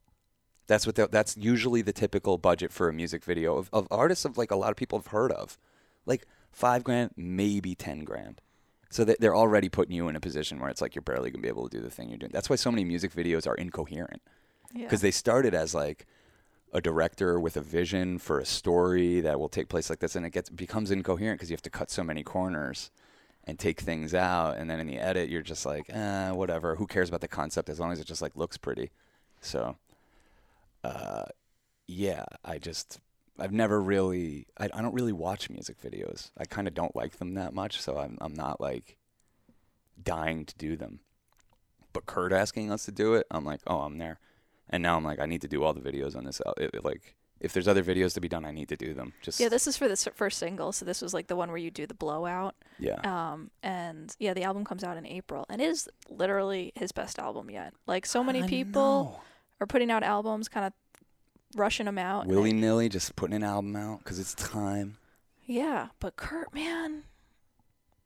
That's 0.67 0.86
what 0.88 0.95
that's 1.12 1.36
usually 1.38 1.82
the 1.82 1.93
typical 1.93 2.38
budget 2.38 2.71
for 2.71 2.88
a 2.88 2.93
music 2.93 3.23
video 3.23 3.58
of, 3.58 3.69
of 3.73 3.88
artists 3.91 4.26
of 4.26 4.38
like 4.38 4.52
a 4.52 4.56
lot 4.56 4.71
of 4.71 4.78
people 4.78 4.97
have 4.97 5.08
heard 5.08 5.32
of, 5.32 5.58
like 6.06 6.26
five 6.52 6.84
grand, 6.84 7.12
maybe 7.17 7.76
ten 7.76 8.04
grand. 8.04 8.41
So 8.89 9.04
they're 9.04 9.36
already 9.36 9.69
putting 9.69 9.95
you 9.95 10.08
in 10.08 10.15
a 10.15 10.19
position 10.19 10.60
where 10.60 10.69
it's 10.69 10.80
like 10.82 10.93
you're 10.93 11.02
barely 11.02 11.32
gonna 11.32 11.41
be 11.41 11.47
able 11.47 11.67
to 11.67 11.78
do 11.78 11.84
the 11.84 11.89
thing 11.89 12.10
you're 12.10 12.17
doing. 12.19 12.32
That's 12.32 12.49
why 12.49 12.56
so 12.58 12.71
many 12.71 12.84
music 12.84 13.12
videos 13.13 13.47
are 13.47 13.56
incoherent 13.56 14.21
Yeah. 14.71 14.84
because 14.84 15.02
they 15.02 15.10
started 15.12 15.56
as 15.56 15.73
like 15.73 16.06
a 16.71 16.80
director 16.80 17.39
with 17.39 17.58
a 17.58 17.62
vision 17.62 18.19
for 18.19 18.39
a 18.39 18.45
story 18.45 19.19
that 19.21 19.39
will 19.39 19.49
take 19.49 19.67
place 19.67 19.89
like 19.89 19.99
this, 19.99 20.15
and 20.15 20.26
it 20.26 20.30
gets 20.30 20.49
becomes 20.49 20.91
incoherent 20.91 21.39
because 21.39 21.49
you 21.49 21.56
have 21.56 21.62
to 21.63 21.69
cut 21.71 21.89
so 21.91 22.04
many 22.04 22.23
corners 22.23 22.91
and 23.45 23.60
take 23.60 23.82
things 23.82 24.13
out, 24.13 24.58
and 24.58 24.69
then 24.69 24.79
in 24.79 24.88
the 24.88 24.99
edit 24.99 25.29
you're 25.29 25.41
just 25.41 25.65
like, 25.65 25.89
eh, 25.89 26.32
whatever. 26.32 26.75
Who 26.75 26.88
cares 26.88 27.10
about 27.10 27.21
the 27.21 27.27
concept 27.27 27.69
as 27.69 27.79
long 27.79 27.91
as 27.91 27.99
it 27.99 28.08
just 28.08 28.21
like 28.21 28.36
looks 28.36 28.58
pretty? 28.58 28.91
So, 29.41 29.77
uh, 30.84 31.25
yeah, 31.88 32.25
I 32.45 32.58
just 32.58 32.99
I've 33.39 33.51
never 33.51 33.82
really 33.82 34.47
I, 34.58 34.65
I 34.73 34.82
don't 34.82 34.93
really 34.93 35.13
watch 35.13 35.49
music 35.49 35.82
videos. 35.82 36.32
I 36.38 36.45
kind 36.45 36.67
of 36.67 36.73
don't 36.73 36.95
like 36.95 37.17
them 37.17 37.34
that 37.36 37.53
much, 37.53 37.82
so 37.82 37.97
I'm 37.97 38.17
I'm 38.21 38.34
not 38.34 38.62
like 38.62 38.97
dying 40.01 40.45
to 40.45 40.56
do 40.58 40.75
them. 40.75 40.99
But 41.93 42.08
Kurt 42.08 42.34
asking 42.34 42.71
us 42.71 42.86
to 42.86 42.91
do 42.91 43.13
it, 43.13 43.27
I'm 43.29 43.45
like, 43.45 43.62
oh, 43.67 43.82
I'm 43.82 43.99
there. 43.99 44.19
And 44.69 44.82
now 44.82 44.97
I'm 44.97 45.03
like, 45.03 45.19
I 45.19 45.27
need 45.27 45.41
to 45.41 45.47
do 45.47 45.63
all 45.63 45.73
the 45.73 45.82
videos 45.82 46.15
on 46.15 46.25
this. 46.25 46.41
It, 46.58 46.71
it, 46.73 46.84
like, 46.84 47.15
if 47.43 47.51
there's 47.53 47.67
other 47.67 47.84
videos 47.84 48.13
to 48.13 48.21
be 48.21 48.29
done, 48.29 48.45
I 48.45 48.51
need 48.51 48.69
to 48.69 48.77
do 48.77 48.93
them. 48.93 49.13
Just 49.21 49.39
yeah, 49.39 49.49
this 49.49 49.67
is 49.67 49.75
for 49.77 49.88
the 49.89 49.97
first 50.15 50.39
single, 50.39 50.71
so 50.71 50.86
this 50.86 51.01
was 51.01 51.13
like 51.13 51.27
the 51.27 51.36
one 51.36 51.49
where 51.49 51.58
you 51.58 51.69
do 51.69 51.86
the 51.86 51.93
blowout. 51.93 52.56
yeah. 52.79 53.01
Um, 53.03 53.51
and 53.62 54.15
yeah, 54.17 54.34
the 54.34 54.43
album 54.43 54.63
comes 54.63 54.84
out 54.84 54.95
in 54.97 55.06
April, 55.06 55.45
and 55.49 55.62
it 55.62 55.65
is 55.65 55.89
literally 56.10 56.71
his 56.75 56.93
best 56.93 57.19
album 57.19 57.49
yet. 57.51 57.73
Like 57.86 58.06
so 58.06 58.23
many 58.23 58.43
I 58.43 58.47
people 58.47 59.03
know. 59.03 59.21
are 59.60 59.67
putting 59.67 59.91
out 59.91 60.03
albums, 60.03 60.47
kind 60.47 60.65
of 60.65 60.73
rushing 61.56 61.86
them 61.86 61.97
out. 61.97 62.27
willy 62.27 62.53
nilly, 62.53 62.88
just 62.89 63.15
putting 63.15 63.36
an 63.36 63.43
album 63.43 63.75
out 63.75 63.99
because 63.99 64.19
it's 64.19 64.34
time. 64.36 64.97
yeah, 65.45 65.89
but 65.99 66.15
Kurt, 66.15 66.53
man, 66.53 67.03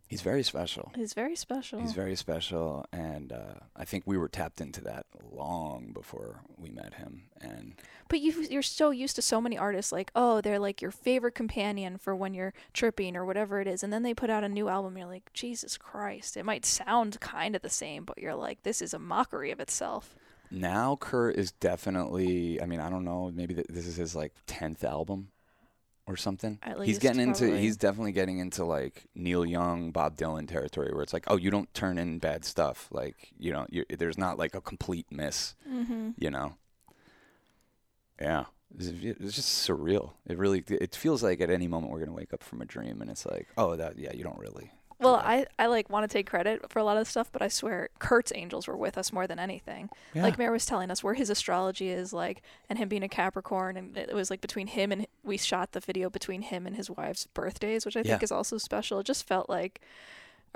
He's 0.08 0.22
very 0.22 0.44
special. 0.44 0.92
He's 0.96 1.14
very 1.14 1.36
special. 1.36 1.82
He's 1.82 1.92
very 1.92 2.16
special, 2.16 2.86
and 2.94 3.34
uh, 3.34 3.56
I 3.76 3.84
think 3.84 4.04
we 4.06 4.18
were 4.18 4.30
tapped 4.30 4.62
into 4.62 4.80
that 4.86 5.06
long 5.32 5.92
before 5.94 6.42
we 6.58 6.70
met 6.70 6.94
him. 6.94 7.24
And 7.42 7.76
But 8.08 8.22
you 8.22 8.48
you're 8.50 8.62
so 8.62 8.92
used 8.92 9.18
to 9.18 9.22
so 9.22 9.42
many 9.42 9.58
artists 9.58 9.92
like, 9.92 10.12
oh, 10.16 10.40
they're 10.40 10.60
like 10.60 10.82
your 10.82 10.92
favorite 10.92 11.36
companion 11.36 11.98
for 11.98 12.16
when 12.16 12.34
you're 12.34 12.54
tripping 12.74 13.18
or 13.18 13.26
whatever 13.26 13.60
it 13.60 13.68
is, 13.68 13.84
and 13.84 13.92
then 13.92 14.04
they 14.04 14.14
put 14.14 14.30
out 14.30 14.46
a 14.46 14.50
new 14.50 14.70
album, 14.70 14.98
you're 14.98 15.08
like, 15.08 15.32
Jesus 15.34 15.78
Christ. 15.78 16.38
It 16.38 16.46
might 16.46 16.66
sound 16.66 17.20
kind 17.20 17.54
of 17.56 17.62
the 17.62 17.70
same, 17.70 18.06
but 18.06 18.18
you're 18.18 18.36
like, 18.36 18.64
this 18.64 18.82
is 18.82 18.94
a 18.94 19.00
mockery 19.00 19.52
of 19.52 19.60
itself. 19.60 20.16
now 20.50 20.96
Kurt 20.96 21.36
is 21.36 21.52
definitely. 21.52 22.62
I 22.62 22.66
mean, 22.66 22.80
I 22.80 22.90
don't 22.90 23.04
know. 23.04 23.30
Maybe 23.34 23.56
th- 23.56 23.68
this 23.70 23.86
is 23.86 23.98
his 23.98 24.16
like 24.16 24.34
tenth 24.46 24.86
album 24.86 25.28
or 26.08 26.16
something. 26.16 26.58
At 26.64 26.78
he's 26.78 26.88
least, 26.88 27.02
getting 27.02 27.22
into. 27.22 27.56
He's 27.58 27.78
definitely 27.78 28.14
getting 28.14 28.40
into 28.40 28.64
like 28.64 29.06
Neil 29.14 29.46
Young, 29.46 29.92
Bob 29.92 30.18
Dylan 30.18 30.48
territory, 30.48 30.92
where 30.94 31.04
it's 31.04 31.14
like, 31.14 31.26
oh, 31.28 31.36
you 31.36 31.52
don't 31.52 31.72
turn 31.74 31.98
in 31.98 32.20
bad 32.20 32.46
stuff. 32.46 32.88
Like 32.92 33.32
you 33.38 33.52
know, 33.52 33.68
there's 33.90 34.18
not 34.18 34.40
like 34.40 34.56
a 34.56 34.62
complete 34.62 35.08
miss. 35.12 35.56
Mm-hmm. 35.70 36.12
You 36.18 36.32
know. 36.32 36.56
Yeah. 38.20 38.46
It's 38.76 38.88
it's 38.88 39.36
just 39.36 39.68
surreal. 39.68 40.14
It 40.26 40.38
really, 40.38 40.64
it 40.68 40.96
feels 40.96 41.24
like 41.24 41.40
at 41.40 41.50
any 41.50 41.68
moment 41.68 41.92
we're 41.92 42.00
gonna 42.00 42.14
wake 42.14 42.34
up 42.34 42.44
from 42.44 42.62
a 42.62 42.66
dream, 42.66 43.02
and 43.02 43.10
it's 43.10 43.26
like, 43.26 43.48
oh, 43.58 43.76
that, 43.76 43.98
yeah, 43.98 44.14
you 44.14 44.24
don't 44.24 44.38
really. 44.38 44.72
Well, 45.00 45.16
I, 45.16 45.46
I 45.60 45.68
like 45.68 45.90
want 45.90 46.10
to 46.10 46.12
take 46.18 46.28
credit 46.28 46.72
for 46.72 46.80
a 46.80 46.84
lot 46.84 46.98
of 46.98 47.06
the 47.06 47.10
stuff, 47.12 47.32
but 47.32 47.42
I 47.42 47.50
swear 47.50 47.90
Kurt's 48.00 48.32
angels 48.34 48.68
were 48.68 48.76
with 48.76 48.98
us 48.98 49.14
more 49.14 49.28
than 49.28 49.38
anything. 49.38 49.90
Yeah. 50.14 50.24
Like 50.24 50.38
Mayor 50.40 50.52
was 50.52 50.66
telling 50.66 50.90
us 50.90 51.04
where 51.04 51.14
his 51.14 51.30
astrology 51.30 51.90
is, 51.90 52.14
like, 52.14 52.42
and 52.70 52.80
him 52.80 52.90
being 52.90 53.04
a 53.04 53.10
Capricorn, 53.10 53.78
and 53.78 53.96
it 53.96 54.14
was 54.16 54.30
like 54.32 54.42
between 54.42 54.68
him 54.68 54.92
and 54.92 55.06
we 55.24 55.38
shot 55.38 55.74
the 55.74 55.80
video 55.80 56.10
between 56.10 56.42
him 56.42 56.66
and 56.66 56.76
his 56.76 56.90
wife's 56.90 57.28
birthdays, 57.28 57.86
which 57.86 57.96
I 57.96 58.02
think 58.02 58.22
Yeah. 58.22 58.24
is 58.26 58.32
also 58.32 58.58
special. 58.58 59.00
It 59.00 59.06
just 59.06 59.28
felt 59.28 59.50
like, 59.50 59.82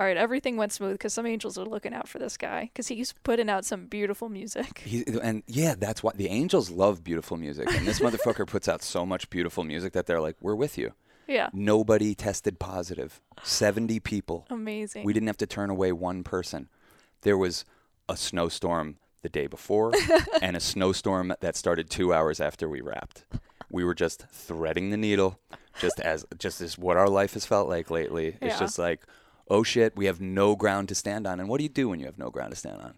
all 0.00 0.06
right, 0.06 0.16
everything 0.16 0.56
went 0.56 0.72
smooth 0.72 0.94
because 0.94 1.14
some 1.14 1.26
angels 1.26 1.56
are 1.56 1.64
looking 1.64 1.94
out 1.94 2.08
for 2.08 2.18
this 2.18 2.36
guy 2.36 2.62
because 2.72 2.88
he's 2.88 3.12
putting 3.22 3.48
out 3.48 3.64
some 3.64 3.86
beautiful 3.86 4.28
music. 4.28 4.78
He, 4.84 5.04
and 5.22 5.44
yeah, 5.46 5.76
that's 5.78 6.02
why 6.02 6.12
the 6.16 6.26
Angels 6.28 6.68
love 6.70 7.04
beautiful 7.04 7.36
music, 7.36 7.72
and 7.72 7.86
this 7.86 8.00
motherfucker 8.00 8.46
puts 8.48 8.66
out 8.68 8.82
so 8.82 9.06
much 9.06 9.30
beautiful 9.30 9.62
music 9.62 9.92
that 9.92 10.06
they're 10.06 10.20
like, 10.20 10.34
"We're 10.40 10.56
with 10.56 10.76
you." 10.78 10.94
Yeah, 11.32 11.48
Nobody 11.52 12.14
tested 12.14 12.58
positive. 12.58 13.20
Seventy 13.42 13.98
people. 14.00 14.46
amazing. 14.50 15.04
We 15.04 15.12
didn't 15.12 15.28
have 15.28 15.36
to 15.38 15.46
turn 15.46 15.70
away 15.70 15.90
one 15.92 16.22
person. 16.24 16.68
There 17.22 17.38
was 17.38 17.64
a 18.08 18.16
snowstorm 18.16 18.96
the 19.22 19.28
day 19.28 19.46
before, 19.46 19.92
and 20.42 20.56
a 20.56 20.60
snowstorm 20.60 21.32
that 21.40 21.56
started 21.56 21.88
two 21.88 22.12
hours 22.12 22.40
after 22.40 22.68
we 22.68 22.80
wrapped. 22.80 23.24
We 23.70 23.84
were 23.84 23.94
just 23.94 24.26
threading 24.28 24.90
the 24.90 24.96
needle, 24.96 25.38
just 25.80 25.98
as 26.00 26.26
just 26.38 26.60
as 26.60 26.76
what 26.76 26.96
our 26.96 27.08
life 27.08 27.32
has 27.34 27.46
felt 27.46 27.68
like 27.68 27.90
lately. 27.90 28.36
It's 28.42 28.54
Yeah. 28.54 28.58
just 28.58 28.78
like, 28.78 29.00
oh 29.48 29.62
shit, 29.62 29.96
we 29.96 30.06
have 30.06 30.20
no 30.20 30.54
ground 30.56 30.88
to 30.90 30.94
stand 30.94 31.26
on. 31.26 31.40
And 31.40 31.48
what 31.48 31.58
do 31.58 31.62
you 31.64 31.70
do 31.70 31.88
when 31.88 31.98
you 32.00 32.06
have 32.06 32.18
no 32.18 32.30
ground 32.30 32.50
to 32.50 32.56
stand 32.56 32.82
on? 32.82 32.94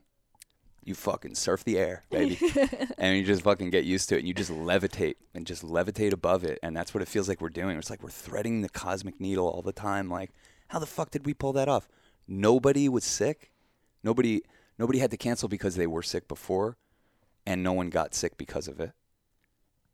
You 0.85 0.95
fucking 0.95 1.35
surf 1.35 1.65
the 1.65 1.79
air, 1.79 2.05
baby. 2.11 2.39
and 2.99 3.17
you 3.17 3.25
just 3.25 3.43
fucking 3.43 3.71
get 3.71 3.85
used 3.85 4.09
to 4.11 4.17
it 4.17 4.19
and 4.19 4.29
you 4.29 4.35
just 4.35 4.51
levitate 4.51 5.15
and 5.35 5.47
just 5.47 5.65
levitate 5.65 6.13
above 6.13 6.45
it. 6.45 6.59
And 6.63 6.77
that's 6.77 6.93
what 6.93 7.03
it 7.03 7.09
feels 7.09 7.29
like 7.29 7.41
we're 7.41 7.49
doing. 7.49 7.79
It's 7.79 7.91
like 7.91 8.03
we're 8.03 8.11
threading 8.11 8.61
the 8.61 8.69
cosmic 8.69 9.19
needle 9.21 9.49
all 9.49 9.63
the 9.63 9.73
time. 9.73 10.11
Like 10.11 10.31
how 10.69 10.79
the 10.79 10.87
fuck 10.87 11.11
did 11.11 11.27
we 11.27 11.35
pull 11.35 11.53
that 11.55 11.69
off? 11.69 11.89
Nobody 12.27 12.89
was 12.89 13.05
sick. 13.05 13.51
Nobody 14.03 14.43
nobody 14.79 14.99
had 14.99 15.11
to 15.11 15.17
cancel 15.17 15.49
because 15.49 15.77
they 15.77 15.87
were 15.87 16.03
sick 16.03 16.29
before 16.29 16.77
and 17.47 17.63
no 17.63 17.73
one 17.73 17.91
got 17.91 18.15
sick 18.15 18.37
because 18.37 18.69
of 18.69 18.81
it. 18.81 18.93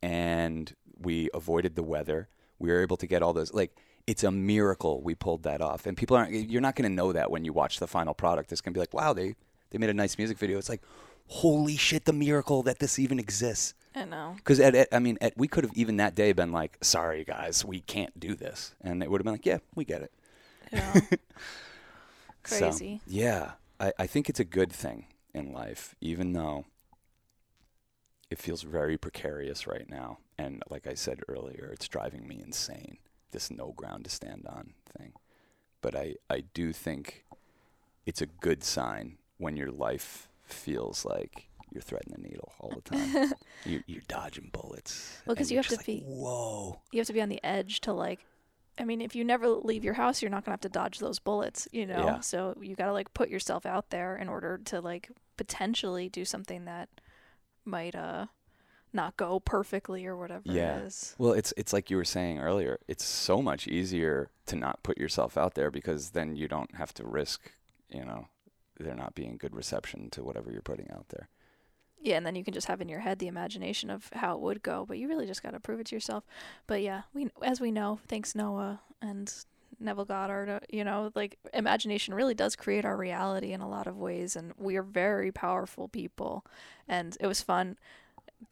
And 0.01 0.73
we 0.99 1.29
avoided 1.33 1.75
the 1.75 1.83
weather. 1.83 2.29
We 2.59 2.69
were 2.69 2.81
able 2.81 2.97
to 2.97 3.07
get 3.07 3.21
all 3.21 3.33
those 3.33 3.53
like 3.53 3.75
it's 4.07 4.23
a 4.23 4.31
miracle 4.31 5.01
we 5.01 5.15
pulled 5.15 5.43
that 5.43 5.61
off. 5.61 5.85
And 5.85 5.95
people 5.95 6.17
aren't 6.17 6.33
you're 6.33 6.61
not 6.61 6.75
going 6.75 6.89
to 6.89 6.95
know 6.95 7.13
that 7.13 7.31
when 7.31 7.45
you 7.45 7.53
watch 7.53 7.79
the 7.79 7.87
final 7.87 8.13
product. 8.13 8.51
It's 8.51 8.61
going 8.61 8.73
to 8.73 8.77
be 8.77 8.81
like 8.81 8.93
wow 8.93 9.13
they 9.13 9.35
they 9.71 9.77
made 9.77 9.89
a 9.89 9.93
nice 9.93 10.17
music 10.17 10.37
video 10.37 10.57
it's 10.57 10.69
like 10.69 10.81
holy 11.27 11.75
shit 11.75 12.05
the 12.05 12.13
miracle 12.13 12.61
that 12.63 12.79
this 12.79 12.99
even 12.99 13.17
exists 13.19 13.73
I 13.95 14.05
know. 14.05 14.35
because 14.37 14.59
at, 14.61 14.73
at, 14.73 14.87
I 14.93 14.99
mean, 14.99 15.17
at, 15.19 15.37
we 15.37 15.49
could 15.49 15.65
have 15.65 15.73
even 15.75 15.97
that 15.97 16.15
day 16.15 16.31
been 16.31 16.53
like, 16.53 16.77
"Sorry, 16.81 17.25
guys, 17.25 17.65
we 17.65 17.81
can't 17.81 18.17
do 18.17 18.35
this," 18.35 18.73
and 18.79 19.03
it 19.03 19.11
would 19.11 19.19
have 19.19 19.25
been 19.25 19.33
like, 19.33 19.45
"Yeah, 19.45 19.57
we 19.75 19.83
get 19.83 20.01
it." 20.01 20.13
Yeah. 20.71 21.01
So, 22.45 22.69
Crazy. 22.71 23.01
yeah, 23.05 23.51
I, 23.79 23.93
I 23.99 24.07
think 24.07 24.29
it's 24.29 24.39
a 24.39 24.45
good 24.45 24.71
thing 24.71 25.05
in 25.33 25.53
life, 25.53 25.95
even 26.01 26.33
though 26.33 26.65
it 28.29 28.39
feels 28.39 28.63
very 28.63 28.97
precarious 28.97 29.67
right 29.67 29.87
now. 29.89 30.17
And 30.37 30.63
like 30.69 30.87
I 30.87 30.95
said 30.95 31.19
earlier, 31.27 31.69
it's 31.71 31.87
driving 31.87 32.27
me 32.27 32.41
insane. 32.43 32.97
This 33.31 33.51
no 33.51 33.73
ground 33.73 34.05
to 34.05 34.09
stand 34.09 34.45
on 34.47 34.73
thing. 34.97 35.13
But 35.81 35.95
I, 35.95 36.15
I 36.29 36.41
do 36.53 36.73
think 36.73 37.25
it's 38.05 38.21
a 38.21 38.25
good 38.25 38.63
sign 38.63 39.17
when 39.41 39.57
your 39.57 39.71
life 39.71 40.29
feels 40.45 41.03
like 41.03 41.47
you're 41.71 41.81
threading 41.81 42.13
the 42.15 42.21
needle 42.21 42.51
all 42.59 42.69
the 42.69 42.81
time. 42.81 43.33
you're, 43.65 43.81
you're 43.87 44.03
dodging 44.07 44.49
bullets. 44.51 45.17
Well, 45.25 45.35
because 45.35 45.51
you 45.51 45.57
have 45.57 45.67
to 45.69 45.77
like, 45.77 45.85
be- 45.85 46.03
Whoa. 46.05 46.79
you 46.91 46.99
have 46.99 47.07
to 47.07 47.13
be 47.13 47.21
on 47.21 47.29
the 47.29 47.43
edge 47.43 47.81
to 47.81 47.93
like 47.93 48.19
I 48.79 48.85
mean, 48.85 49.01
if 49.01 49.15
you 49.15 49.23
never 49.25 49.47
leave 49.49 49.83
your 49.83 49.93
house, 49.95 50.21
you're 50.21 50.31
not 50.31 50.45
gonna 50.45 50.53
have 50.53 50.61
to 50.61 50.69
dodge 50.69 50.99
those 50.99 51.19
bullets, 51.19 51.67
you 51.71 51.85
know. 51.85 52.03
Yeah. 52.05 52.19
So 52.21 52.55
you 52.61 52.75
gotta 52.75 52.93
like 52.93 53.13
put 53.13 53.29
yourself 53.29 53.65
out 53.65 53.89
there 53.89 54.15
in 54.15 54.29
order 54.29 54.59
to 54.65 54.79
like 54.79 55.09
potentially 55.37 56.07
do 56.09 56.23
something 56.23 56.65
that 56.65 56.89
might 57.65 57.95
uh 57.95 58.27
not 58.93 59.15
go 59.15 59.39
perfectly 59.39 60.05
or 60.05 60.17
whatever 60.17 60.43
Yeah. 60.45 60.77
it 60.79 60.83
is. 60.85 61.15
Well, 61.17 61.33
it's 61.33 61.53
it's 61.57 61.73
like 61.73 61.89
you 61.89 61.97
were 61.97 62.05
saying 62.05 62.39
earlier. 62.39 62.79
It's 62.87 63.03
so 63.05 63.41
much 63.41 63.67
easier 63.67 64.29
to 64.47 64.55
not 64.55 64.83
put 64.83 64.97
yourself 64.97 65.37
out 65.37 65.53
there 65.55 65.71
because 65.71 66.09
then 66.11 66.35
you 66.35 66.47
don't 66.47 66.75
have 66.75 66.93
to 66.95 67.05
risk, 67.05 67.51
you 67.89 68.03
know, 68.05 68.27
there 68.81 68.95
not 68.95 69.15
being 69.15 69.37
good 69.37 69.55
reception 69.55 70.09
to 70.11 70.23
whatever 70.23 70.51
you're 70.51 70.61
putting 70.61 70.89
out 70.91 71.09
there. 71.09 71.29
Yeah, 72.03 72.17
and 72.17 72.25
then 72.25 72.35
you 72.35 72.43
can 72.43 72.53
just 72.53 72.67
have 72.67 72.81
in 72.81 72.89
your 72.89 73.01
head 73.01 73.19
the 73.19 73.27
imagination 73.27 73.91
of 73.91 74.09
how 74.13 74.33
it 74.35 74.41
would 74.41 74.63
go, 74.63 74.85
but 74.87 74.97
you 74.97 75.07
really 75.07 75.27
just 75.27 75.43
got 75.43 75.51
to 75.51 75.59
prove 75.59 75.79
it 75.79 75.87
to 75.87 75.95
yourself. 75.95 76.23
But 76.65 76.81
yeah, 76.81 77.03
we 77.13 77.29
as 77.43 77.61
we 77.61 77.71
know, 77.71 77.99
thanks 78.07 78.33
Noah 78.33 78.81
and 79.01 79.31
Neville 79.79 80.05
Goddard, 80.05 80.49
uh, 80.49 80.59
you 80.69 80.83
know, 80.83 81.11
like 81.15 81.37
imagination 81.53 82.13
really 82.13 82.33
does 82.33 82.55
create 82.55 82.85
our 82.85 82.97
reality 82.97 83.51
in 83.51 83.61
a 83.61 83.69
lot 83.69 83.85
of 83.87 83.97
ways, 83.97 84.35
and 84.35 84.53
we 84.57 84.77
are 84.77 84.83
very 84.83 85.31
powerful 85.31 85.87
people. 85.87 86.43
And 86.87 87.15
it 87.19 87.27
was 87.27 87.41
fun 87.41 87.77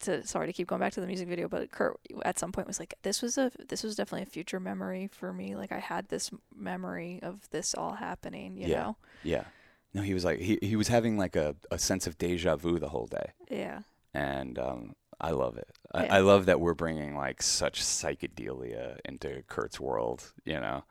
to 0.00 0.24
sorry 0.24 0.46
to 0.46 0.52
keep 0.52 0.68
going 0.68 0.80
back 0.80 0.92
to 0.92 1.00
the 1.00 1.06
music 1.08 1.26
video, 1.26 1.48
but 1.48 1.72
Kurt 1.72 1.98
at 2.24 2.38
some 2.38 2.52
point 2.52 2.68
was 2.68 2.78
like, 2.78 2.94
"This 3.02 3.20
was 3.20 3.36
a 3.36 3.50
this 3.68 3.82
was 3.82 3.96
definitely 3.96 4.22
a 4.22 4.26
future 4.30 4.60
memory 4.60 5.08
for 5.12 5.32
me. 5.32 5.56
Like 5.56 5.72
I 5.72 5.80
had 5.80 6.08
this 6.08 6.30
memory 6.54 7.18
of 7.22 7.50
this 7.50 7.74
all 7.74 7.94
happening, 7.94 8.56
you 8.56 8.68
Yeah. 8.68 8.82
know." 8.82 8.96
Yeah. 9.24 9.44
No, 9.94 10.02
he 10.02 10.14
was 10.14 10.24
like 10.24 10.38
he 10.40 10.58
he 10.62 10.76
was 10.76 10.88
having 10.88 11.18
like 11.18 11.34
a, 11.36 11.56
a 11.70 11.78
sense 11.78 12.06
of 12.06 12.16
deja 12.18 12.56
vu 12.56 12.78
the 12.78 12.90
whole 12.90 13.06
day, 13.06 13.32
Yeah. 13.50 13.80
and 14.14 14.58
um, 14.58 14.94
I 15.20 15.30
love 15.32 15.56
it. 15.56 15.68
I, 15.92 16.04
Yeah. 16.04 16.14
I 16.16 16.18
love 16.20 16.46
that 16.46 16.60
we're 16.60 16.74
bringing 16.74 17.16
like 17.16 17.42
such 17.42 17.80
psychedelia 17.82 18.98
into 19.04 19.42
Kurt's 19.48 19.80
world, 19.80 20.32
you 20.44 20.60
know. 20.60 20.84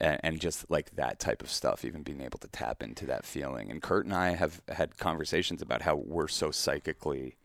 And, 0.00 0.20
and 0.22 0.40
just 0.40 0.70
like 0.70 0.94
that 0.94 1.18
type 1.18 1.42
of 1.42 1.50
stuff, 1.50 1.84
even 1.84 2.02
being 2.04 2.20
able 2.20 2.38
to 2.38 2.48
tap 2.48 2.84
into 2.84 3.04
that 3.06 3.24
feeling. 3.24 3.68
And 3.70 3.82
Kurt 3.82 4.04
and 4.04 4.14
I 4.14 4.36
have 4.36 4.62
had 4.68 4.96
conversations 4.96 5.60
about 5.60 5.82
how 5.82 5.96
we're 5.96 6.28
so 6.28 6.52
psychically 6.52 7.36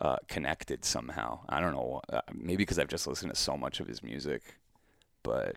uh, 0.00 0.18
connected 0.28 0.84
somehow. 0.84 1.40
I 1.48 1.60
don't 1.60 1.72
know, 1.72 2.00
uh, 2.12 2.20
maybe 2.32 2.58
because 2.58 2.78
I've 2.78 2.86
just 2.86 3.06
listened 3.08 3.32
to 3.34 3.40
so 3.40 3.56
much 3.56 3.80
of 3.80 3.88
his 3.88 4.00
music, 4.02 4.42
but 5.24 5.56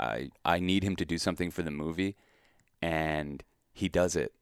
I 0.00 0.30
I 0.44 0.58
need 0.58 0.82
him 0.82 0.96
to 0.96 1.04
do 1.04 1.18
something 1.18 1.50
for 1.52 1.62
the 1.62 1.70
movie, 1.70 2.16
and 2.82 3.42
he 3.78 3.88
does 3.88 4.16
it 4.16 4.32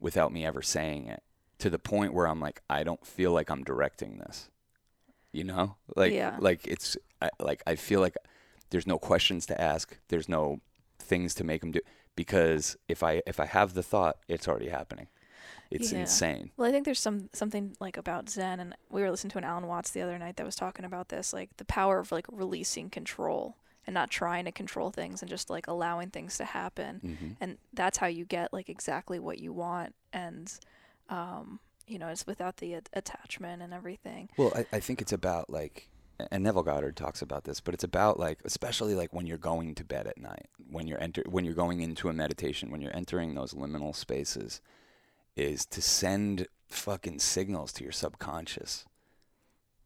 without 0.00 0.32
me 0.32 0.44
ever 0.44 0.60
saying 0.62 1.06
it 1.06 1.22
to 1.58 1.70
the 1.70 1.78
point 1.78 2.12
where 2.12 2.26
I'm 2.26 2.40
like, 2.40 2.60
I 2.68 2.82
don't 2.82 3.06
feel 3.06 3.30
like 3.32 3.48
I'm 3.48 3.62
directing 3.62 4.18
this. 4.18 4.50
You 5.30 5.44
know, 5.44 5.76
like 5.96 6.12
Yeah. 6.12 6.36
like 6.40 6.66
it's 6.66 6.96
I, 7.22 7.30
like 7.38 7.62
I 7.66 7.76
feel 7.76 8.00
like 8.00 8.16
there's 8.70 8.86
no 8.86 8.98
questions 8.98 9.46
to 9.46 9.60
ask. 9.60 9.96
There's 10.08 10.28
no 10.28 10.60
things 10.98 11.32
to 11.34 11.44
make 11.44 11.62
him 11.62 11.70
do 11.70 11.80
because 12.16 12.76
if 12.88 13.02
I 13.02 13.22
if 13.26 13.38
I 13.40 13.46
have 13.46 13.74
the 13.74 13.82
thought, 13.82 14.16
it's 14.28 14.48
already 14.48 14.68
happening. 14.68 15.06
It's 15.70 15.92
Yeah. 15.92 16.00
insane. 16.00 16.50
Well, 16.56 16.68
I 16.68 16.72
think 16.72 16.84
there's 16.84 17.00
some 17.00 17.30
something 17.32 17.76
like 17.80 17.96
about 17.96 18.28
Zen, 18.28 18.60
and 18.60 18.74
we 18.90 19.00
were 19.00 19.10
listening 19.10 19.30
to 19.30 19.38
an 19.38 19.44
Alan 19.44 19.66
Watts 19.68 19.90
the 19.90 20.02
other 20.02 20.18
night 20.18 20.36
that 20.36 20.44
was 20.44 20.56
talking 20.56 20.84
about 20.84 21.08
this, 21.08 21.32
like 21.32 21.56
the 21.56 21.64
power 21.64 21.98
of 22.00 22.10
like 22.12 22.26
releasing 22.30 22.90
control 22.90 23.56
and 23.86 23.94
not 23.94 24.10
trying 24.10 24.44
to 24.44 24.52
control 24.52 24.90
things 24.90 25.22
and 25.22 25.28
just 25.28 25.50
like 25.50 25.66
allowing 25.66 26.10
things 26.10 26.36
to 26.38 26.44
happen, 26.44 27.00
hmm 27.00 27.32
and 27.40 27.58
that's 27.72 27.98
how 27.98 28.06
you 28.06 28.24
get 28.24 28.52
like 28.52 28.68
exactly 28.68 29.18
what 29.18 29.38
you 29.38 29.52
want, 29.52 29.94
and 30.12 30.52
um, 31.08 31.60
you 31.86 31.98
know, 31.98 32.08
it's 32.08 32.26
without 32.26 32.58
the 32.58 32.74
a- 32.74 32.82
attachment 32.92 33.60
and 33.62 33.74
everything. 33.74 34.28
Well, 34.36 34.52
I, 34.54 34.76
I 34.76 34.80
think 34.80 35.02
it's 35.02 35.12
about 35.12 35.50
like, 35.50 35.88
and 36.30 36.44
Neville 36.44 36.62
Goddard 36.62 36.96
talks 36.96 37.20
about 37.20 37.44
this, 37.44 37.60
but 37.60 37.74
it's 37.74 37.82
about 37.84 38.18
like, 38.20 38.38
especially 38.44 38.94
like 38.94 39.12
when 39.12 39.26
you're 39.26 39.36
going 39.36 39.74
to 39.74 39.84
bed 39.84 40.06
at 40.06 40.16
night, 40.16 40.46
when 40.70 40.86
you're 40.86 41.02
enter, 41.02 41.24
when 41.28 41.44
you're 41.44 41.54
going 41.54 41.80
into 41.80 42.08
a 42.08 42.12
meditation, 42.12 42.70
when 42.70 42.80
you're 42.80 42.96
entering 42.96 43.34
those 43.34 43.52
liminal 43.52 43.94
spaces, 43.94 44.60
is 45.36 45.66
to 45.66 45.82
send 45.82 46.46
fucking 46.68 47.18
signals 47.18 47.72
to 47.72 47.82
your 47.82 47.92
subconscious 47.92 48.84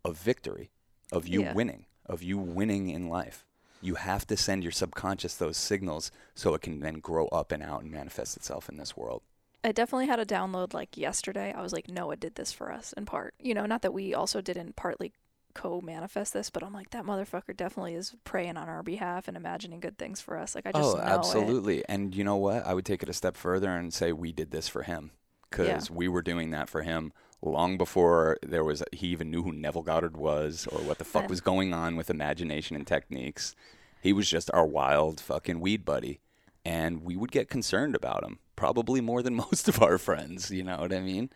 of 0.05 0.19
victory, 0.19 0.71
of 1.11 1.27
you 1.27 1.43
Yeah. 1.43 1.55
winning, 1.55 1.87
of 2.05 2.23
you 2.23 2.37
winning 2.39 2.91
in 2.91 3.09
life. 3.09 3.47
You 3.81 3.97
have 3.97 4.27
to 4.29 4.37
send 4.37 4.63
your 4.63 4.73
subconscious 4.73 5.35
those 5.35 5.57
signals 5.57 6.11
so 6.35 6.55
it 6.55 6.63
can 6.63 6.81
then 6.81 7.01
grow 7.01 7.27
up 7.29 7.53
and 7.53 7.63
out 7.63 7.83
and 7.83 7.91
manifest 7.91 8.37
itself 8.37 8.69
in 8.69 8.77
this 8.77 8.97
world. 8.97 9.23
I 9.63 9.73
definitely 9.73 10.07
had 10.07 10.21
a 10.21 10.27
download 10.27 10.75
like 10.75 10.97
yesterday. 10.97 11.53
I 11.53 11.61
was 11.61 11.73
like, 11.73 11.89
Noah 11.89 12.17
did 12.17 12.37
this 12.37 12.53
for 12.53 12.73
us 12.73 12.93
in 12.93 13.05
part. 13.05 13.35
You 13.41 13.55
know, 13.55 13.67
not 13.67 13.83
that 13.83 13.93
we 13.93 14.15
also 14.15 14.41
didn't 14.41 14.77
partly 14.77 15.13
co 15.55 15.81
manifest 15.81 16.33
this, 16.33 16.51
but 16.51 16.63
I'm 16.63 16.73
like, 16.73 16.91
that 16.91 17.05
motherfucker 17.05 17.57
definitely 17.57 17.95
is 17.95 18.15
praying 18.25 18.57
on 18.57 18.69
our 18.69 18.83
behalf 18.83 19.27
and 19.27 19.37
imagining 19.37 19.81
good 19.81 19.99
things 19.99 20.21
for 20.21 20.39
us. 20.39 20.55
Like, 20.55 20.67
I 20.67 20.73
just 20.73 20.85
oh, 20.85 20.99
know 20.99 21.03
it. 21.03 21.07
absolutely. 21.07 21.85
And 21.89 22.15
you 22.15 22.23
know 22.23 22.37
what? 22.37 22.65
I 22.65 22.75
would 22.75 22.85
take 22.85 23.03
it 23.03 23.09
a 23.09 23.15
step 23.15 23.37
further 23.37 23.71
and 23.71 23.93
say 23.93 24.13
we 24.13 24.33
did 24.33 24.51
this 24.51 24.69
for 24.69 24.83
him 24.83 25.11
because 25.51 25.91
we 25.91 26.09
were 26.09 26.23
doing 26.23 26.51
that 26.51 26.69
for 26.69 26.83
him 26.83 27.13
long 27.43 27.77
before 27.77 28.39
there 28.43 28.65
was 28.65 28.83
he 28.93 29.09
even 29.09 29.31
knew 29.31 29.43
who 29.43 29.53
Neville 29.53 29.83
Goddard 29.83 30.17
was 30.17 30.67
or 30.71 30.81
what 30.81 30.99
the 30.99 31.05
fuck 31.05 31.29
was 31.29 31.41
going 31.41 31.73
on 31.73 31.97
with 31.97 32.11
imagination 32.11 32.77
and 32.77 32.87
techniques. 32.87 33.55
He 34.03 34.13
was 34.13 34.29
just 34.29 34.51
our 34.53 34.67
wild 34.67 35.21
fucking 35.21 35.61
weed 35.61 35.85
buddy, 35.85 36.21
and 36.65 37.03
we 37.03 37.17
would 37.17 37.33
get 37.33 37.49
concerned 37.49 37.95
about 37.95 38.25
him 38.25 38.39
probably 38.57 39.01
more 39.01 39.23
than 39.23 39.35
most 39.51 39.69
of 39.69 39.83
our 39.83 39.99
friends. 39.99 40.51
You 40.51 40.65
know 40.65 40.79
what 40.79 40.93
I 40.93 41.01
mean? 41.01 41.31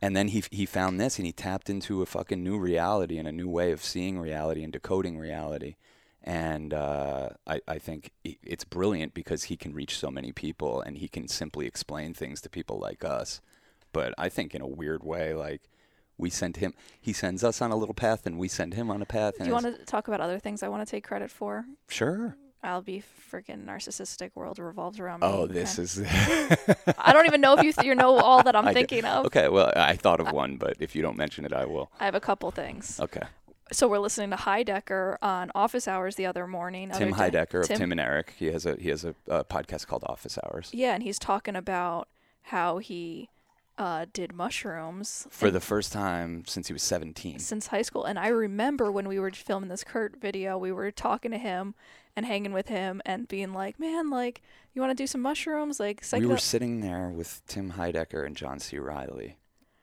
And 0.00 0.14
then 0.14 0.28
he 0.28 0.44
he 0.50 0.66
found 0.66 1.00
this 1.00 1.18
and 1.18 1.26
he 1.26 1.32
tapped 1.32 1.70
into 1.70 2.02
a 2.02 2.06
fucking 2.06 2.42
new 2.42 2.58
reality 2.58 3.18
and 3.18 3.26
a 3.26 3.32
new 3.32 3.48
way 3.48 3.72
of 3.72 3.82
seeing 3.82 4.18
reality 4.18 4.62
and 4.62 4.72
decoding 4.72 5.18
reality. 5.18 5.76
And 6.22 6.74
uh, 6.74 7.30
I, 7.46 7.60
I 7.68 7.78
think 7.78 8.10
it's 8.24 8.64
brilliant 8.64 9.14
because 9.14 9.44
he 9.44 9.56
can 9.56 9.72
reach 9.72 9.96
so 9.96 10.10
many 10.10 10.32
people 10.32 10.80
and 10.80 10.98
he 10.98 11.06
can 11.06 11.28
simply 11.28 11.66
explain 11.66 12.14
things 12.14 12.40
to 12.40 12.50
people 12.50 12.80
like 12.80 13.04
us. 13.04 13.40
But 13.96 14.12
I 14.18 14.28
think 14.28 14.54
in 14.54 14.60
a 14.60 14.66
weird 14.66 15.02
way, 15.02 15.32
like 15.32 15.62
we 16.18 16.28
send 16.28 16.58
him, 16.58 16.74
he 17.00 17.12
sends 17.14 17.42
us 17.42 17.62
on 17.62 17.70
a 17.70 17.76
little 17.76 17.94
path 17.94 18.26
and 18.26 18.38
we 18.38 18.48
send 18.48 18.74
him 18.74 18.90
on 18.90 19.00
a 19.00 19.06
path. 19.06 19.34
Do 19.34 19.38
And 19.40 19.46
you 19.48 19.54
want 19.54 19.66
to 19.66 19.84
talk 19.86 20.06
about 20.08 20.20
other 20.20 20.38
things 20.38 20.62
I 20.62 20.68
want 20.68 20.86
to 20.86 20.90
take 20.90 21.04
credit 21.06 21.30
for? 21.30 21.64
Sure. 21.88 22.36
I'll 22.62 22.82
be 22.82 23.02
freaking 23.32 23.64
narcissistic. 23.64 24.30
World 24.34 24.58
revolves 24.58 24.98
around 25.00 25.20
me. 25.20 25.26
Oh, 25.28 25.46
this 25.46 25.78
is. 25.78 26.02
I 26.98 27.12
don't 27.14 27.26
even 27.26 27.40
know 27.40 27.54
if 27.54 27.62
you 27.64 27.72
th- 27.72 27.86
you 27.86 27.94
know 27.94 28.16
all 28.18 28.42
that 28.42 28.54
I'm 28.56 28.66
I 28.72 28.74
thinking 28.74 29.04
of. 29.04 29.26
okay, 29.26 29.48
well, 29.48 29.72
I 29.76 29.94
thought 29.96 30.20
of 30.20 30.30
one, 30.32 30.56
but 30.56 30.76
if 30.80 30.94
you 30.96 31.00
don't 31.02 31.16
mention 31.16 31.44
it, 31.44 31.52
I 31.52 31.64
will. 31.64 31.90
I 32.00 32.04
have 32.06 32.14
a 32.14 32.20
couple 32.20 32.50
things. 32.50 32.98
Okay. 33.00 33.22
So 33.72 33.88
we're 33.88 33.98
listening 33.98 34.30
to 34.30 34.36
Heidecker 34.36 35.16
on 35.22 35.50
Office 35.54 35.86
Hours 35.88 36.16
the 36.16 36.26
other 36.26 36.46
morning. 36.46 36.90
Tim 36.90 37.12
other 37.14 37.30
Heidecker 37.30 37.60
of 37.62 37.68
Tim 37.68 37.92
and 37.92 38.00
Eric. 38.00 38.34
He 38.38 38.46
has 38.46 38.66
a 38.66 38.76
he 38.80 38.88
has 38.90 39.04
a, 39.04 39.14
uh 39.30 39.44
podcast 39.44 39.86
called 39.86 40.04
Office 40.06 40.38
Hours. 40.44 40.70
Yeah, 40.72 40.94
and 40.94 41.02
he's 41.02 41.18
talking 41.18 41.56
about 41.56 42.08
how 42.42 42.78
he 42.78 43.28
uh, 43.78 44.06
did 44.12 44.32
mushrooms 44.32 45.26
For 45.30 45.50
the 45.50 45.60
first 45.60 45.92
time 45.92 46.44
since 46.46 46.68
he 46.68 46.72
was 46.72 46.82
17. 46.82 47.38
since 47.38 47.66
high 47.68 47.82
school. 47.82 48.04
And 48.04 48.18
I 48.18 48.28
remember 48.28 48.90
when 48.90 49.06
we 49.08 49.18
were 49.18 49.30
filming 49.30 49.68
this 49.68 49.84
Kurt 49.84 50.16
video, 50.20 50.56
we 50.56 50.72
were 50.72 50.90
talking 50.90 51.30
to 51.30 51.38
him 51.38 51.74
and 52.14 52.24
hanging 52.24 52.52
with 52.52 52.68
him 52.68 53.02
and 53.04 53.28
being 53.28 53.52
like, 53.52 53.78
"Man, 53.78 54.08
like, 54.08 54.40
you 54.72 54.80
want 54.80 54.96
to 54.96 55.02
do 55.02 55.06
some 55.06 55.20
mushrooms? 55.20 55.78
Like, 55.78 56.02
we 56.12 56.26
were 56.26 56.38
sitting 56.38 56.80
there 56.80 57.10
with 57.10 57.42
Tim 57.46 57.72
Heidecker 57.72 58.24
and 58.24 58.34
John 58.34 58.58
C. 58.58 58.78
Reilly, 58.78 59.36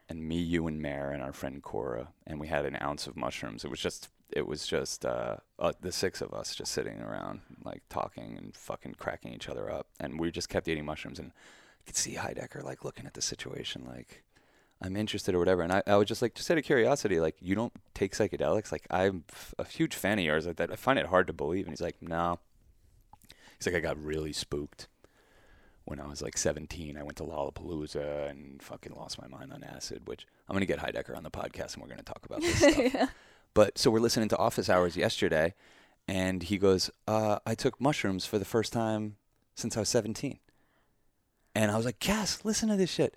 and 0.10 0.28
me, 0.28 0.38
you, 0.38 0.66
and 0.66 0.82
Mare, 0.82 1.12
and 1.12 1.22
our 1.22 1.34
friend 1.34 1.62
Cora, 1.62 2.10
and 2.26 2.40
we 2.40 2.48
had 2.48 2.66
an 2.66 2.78
ounce 2.82 3.06
of 3.06 3.16
mushrooms. 3.16 3.64
It 3.64 3.70
was 3.70 3.80
just, 3.80 4.10
it 4.32 4.48
was 4.48 4.66
just 4.66 5.06
uh, 5.06 5.38
uh, 5.60 5.74
the 5.80 5.92
six 5.92 6.22
of 6.22 6.34
us 6.34 6.56
just 6.56 6.72
sitting 6.72 7.00
around, 7.00 7.42
like 7.64 7.84
talking 7.90 8.36
and 8.38 8.56
fucking 8.56 8.96
cracking 8.96 9.34
each 9.34 9.48
other 9.48 9.72
up, 9.72 9.88
and 10.00 10.20
we 10.20 10.32
just 10.32 10.50
kept 10.50 10.68
eating 10.68 10.86
mushrooms, 10.86 11.20
and 11.20 11.32
I 11.84 11.88
could 11.88 11.96
see 11.98 12.16
Heidecker 12.16 12.64
like 12.64 12.84
looking 12.86 13.06
at 13.06 13.14
the 13.14 13.22
situation, 13.22 13.86
like. 13.88 14.24
I'm 14.82 14.98
interested 14.98 15.34
or 15.34 15.40
whatever, 15.40 15.62
and 15.62 15.72
I, 15.72 15.82
I 15.88 15.96
was 15.96 16.10
just 16.10 16.22
like, 16.22 16.34
just 16.36 16.52
out 16.52 16.58
of 16.58 16.66
curiosity, 16.66 17.22
like, 17.22 17.38
you 17.40 17.56
don't 17.56 17.72
take 17.94 18.12
psychedelics? 18.12 18.70
Like, 18.70 18.86
I'm 18.92 19.24
f- 19.32 19.54
a 19.58 19.64
huge 19.64 19.96
fan 19.96 20.20
of 20.20 20.26
yours. 20.26 20.46
Like 20.46 20.58
that, 20.58 20.74
I 20.74 20.76
find 20.76 21.00
it 21.00 21.06
hard 21.06 21.28
to 21.28 21.34
believe. 21.34 21.68
And 21.68 21.72
he's 21.72 21.80
like, 21.80 22.02
no. 22.02 22.40
He's 23.58 23.66
like, 23.66 23.76
I 23.76 23.80
got 23.80 24.04
really 24.04 24.34
spooked 24.34 24.90
when 25.86 26.00
I 26.00 26.08
was 26.08 26.22
like 26.22 26.38
17, 26.38 26.98
I 26.98 27.04
went 27.04 27.18
to 27.18 27.24
Lollapalooza 27.24 28.30
and 28.30 28.62
fucking 28.62 28.94
lost 28.94 29.22
my 29.22 29.28
mind 29.28 29.52
on 29.52 29.64
acid, 29.64 30.08
which 30.08 30.26
I'm 30.48 30.54
going 30.54 30.62
to 30.62 30.66
get 30.66 30.80
Heidecker 30.80 31.16
on 31.16 31.24
the 31.24 31.32
podcast 31.32 31.74
and 31.74 31.82
we're 31.82 31.90
going 31.90 32.00
to 32.00 32.06
talk 32.06 32.26
about 32.26 32.42
this 32.42 32.58
stuff. 32.58 32.94
yeah. 32.94 33.08
But 33.54 33.78
so 33.78 33.92
we're 33.92 34.00
listening 34.00 34.30
to 34.30 34.38
Office 34.38 34.70
Hours 34.70 34.96
yesterday 34.96 35.54
and 36.08 36.44
he 36.44 36.58
goes, 36.58 36.90
uh, 37.08 37.40
I 37.46 37.56
took 37.56 37.80
mushrooms 37.82 38.26
for 38.26 38.40
the 38.40 38.46
first 38.46 38.72
time 38.74 39.18
since 39.56 39.76
I 39.76 39.82
was 39.82 39.90
17. 39.90 40.40
And 41.56 41.72
I 41.72 41.78
was 41.78 41.86
like, 41.86 42.00
Cass, 42.00 42.44
listen 42.44 42.70
to 42.70 42.76
this 42.76 42.90
shit. 42.90 43.16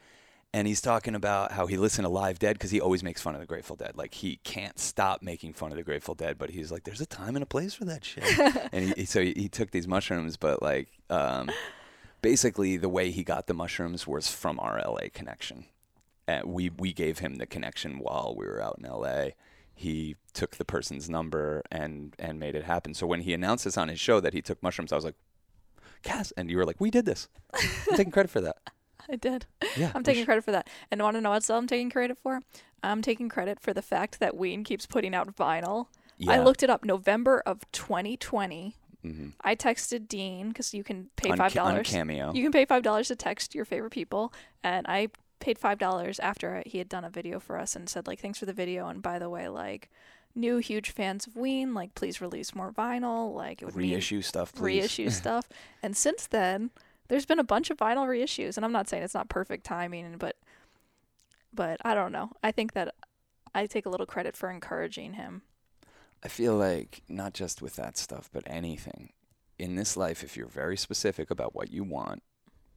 And 0.52 0.66
he's 0.66 0.80
talking 0.80 1.14
about 1.14 1.52
how 1.52 1.66
he 1.66 1.76
listened 1.76 2.06
to 2.06 2.08
Live 2.10 2.38
Dead 2.38 2.54
because 2.54 2.70
he 2.70 2.80
always 2.80 3.02
makes 3.02 3.20
fun 3.20 3.34
of 3.34 3.40
the 3.40 3.46
Grateful 3.46 3.76
Dead. 3.76 3.92
Like 3.96 4.14
he 4.14 4.36
can't 4.42 4.78
stop 4.78 5.22
making 5.22 5.52
fun 5.52 5.70
of 5.70 5.76
the 5.76 5.82
Grateful 5.82 6.14
Dead, 6.14 6.38
but 6.38 6.50
he's 6.50 6.72
like, 6.72 6.84
"There's 6.84 7.00
a 7.00 7.06
time 7.06 7.36
and 7.36 7.42
a 7.42 7.46
place 7.46 7.74
for 7.74 7.84
that 7.84 8.04
shit." 8.04 8.24
and 8.72 8.94
he, 8.94 9.04
so 9.04 9.20
he, 9.20 9.34
he 9.36 9.48
took 9.48 9.70
these 9.70 9.86
mushrooms, 9.86 10.36
but 10.36 10.62
like, 10.62 10.88
um, 11.10 11.50
basically 12.22 12.76
the 12.76 12.88
way 12.88 13.10
he 13.10 13.22
got 13.22 13.48
the 13.48 13.54
mushrooms 13.54 14.06
was 14.06 14.28
from 14.28 14.58
our 14.60 14.80
LA 14.80 15.08
connection. 15.12 15.66
And 16.26 16.46
we 16.46 16.70
we 16.70 16.92
gave 16.92 17.18
him 17.18 17.36
the 17.36 17.46
connection 17.46 17.98
while 17.98 18.34
we 18.36 18.46
were 18.46 18.62
out 18.62 18.78
in 18.82 18.88
LA. 18.88 19.30
He 19.74 20.16
took 20.32 20.56
the 20.56 20.64
person's 20.64 21.10
number 21.10 21.62
and 21.70 22.14
and 22.18 22.40
made 22.40 22.54
it 22.54 22.64
happen. 22.64 22.94
So 22.94 23.06
when 23.06 23.20
he 23.20 23.34
announced 23.34 23.64
this 23.64 23.76
on 23.76 23.88
his 23.88 24.00
show 24.00 24.20
that 24.20 24.32
he 24.32 24.40
took 24.40 24.62
mushrooms, 24.62 24.92
I 24.92 24.96
was 24.96 25.04
like, 25.04 25.16
"Cass," 26.02 26.32
and 26.36 26.50
you 26.50 26.56
were 26.56 26.64
like, 26.64 26.80
"We 26.80 26.90
did 26.90 27.06
this." 27.06 27.28
I'm 27.54 27.96
taking 27.96 28.12
credit 28.12 28.30
for 28.30 28.40
that. 28.40 28.56
I 29.10 29.16
did. 29.16 29.46
Yeah, 29.76 29.92
I'm 29.94 30.02
taking 30.02 30.24
sh- 30.24 30.26
credit 30.26 30.44
for 30.44 30.52
that. 30.52 30.68
And 30.90 31.00
want 31.00 31.16
to 31.16 31.20
know 31.20 31.30
what 31.30 31.36
else 31.36 31.50
I'm 31.50 31.66
taking 31.66 31.90
credit 31.90 32.18
for? 32.18 32.40
I'm 32.82 33.02
taking 33.02 33.28
credit 33.28 33.60
for 33.60 33.72
the 33.72 33.82
fact 33.82 34.20
that 34.20 34.36
Ween 34.36 34.64
keeps 34.64 34.86
putting 34.86 35.14
out 35.14 35.34
vinyl. 35.36 35.86
Yeah. 36.18 36.32
I 36.32 36.42
looked 36.42 36.62
it 36.62 36.70
up. 36.70 36.84
November 36.84 37.42
of 37.46 37.60
2020. 37.72 38.74
Mm-hmm. 39.04 39.28
I 39.42 39.54
texted 39.54 40.08
Dean 40.08 40.48
because 40.48 40.74
you 40.74 40.82
can 40.82 41.10
pay 41.16 41.30
on, 41.30 41.36
five 41.36 41.52
dollars. 41.52 41.88
Cameo. 41.88 42.32
You 42.32 42.42
can 42.42 42.52
pay 42.52 42.64
five 42.64 42.82
dollars 42.82 43.08
to 43.08 43.16
text 43.16 43.54
your 43.54 43.64
favorite 43.64 43.90
people, 43.90 44.32
and 44.64 44.86
I 44.88 45.08
paid 45.38 45.58
five 45.58 45.78
dollars 45.78 46.18
after 46.18 46.62
he 46.66 46.78
had 46.78 46.88
done 46.88 47.04
a 47.04 47.10
video 47.10 47.38
for 47.38 47.58
us 47.58 47.76
and 47.76 47.88
said 47.88 48.06
like, 48.06 48.18
"Thanks 48.18 48.38
for 48.38 48.46
the 48.46 48.52
video." 48.52 48.88
And 48.88 49.02
by 49.02 49.18
the 49.18 49.30
way, 49.30 49.48
like, 49.48 49.90
new 50.36 50.58
huge 50.58 50.90
fans 50.90 51.26
of 51.26 51.36
Ween, 51.36 51.74
like, 51.74 51.94
please 51.94 52.20
release 52.20 52.54
more 52.54 52.70
vinyl. 52.72 53.34
Like, 53.34 53.62
it 53.62 53.64
would 53.64 53.74
reissue 53.74 54.22
stuff, 54.22 54.54
please. 54.54 54.82
reissue 54.82 55.10
stuff. 55.22 55.48
And 55.82 55.96
since 55.96 56.26
then, 56.26 56.70
there's 57.08 57.26
been 57.26 57.38
a 57.38 57.44
bunch 57.44 57.70
of 57.70 57.78
vinyl 57.78 58.06
reissues, 58.06 58.56
and 58.56 58.64
I'm 58.64 58.72
not 58.72 58.88
saying 58.88 59.02
it's 59.02 59.14
not 59.14 59.28
perfect 59.28 59.64
timing, 59.64 60.16
but 60.18 60.36
but 61.52 61.80
I 61.84 61.94
don't 61.94 62.12
know. 62.12 62.32
I 62.42 62.52
think 62.52 62.74
that 62.74 62.94
I 63.54 63.66
take 63.66 63.86
a 63.86 63.88
little 63.88 64.04
credit 64.04 64.36
for 64.36 64.50
encouraging 64.50 65.14
him. 65.14 65.42
I 66.22 66.28
feel 66.28 66.54
like 66.54 67.02
not 67.08 67.32
just 67.32 67.62
with 67.62 67.76
that 67.76 67.96
stuff, 67.96 68.28
but 68.30 68.42
anything 68.46 69.12
in 69.58 69.76
this 69.76 69.96
life, 69.96 70.22
if 70.22 70.36
you're 70.36 70.46
very 70.46 70.76
specific 70.76 71.30
about 71.30 71.54
what 71.54 71.72
you 71.72 71.82
want, 71.84 72.22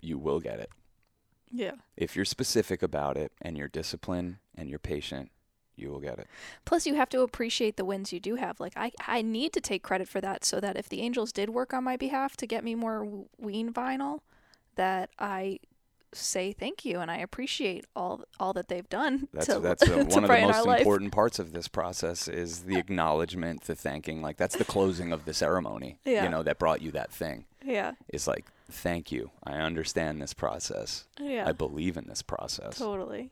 you 0.02 0.18
will 0.18 0.40
get 0.40 0.60
it. 0.60 0.70
Yeah. 1.52 1.74
If 1.98 2.16
you're 2.16 2.26
specific 2.26 2.82
about 2.82 3.18
it 3.18 3.32
and 3.42 3.58
you're 3.58 3.68
disciplined 3.68 4.38
and 4.56 4.70
you're 4.70 4.80
patient, 4.80 5.32
you 5.80 5.90
will 5.90 6.00
get 6.00 6.20
it. 6.20 6.28
Plus, 6.66 6.86
you 6.86 6.96
have 6.96 7.10
to 7.10 7.22
appreciate 7.22 7.78
the 7.78 7.86
wins 7.86 8.12
you 8.14 8.20
do 8.20 8.36
have. 8.36 8.60
Like 8.60 8.74
I, 8.76 8.92
I 9.08 9.22
need 9.22 9.54
to 9.54 9.62
take 9.62 9.84
credit 9.84 10.08
for 10.08 10.22
that, 10.22 10.44
so 10.44 10.60
that 10.60 10.78
if 10.78 10.90
the 10.90 11.02
Angels 11.02 11.32
did 11.32 11.50
work 11.50 11.74
on 11.74 11.84
my 11.84 11.98
behalf 11.98 12.36
to 12.38 12.48
get 12.48 12.64
me 12.64 12.76
more 12.76 13.26
Ween 13.38 13.74
vinyl, 13.74 14.20
that 14.76 15.10
I 15.20 15.60
say 16.14 16.52
thank 16.52 16.84
you 16.86 17.00
and 17.00 17.12
I 17.12 17.18
appreciate 17.18 17.86
all 17.96 18.24
all 18.40 18.54
that 18.54 18.68
they've 18.68 18.90
done 18.90 19.28
That's 19.34 19.46
to, 19.48 19.60
that's 19.60 19.84
to 19.86 19.92
one 20.06 20.24
of 20.24 20.30
the 20.30 20.42
most 20.42 20.66
life. 20.66 20.80
important 20.80 21.12
parts 21.12 21.40
of 21.40 21.54
this 21.54 21.68
process 21.68 22.28
is 22.28 22.64
the 22.64 22.78
acknowledgement, 22.78 23.62
the 23.66 23.76
thanking. 23.76 24.22
Like 24.22 24.38
that's 24.38 24.56
the 24.56 24.66
closing 24.66 25.12
of 25.12 25.26
the 25.26 25.34
ceremony. 25.34 26.00
Yeah. 26.06 26.24
You 26.24 26.30
know 26.30 26.44
that 26.44 26.58
brought 26.60 26.82
you 26.82 26.92
that 26.92 27.12
thing. 27.12 27.46
Yeah. 27.64 27.94
It's 28.08 28.28
like 28.28 28.46
thank 28.72 29.12
you. 29.12 29.32
I 29.44 29.54
understand 29.58 30.22
this 30.22 30.34
process. 30.34 31.06
Yeah. 31.20 31.48
I 31.48 31.52
believe 31.52 31.98
in 31.98 32.08
this 32.08 32.22
process. 32.22 32.78
totally. 32.78 33.32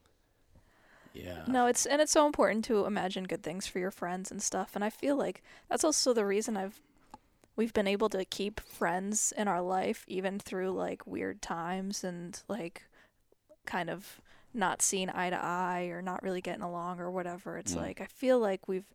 Yeah. 1.23 1.43
No, 1.47 1.67
it's 1.67 1.85
and 1.85 2.01
it's 2.01 2.11
so 2.11 2.25
important 2.25 2.65
to 2.65 2.85
imagine 2.85 3.23
good 3.25 3.43
things 3.43 3.67
for 3.67 3.79
your 3.79 3.91
friends 3.91 4.31
and 4.31 4.41
stuff. 4.41 4.71
And 4.75 4.83
I 4.83 4.89
feel 4.89 5.15
like 5.15 5.41
that's 5.69 5.83
also 5.83 6.13
the 6.13 6.25
reason 6.25 6.57
I've 6.57 6.81
we've 7.55 7.73
been 7.73 7.87
able 7.87 8.09
to 8.09 8.23
keep 8.25 8.59
friends 8.59 9.33
in 9.35 9.47
our 9.47 9.61
life 9.61 10.05
even 10.07 10.37
through 10.39 10.71
like 10.71 11.07
weird 11.07 11.41
times 11.41 12.03
and 12.03 12.41
like 12.47 12.83
kind 13.65 13.89
of 13.89 14.21
not 14.53 14.81
seeing 14.81 15.09
eye 15.09 15.29
to 15.29 15.43
eye 15.43 15.85
or 15.91 16.01
not 16.01 16.21
really 16.23 16.41
getting 16.41 16.61
along 16.63 16.99
or 16.99 17.09
whatever. 17.11 17.57
It's 17.57 17.73
Mm. 17.73 17.77
like 17.77 18.01
I 18.01 18.05
feel 18.05 18.39
like 18.39 18.67
we've 18.67 18.93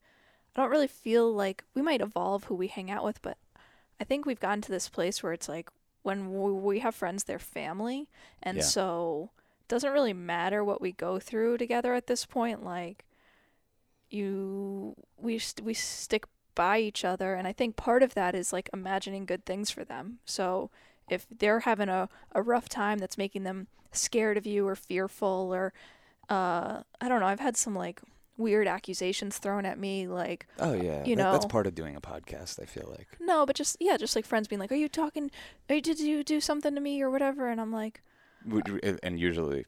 I 0.55 0.61
don't 0.61 0.70
really 0.70 0.87
feel 0.89 1.33
like 1.33 1.64
we 1.75 1.83
might 1.83 2.01
evolve 2.03 2.45
who 2.45 2.55
we 2.55 2.68
hang 2.68 2.91
out 2.91 3.05
with, 3.05 3.23
but 3.23 3.39
I 4.01 4.05
think 4.05 4.27
we've 4.27 4.41
gotten 4.41 4.61
to 4.62 4.70
this 4.70 4.89
place 4.89 5.23
where 5.23 5.33
it's 5.33 5.49
like 5.49 5.70
when 6.03 6.62
we 6.62 6.81
have 6.81 6.95
friends, 6.95 7.25
they're 7.25 7.39
family, 7.39 8.09
and 8.43 8.59
Yeah. 8.59 8.62
so 8.64 9.31
doesn't 9.69 9.93
really 9.93 10.13
matter 10.13 10.63
what 10.65 10.81
we 10.81 10.93
go 10.93 11.19
through 11.19 11.59
together 11.59 11.95
at 11.95 12.07
this 12.07 12.25
point. 12.27 12.65
Like 12.65 13.05
you, 14.11 14.95
we 15.17 15.39
st- 15.39 15.65
we 15.65 15.75
stick 15.75 16.25
by 16.55 16.79
each 16.79 17.05
other, 17.05 17.35
and 17.35 17.49
I 17.49 17.53
think 17.53 17.77
part 17.77 18.03
of 18.03 18.15
that 18.15 18.35
is 18.35 18.53
like 18.53 18.69
imagining 18.73 19.25
good 19.25 19.47
things 19.47 19.71
for 19.71 19.85
them. 19.85 20.19
So 20.25 20.71
if 21.09 21.27
they're 21.31 21.61
having 21.61 21.89
a, 21.89 22.09
a 22.33 22.43
rough 22.43 22.69
time 22.69 22.99
that's 22.99 23.19
making 23.19 23.45
them 23.45 23.69
scared 23.91 24.37
of 24.37 24.47
you 24.47 24.67
or 24.67 24.75
fearful 24.77 25.51
or 25.53 25.73
uh 26.29 26.83
I 27.01 27.09
don't 27.09 27.21
know, 27.21 27.27
I've 27.27 27.41
had 27.41 27.57
some 27.57 27.75
like 27.75 28.01
weird 28.39 28.67
accusations 28.67 29.37
thrown 29.39 29.67
at 29.67 29.79
me 29.79 30.07
like 30.09 30.47
Oh 30.59 30.73
yeah. 30.73 31.05
you 31.05 31.15
that- 31.17 31.33
that's 31.33 31.47
part 31.47 31.67
of 31.67 31.75
doing 31.75 31.97
a 31.97 32.01
podcast. 32.01 32.61
I 32.63 32.67
feel 32.67 32.89
like. 32.97 33.09
no, 33.21 33.45
but 33.47 33.57
just 33.57 33.77
yeah, 33.81 33.97
just 33.97 34.15
like 34.17 34.27
friends 34.27 34.49
being 34.49 34.61
like, 34.61 34.73
"Are 34.73 34.77
you 34.77 34.89
talking? 34.89 35.31
Are 35.69 35.75
you, 35.77 35.81
did 35.81 36.01
you 36.01 36.23
do 36.23 36.41
something 36.41 36.75
to 36.75 36.81
me 36.81 37.01
or 37.03 37.11
whatever?" 37.11 37.49
And 37.49 37.61
I'm 37.61 37.73
like, 37.73 38.03
and 39.03 39.18
usually, 39.20 39.64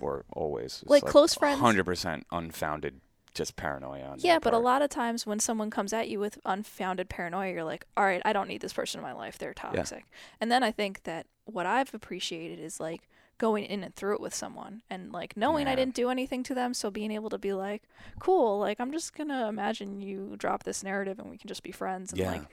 or 0.00 0.24
always, 0.32 0.80
it's 0.82 0.90
Like 0.90 1.04
close 1.04 1.34
friends- 1.34 1.60
hundred 1.60 1.84
percent 1.84 2.26
unfounded, 2.32 3.00
just 3.34 3.56
paranoia. 3.56 4.04
On 4.04 4.18
yeah, 4.20 4.38
but 4.38 4.52
a 4.54 4.58
lot 4.58 4.82
of 4.82 4.90
times 4.90 5.26
when 5.26 5.38
someone 5.40 5.70
comes 5.70 5.92
at 5.92 6.08
you 6.08 6.18
with 6.20 6.38
unfounded 6.44 7.08
paranoia, 7.08 7.52
you're 7.52 7.64
like, 7.64 7.86
"All 7.96 8.04
right, 8.04 8.22
I 8.24 8.32
don't 8.32 8.48
need 8.48 8.60
this 8.60 8.72
person 8.72 8.98
in 8.98 9.02
my 9.02 9.12
life. 9.12 9.38
They're 9.38 9.54
toxic." 9.54 10.04
yeah. 10.10 10.18
And 10.40 10.50
then 10.50 10.62
I 10.62 10.70
think 10.70 11.02
that 11.04 11.26
what 11.44 11.66
I've 11.66 11.92
appreciated 11.94 12.58
is 12.58 12.80
like 12.80 13.08
going 13.38 13.64
in 13.66 13.84
and 13.84 13.94
through 13.94 14.14
it 14.14 14.20
with 14.20 14.34
someone 14.34 14.80
and 14.88 15.12
like 15.12 15.36
knowing 15.36 15.68
I 15.68 15.74
didn't 15.74 15.94
do 15.94 16.08
anything 16.08 16.42
to 16.44 16.54
them, 16.54 16.72
so 16.72 16.90
being 16.90 17.10
able 17.10 17.28
to 17.30 17.38
be 17.38 17.52
like, 17.52 17.82
"Cool, 18.18 18.58
like 18.58 18.80
I'm 18.80 18.90
just 18.92 19.14
going 19.14 19.28
to 19.28 19.46
imagine 19.46 20.00
you 20.00 20.36
drop 20.38 20.62
this 20.64 20.82
narrative 20.82 21.18
and 21.18 21.28
we 21.30 21.36
can 21.36 21.48
just 21.48 21.62
be 21.62 21.70
friends." 21.72 22.12
And 22.12 22.20
Yeah. 22.20 22.30
like 22.32 22.48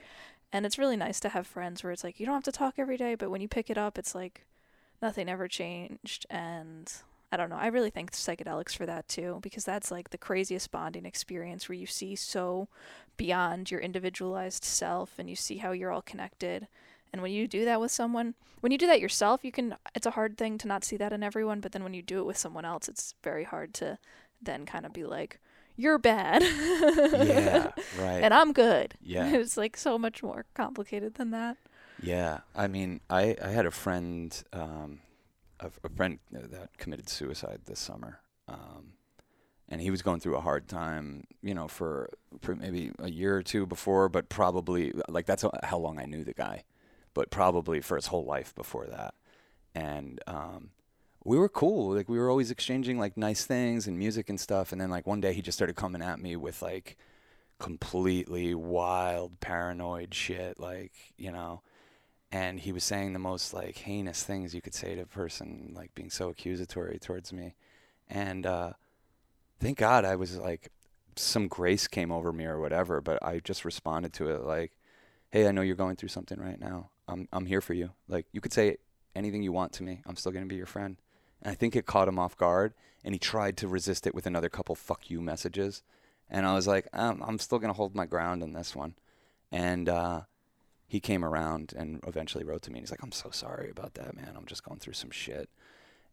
and 0.52 0.64
it's 0.66 0.78
really 0.78 0.96
nice 0.96 1.18
to 1.20 1.30
have 1.30 1.46
friends 1.48 1.82
where 1.82 1.90
it's 1.92 2.04
like 2.04 2.20
you 2.20 2.26
don't 2.26 2.34
have 2.36 2.44
to 2.44 2.52
talk 2.52 2.74
every 2.78 2.96
day, 2.98 3.14
but 3.16 3.30
when 3.30 3.40
you 3.40 3.48
pick 3.48 3.70
it 3.70 3.78
up, 3.78 3.98
it's 3.98 4.14
like 4.14 4.44
nothing 5.04 5.28
ever 5.28 5.46
changed 5.46 6.26
and 6.30 6.92
I 7.30 7.36
don't 7.36 7.50
know. 7.50 7.56
I 7.56 7.66
really 7.66 7.90
thank 7.90 8.12
psychedelics 8.12 8.76
for 8.76 8.86
that 8.86 9.08
too 9.08 9.40
because 9.42 9.64
that's 9.64 9.90
like 9.90 10.10
the 10.10 10.18
craziest 10.18 10.70
bonding 10.70 11.04
experience 11.04 11.68
where 11.68 11.76
you 11.76 11.86
see 11.86 12.14
so 12.16 12.68
beyond 13.16 13.70
your 13.70 13.80
individualized 13.80 14.64
self 14.64 15.18
and 15.18 15.28
you 15.28 15.36
see 15.36 15.58
how 15.58 15.72
you're 15.72 15.90
all 15.90 16.02
connected. 16.02 16.68
And 17.12 17.22
when 17.22 17.32
you 17.32 17.46
do 17.46 17.64
that 17.64 17.80
with 17.80 17.90
someone, 17.90 18.34
when 18.60 18.72
you 18.72 18.78
do 18.78 18.86
that 18.86 19.00
yourself, 19.00 19.44
you 19.44 19.52
can 19.52 19.76
it's 19.94 20.06
a 20.06 20.12
hard 20.12 20.38
thing 20.38 20.58
to 20.58 20.68
not 20.68 20.84
see 20.84 20.96
that 20.96 21.12
in 21.12 21.22
everyone, 21.22 21.60
but 21.60 21.72
then 21.72 21.82
when 21.82 21.94
you 21.94 22.02
do 22.02 22.20
it 22.20 22.26
with 22.26 22.38
someone 22.38 22.64
else, 22.64 22.88
it's 22.88 23.14
very 23.22 23.44
hard 23.44 23.74
to 23.74 23.98
then 24.40 24.64
kind 24.64 24.86
of 24.86 24.92
be 24.92 25.04
like 25.04 25.38
you're 25.76 25.98
bad. 25.98 26.42
yeah. 26.42 27.72
Right. 27.98 28.22
and 28.22 28.32
I'm 28.32 28.52
good. 28.52 28.94
Yeah. 29.02 29.28
It's 29.34 29.56
like 29.56 29.76
so 29.76 29.98
much 29.98 30.22
more 30.22 30.46
complicated 30.54 31.14
than 31.14 31.30
that. 31.32 31.56
Yeah, 32.02 32.40
I 32.54 32.66
mean, 32.66 33.00
I, 33.08 33.36
I 33.42 33.48
had 33.48 33.66
a 33.66 33.70
friend, 33.70 34.36
um, 34.52 35.00
a, 35.60 35.70
a 35.84 35.88
friend 35.88 36.18
that 36.32 36.76
committed 36.76 37.08
suicide 37.08 37.60
this 37.66 37.80
summer, 37.80 38.20
um, 38.48 38.94
and 39.68 39.80
he 39.80 39.90
was 39.90 40.02
going 40.02 40.20
through 40.20 40.36
a 40.36 40.40
hard 40.40 40.68
time, 40.68 41.24
you 41.42 41.54
know, 41.54 41.68
for, 41.68 42.10
for 42.40 42.54
maybe 42.54 42.90
a 42.98 43.10
year 43.10 43.36
or 43.36 43.42
two 43.42 43.64
before, 43.64 44.08
but 44.08 44.28
probably 44.28 44.92
like 45.08 45.26
that's 45.26 45.44
how 45.62 45.78
long 45.78 45.98
I 45.98 46.04
knew 46.04 46.24
the 46.24 46.34
guy, 46.34 46.64
but 47.14 47.30
probably 47.30 47.80
for 47.80 47.96
his 47.96 48.08
whole 48.08 48.24
life 48.24 48.54
before 48.54 48.86
that, 48.86 49.14
and 49.74 50.20
um, 50.26 50.70
we 51.24 51.38
were 51.38 51.48
cool, 51.48 51.94
like 51.94 52.08
we 52.08 52.18
were 52.18 52.28
always 52.28 52.50
exchanging 52.50 52.98
like 52.98 53.16
nice 53.16 53.46
things 53.46 53.86
and 53.86 53.96
music 53.98 54.28
and 54.28 54.38
stuff, 54.38 54.72
and 54.72 54.80
then 54.80 54.90
like 54.90 55.06
one 55.06 55.20
day 55.20 55.32
he 55.32 55.42
just 55.42 55.56
started 55.56 55.76
coming 55.76 56.02
at 56.02 56.20
me 56.20 56.36
with 56.36 56.60
like 56.60 56.98
completely 57.58 58.54
wild 58.54 59.40
paranoid 59.40 60.12
shit, 60.12 60.58
like 60.58 60.92
you 61.16 61.30
know 61.32 61.62
and 62.34 62.58
he 62.58 62.72
was 62.72 62.82
saying 62.82 63.12
the 63.12 63.20
most 63.20 63.54
like 63.54 63.76
heinous 63.76 64.24
things 64.24 64.56
you 64.56 64.60
could 64.60 64.74
say 64.74 64.96
to 64.96 65.02
a 65.02 65.06
person, 65.06 65.72
like 65.72 65.94
being 65.94 66.10
so 66.10 66.30
accusatory 66.30 66.98
towards 66.98 67.32
me. 67.32 67.54
And 68.08 68.44
uh, 68.44 68.72
thank 69.60 69.78
God 69.78 70.04
I 70.04 70.16
was 70.16 70.36
like, 70.36 70.72
some 71.14 71.46
grace 71.46 71.86
came 71.86 72.10
over 72.10 72.32
me 72.32 72.44
or 72.44 72.58
whatever, 72.58 73.00
but 73.00 73.22
I 73.22 73.38
just 73.38 73.64
responded 73.64 74.12
to 74.14 74.30
it 74.30 74.42
like, 74.42 74.72
"Hey, 75.30 75.46
I 75.46 75.52
know 75.52 75.62
you're 75.62 75.76
going 75.76 75.94
through 75.94 76.08
something 76.08 76.40
right 76.40 76.58
now. 76.58 76.90
I'm 77.06 77.28
I'm 77.32 77.46
here 77.46 77.60
for 77.60 77.72
you. 77.72 77.90
Like 78.08 78.26
you 78.32 78.40
could 78.40 78.52
say 78.52 78.78
anything 79.14 79.44
you 79.44 79.52
want 79.52 79.72
to 79.74 79.84
me. 79.84 80.00
I'm 80.04 80.16
still 80.16 80.32
gonna 80.32 80.46
be 80.46 80.56
your 80.56 80.66
friend." 80.66 80.96
And 81.40 81.52
I 81.52 81.54
think 81.54 81.76
it 81.76 81.86
caught 81.86 82.08
him 82.08 82.18
off 82.18 82.36
guard, 82.36 82.74
and 83.04 83.14
he 83.14 83.20
tried 83.20 83.56
to 83.58 83.68
resist 83.68 84.08
it 84.08 84.14
with 84.14 84.26
another 84.26 84.48
couple 84.48 84.74
"fuck 84.74 85.08
you" 85.08 85.20
messages. 85.20 85.84
And 86.28 86.46
I 86.46 86.54
was 86.54 86.66
like, 86.66 86.88
um, 86.92 87.22
"I'm 87.24 87.38
still 87.38 87.60
gonna 87.60 87.74
hold 87.74 87.94
my 87.94 88.06
ground 88.06 88.42
in 88.42 88.54
this 88.54 88.74
one." 88.74 88.96
And 89.52 89.88
uh, 89.88 90.22
he 90.86 91.00
came 91.00 91.24
around 91.24 91.72
and 91.76 92.00
eventually 92.06 92.44
wrote 92.44 92.62
to 92.62 92.70
me. 92.70 92.78
And 92.78 92.86
he's 92.86 92.90
like, 92.90 93.02
"I'm 93.02 93.12
so 93.12 93.30
sorry 93.30 93.70
about 93.70 93.94
that, 93.94 94.14
man. 94.14 94.34
I'm 94.36 94.46
just 94.46 94.64
going 94.64 94.80
through 94.80 94.94
some 94.94 95.10
shit." 95.10 95.48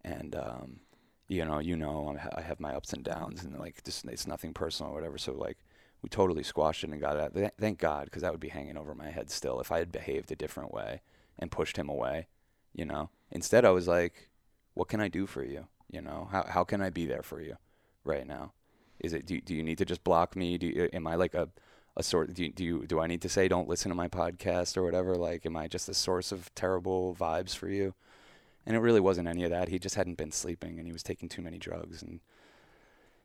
And 0.03 0.35
um, 0.35 0.79
you 1.27 1.45
know, 1.45 1.59
you 1.59 1.77
know, 1.77 2.17
I 2.35 2.41
have 2.41 2.59
my 2.59 2.73
ups 2.73 2.93
and 2.93 3.03
downs, 3.03 3.43
and 3.43 3.57
like, 3.57 3.81
it's 3.85 4.27
nothing 4.27 4.53
personal 4.53 4.91
or 4.91 4.95
whatever. 4.95 5.17
So 5.17 5.33
like, 5.33 5.57
we 6.01 6.09
totally 6.09 6.43
squashed 6.43 6.83
it 6.83 6.89
and 6.89 6.99
got. 6.99 7.17
Out. 7.17 7.53
Thank 7.59 7.79
God, 7.79 8.05
because 8.05 8.21
that 8.21 8.31
would 8.31 8.41
be 8.41 8.49
hanging 8.49 8.77
over 8.77 8.93
my 8.95 9.09
head 9.09 9.29
still 9.29 9.59
if 9.61 9.71
I 9.71 9.79
had 9.79 9.91
behaved 9.91 10.31
a 10.31 10.35
different 10.35 10.73
way 10.73 11.01
and 11.39 11.51
pushed 11.51 11.77
him 11.77 11.89
away. 11.89 12.27
You 12.73 12.85
know, 12.85 13.09
instead 13.31 13.65
I 13.65 13.71
was 13.71 13.87
like, 13.87 14.29
"What 14.73 14.87
can 14.87 14.99
I 14.99 15.07
do 15.07 15.25
for 15.25 15.43
you? 15.43 15.67
You 15.89 16.01
know, 16.01 16.27
how 16.31 16.45
how 16.47 16.63
can 16.63 16.81
I 16.81 16.89
be 16.89 17.05
there 17.05 17.23
for 17.23 17.41
you 17.41 17.57
right 18.03 18.25
now? 18.25 18.53
Is 18.99 19.13
it 19.13 19.25
do 19.25 19.39
do 19.39 19.53
you 19.55 19.63
need 19.63 19.77
to 19.77 19.85
just 19.85 20.03
block 20.03 20.35
me? 20.35 20.57
Do 20.57 20.67
you, 20.67 20.89
am 20.91 21.07
I 21.07 21.15
like 21.15 21.33
a 21.33 21.49
a 22.01 22.03
sort 22.03 22.33
do 22.33 22.43
you, 22.43 22.51
do 22.51 22.63
you 22.63 22.85
do 22.85 22.99
I 22.99 23.07
need 23.07 23.21
to 23.21 23.29
say 23.29 23.47
don't 23.47 23.69
listen 23.69 23.89
to 23.89 23.95
my 23.95 24.07
podcast 24.07 24.77
or 24.77 24.83
whatever? 24.83 25.15
Like 25.15 25.45
am 25.45 25.55
I 25.55 25.67
just 25.67 25.89
a 25.89 25.93
source 25.93 26.31
of 26.31 26.53
terrible 26.55 27.15
vibes 27.19 27.55
for 27.55 27.69
you? 27.69 27.93
And 28.65 28.75
it 28.75 28.79
really 28.79 28.99
wasn't 28.99 29.27
any 29.27 29.43
of 29.43 29.49
that. 29.51 29.69
He 29.69 29.79
just 29.79 29.95
hadn't 29.95 30.17
been 30.17 30.31
sleeping 30.31 30.77
and 30.77 30.85
he 30.87 30.93
was 30.93 31.03
taking 31.03 31.29
too 31.29 31.41
many 31.41 31.57
drugs. 31.57 32.01
And 32.01 32.19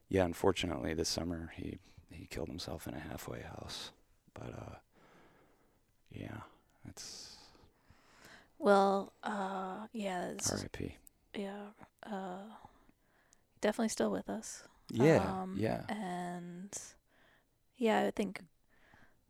yeah 0.08 0.24
unfortunately 0.24 0.94
this 0.94 1.08
summer 1.08 1.52
he 1.56 1.78
he 2.10 2.26
killed 2.26 2.48
himself 2.48 2.86
in 2.86 2.94
a 2.94 3.00
halfway 3.00 3.42
house. 3.42 3.90
But 4.34 4.52
uh 4.54 4.74
yeah 6.10 6.38
that's 6.84 7.36
Well, 8.58 9.12
uh, 9.22 9.86
yeah, 9.92 10.32
RIP 10.50 10.92
yeah, 11.34 11.72
uh, 12.10 12.44
definitely 13.60 13.90
still 13.90 14.10
with 14.10 14.30
us. 14.30 14.62
yeah 14.90 15.18
Um, 15.42 15.56
yeah. 15.58 15.82
And 15.88 16.72
yeah, 17.76 18.04
I 18.06 18.10
think 18.12 18.40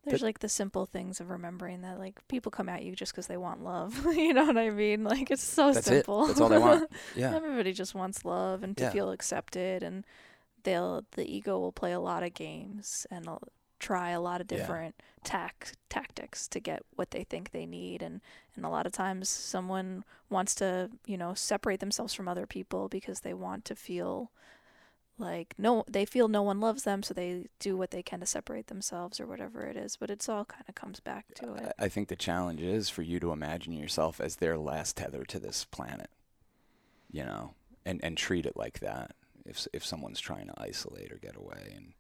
there's 0.06 0.22
like 0.22 0.38
the 0.38 0.48
simple 0.48 0.86
things 0.86 1.20
of 1.20 1.30
remembering 1.30 1.82
that 1.82 1.98
like 1.98 2.26
people 2.28 2.50
come 2.50 2.68
at 2.68 2.82
you 2.82 2.94
just 2.96 3.12
because 3.12 3.26
they 3.26 3.36
want 3.36 3.62
love. 3.62 4.06
you 4.16 4.32
know 4.32 4.46
what 4.46 4.56
I 4.58 4.70
mean? 4.70 5.04
Like 5.04 5.30
it's 5.30 5.42
so 5.44 5.72
that's 5.72 5.86
simple. 5.86 6.24
it 6.24 6.28
that's 6.28 6.40
all 6.40 6.48
they 6.48 6.58
want 6.58 6.88
yeah 7.16 7.34
Everybody 7.34 7.72
just 7.72 7.94
wants 7.94 8.24
love 8.24 8.62
and 8.62 8.76
to 8.76 8.84
Yeah. 8.84 8.90
feel 8.90 9.10
accepted, 9.10 9.82
and 9.82 10.04
they'll 10.62 11.04
the 11.12 11.24
ego 11.30 11.58
will 11.58 11.72
play 11.72 11.92
a 11.92 12.00
lot 12.00 12.22
of 12.22 12.34
games 12.34 13.06
and 13.10 13.28
try 13.78 14.10
a 14.10 14.20
lot 14.20 14.40
of 14.40 14.46
Yeah. 14.50 14.58
different 14.58 14.94
tac 15.22 15.72
tactics 15.88 16.48
to 16.48 16.60
get 16.60 16.82
what 16.94 17.10
they 17.10 17.24
think 17.24 17.50
they 17.50 17.66
need, 17.66 18.00
and 18.02 18.20
and 18.54 18.64
a 18.64 18.68
lot 18.68 18.86
of 18.86 18.92
times 18.92 19.28
someone 19.28 20.04
wants 20.30 20.54
to 20.56 20.90
you 21.06 21.16
know 21.18 21.34
separate 21.34 21.80
themselves 21.80 22.14
from 22.14 22.26
other 22.28 22.46
people 22.46 22.88
because 22.88 23.20
they 23.20 23.34
want 23.34 23.64
to 23.66 23.74
feel 23.74 24.30
like 25.18 25.54
no 25.56 25.84
they 25.88 26.04
feel 26.04 26.28
no 26.28 26.42
one 26.42 26.60
loves 26.60 26.82
them 26.84 27.02
so 27.02 27.14
they 27.14 27.46
do 27.58 27.76
what 27.76 27.90
they 27.90 28.02
can 28.02 28.20
to 28.20 28.26
separate 28.26 28.66
themselves 28.66 29.18
or 29.18 29.26
whatever 29.26 29.62
it 29.62 29.76
is 29.76 29.96
but 29.96 30.10
it's 30.10 30.28
all 30.28 30.44
kind 30.44 30.64
of 30.68 30.74
comes 30.74 31.00
back 31.00 31.24
to 31.34 31.54
it 31.54 31.72
I 31.78 31.88
think 31.88 32.08
the 32.08 32.16
challenge 32.16 32.60
is 32.60 32.88
for 32.88 33.02
you 33.02 33.18
to 33.20 33.32
imagine 33.32 33.72
yourself 33.72 34.20
as 34.20 34.36
their 34.36 34.58
last 34.58 34.96
tether 34.96 35.24
to 35.24 35.38
this 35.38 35.64
planet, 35.64 36.10
you 37.10 37.24
know, 37.24 37.54
and 37.84 38.00
and 38.02 38.16
treat 38.16 38.46
it 38.46 38.56
like 38.56 38.80
that. 38.80 39.12
If 39.44 39.66
if 39.72 39.84
someone's 39.84 40.20
trying 40.20 40.46
to 40.48 40.54
isolate 40.56 41.12
or 41.12 41.16
get 41.16 41.36
away, 41.36 41.72
and 41.74 41.92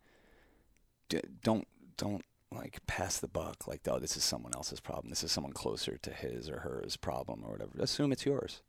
d- 1.08 1.28
don't 1.42 1.66
don't 1.96 2.24
like 2.52 2.84
pass 2.86 3.18
the 3.18 3.28
buck 3.28 3.66
like 3.66 3.80
oh 3.88 3.98
this 3.98 4.16
is 4.16 4.24
someone 4.24 4.52
else's 4.54 4.80
problem. 4.80 5.10
This 5.10 5.24
is 5.24 5.32
someone 5.32 5.52
closer 5.52 5.96
to 5.98 6.10
his 6.10 6.48
or 6.48 6.60
hers 6.60 6.96
problem 6.96 7.42
or 7.44 7.52
whatever. 7.52 7.72
Assume 7.78 8.12
it's 8.12 8.26
yours, 8.26 8.62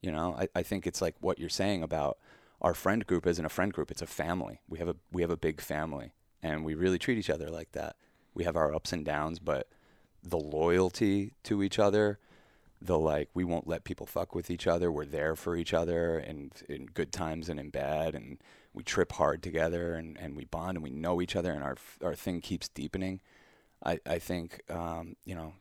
You 0.00 0.12
know, 0.12 0.34
I, 0.38 0.48
I 0.54 0.62
think 0.62 0.86
it's 0.86 1.02
like 1.02 1.16
what 1.20 1.38
you're 1.38 1.48
saying 1.48 1.82
about 1.82 2.18
our 2.60 2.74
friend 2.74 3.06
group 3.06 3.26
isn't 3.26 3.44
a 3.44 3.50
friend 3.50 3.72
group; 3.72 3.90
it's 3.90 4.02
a 4.02 4.06
family. 4.06 4.60
We 4.68 4.78
have 4.78 4.88
a 4.88 4.96
we 5.12 5.22
have 5.22 5.30
a 5.30 5.36
big 5.36 5.60
family, 5.60 6.12
and 6.42 6.64
we 6.64 6.74
really 6.74 6.98
treat 6.98 7.18
each 7.18 7.30
other 7.30 7.50
like 7.50 7.72
that. 7.72 7.96
We 8.34 8.44
have 8.44 8.56
our 8.56 8.74
ups 8.74 8.92
and 8.92 9.04
downs, 9.04 9.38
but 9.38 9.68
the 10.22 10.38
loyalty 10.38 11.34
to 11.44 11.62
each 11.62 11.78
other, 11.78 12.18
the 12.80 12.98
like, 12.98 13.28
we 13.34 13.44
won't 13.44 13.68
let 13.68 13.84
people 13.84 14.06
fuck 14.06 14.34
with 14.34 14.50
each 14.50 14.66
other. 14.66 14.90
We're 14.90 15.04
there 15.04 15.36
for 15.36 15.56
each 15.56 15.74
other, 15.74 16.18
and 16.18 16.52
in 16.68 16.86
good 16.86 17.12
times 17.12 17.48
and 17.48 17.60
in 17.60 17.70
bad, 17.70 18.14
and 18.14 18.38
we 18.72 18.82
trip 18.82 19.12
hard 19.12 19.42
together, 19.42 19.94
and, 19.94 20.18
and 20.18 20.36
we 20.36 20.44
bond, 20.44 20.76
and 20.76 20.82
we 20.82 20.90
know 20.90 21.20
each 21.20 21.36
other, 21.36 21.52
and 21.52 21.62
our 21.62 21.76
our 22.02 22.14
thing 22.14 22.40
keeps 22.40 22.68
deepening. 22.68 23.20
I 23.84 24.00
I 24.06 24.18
think 24.18 24.62
um, 24.70 25.16
you 25.24 25.34
know, 25.34 25.54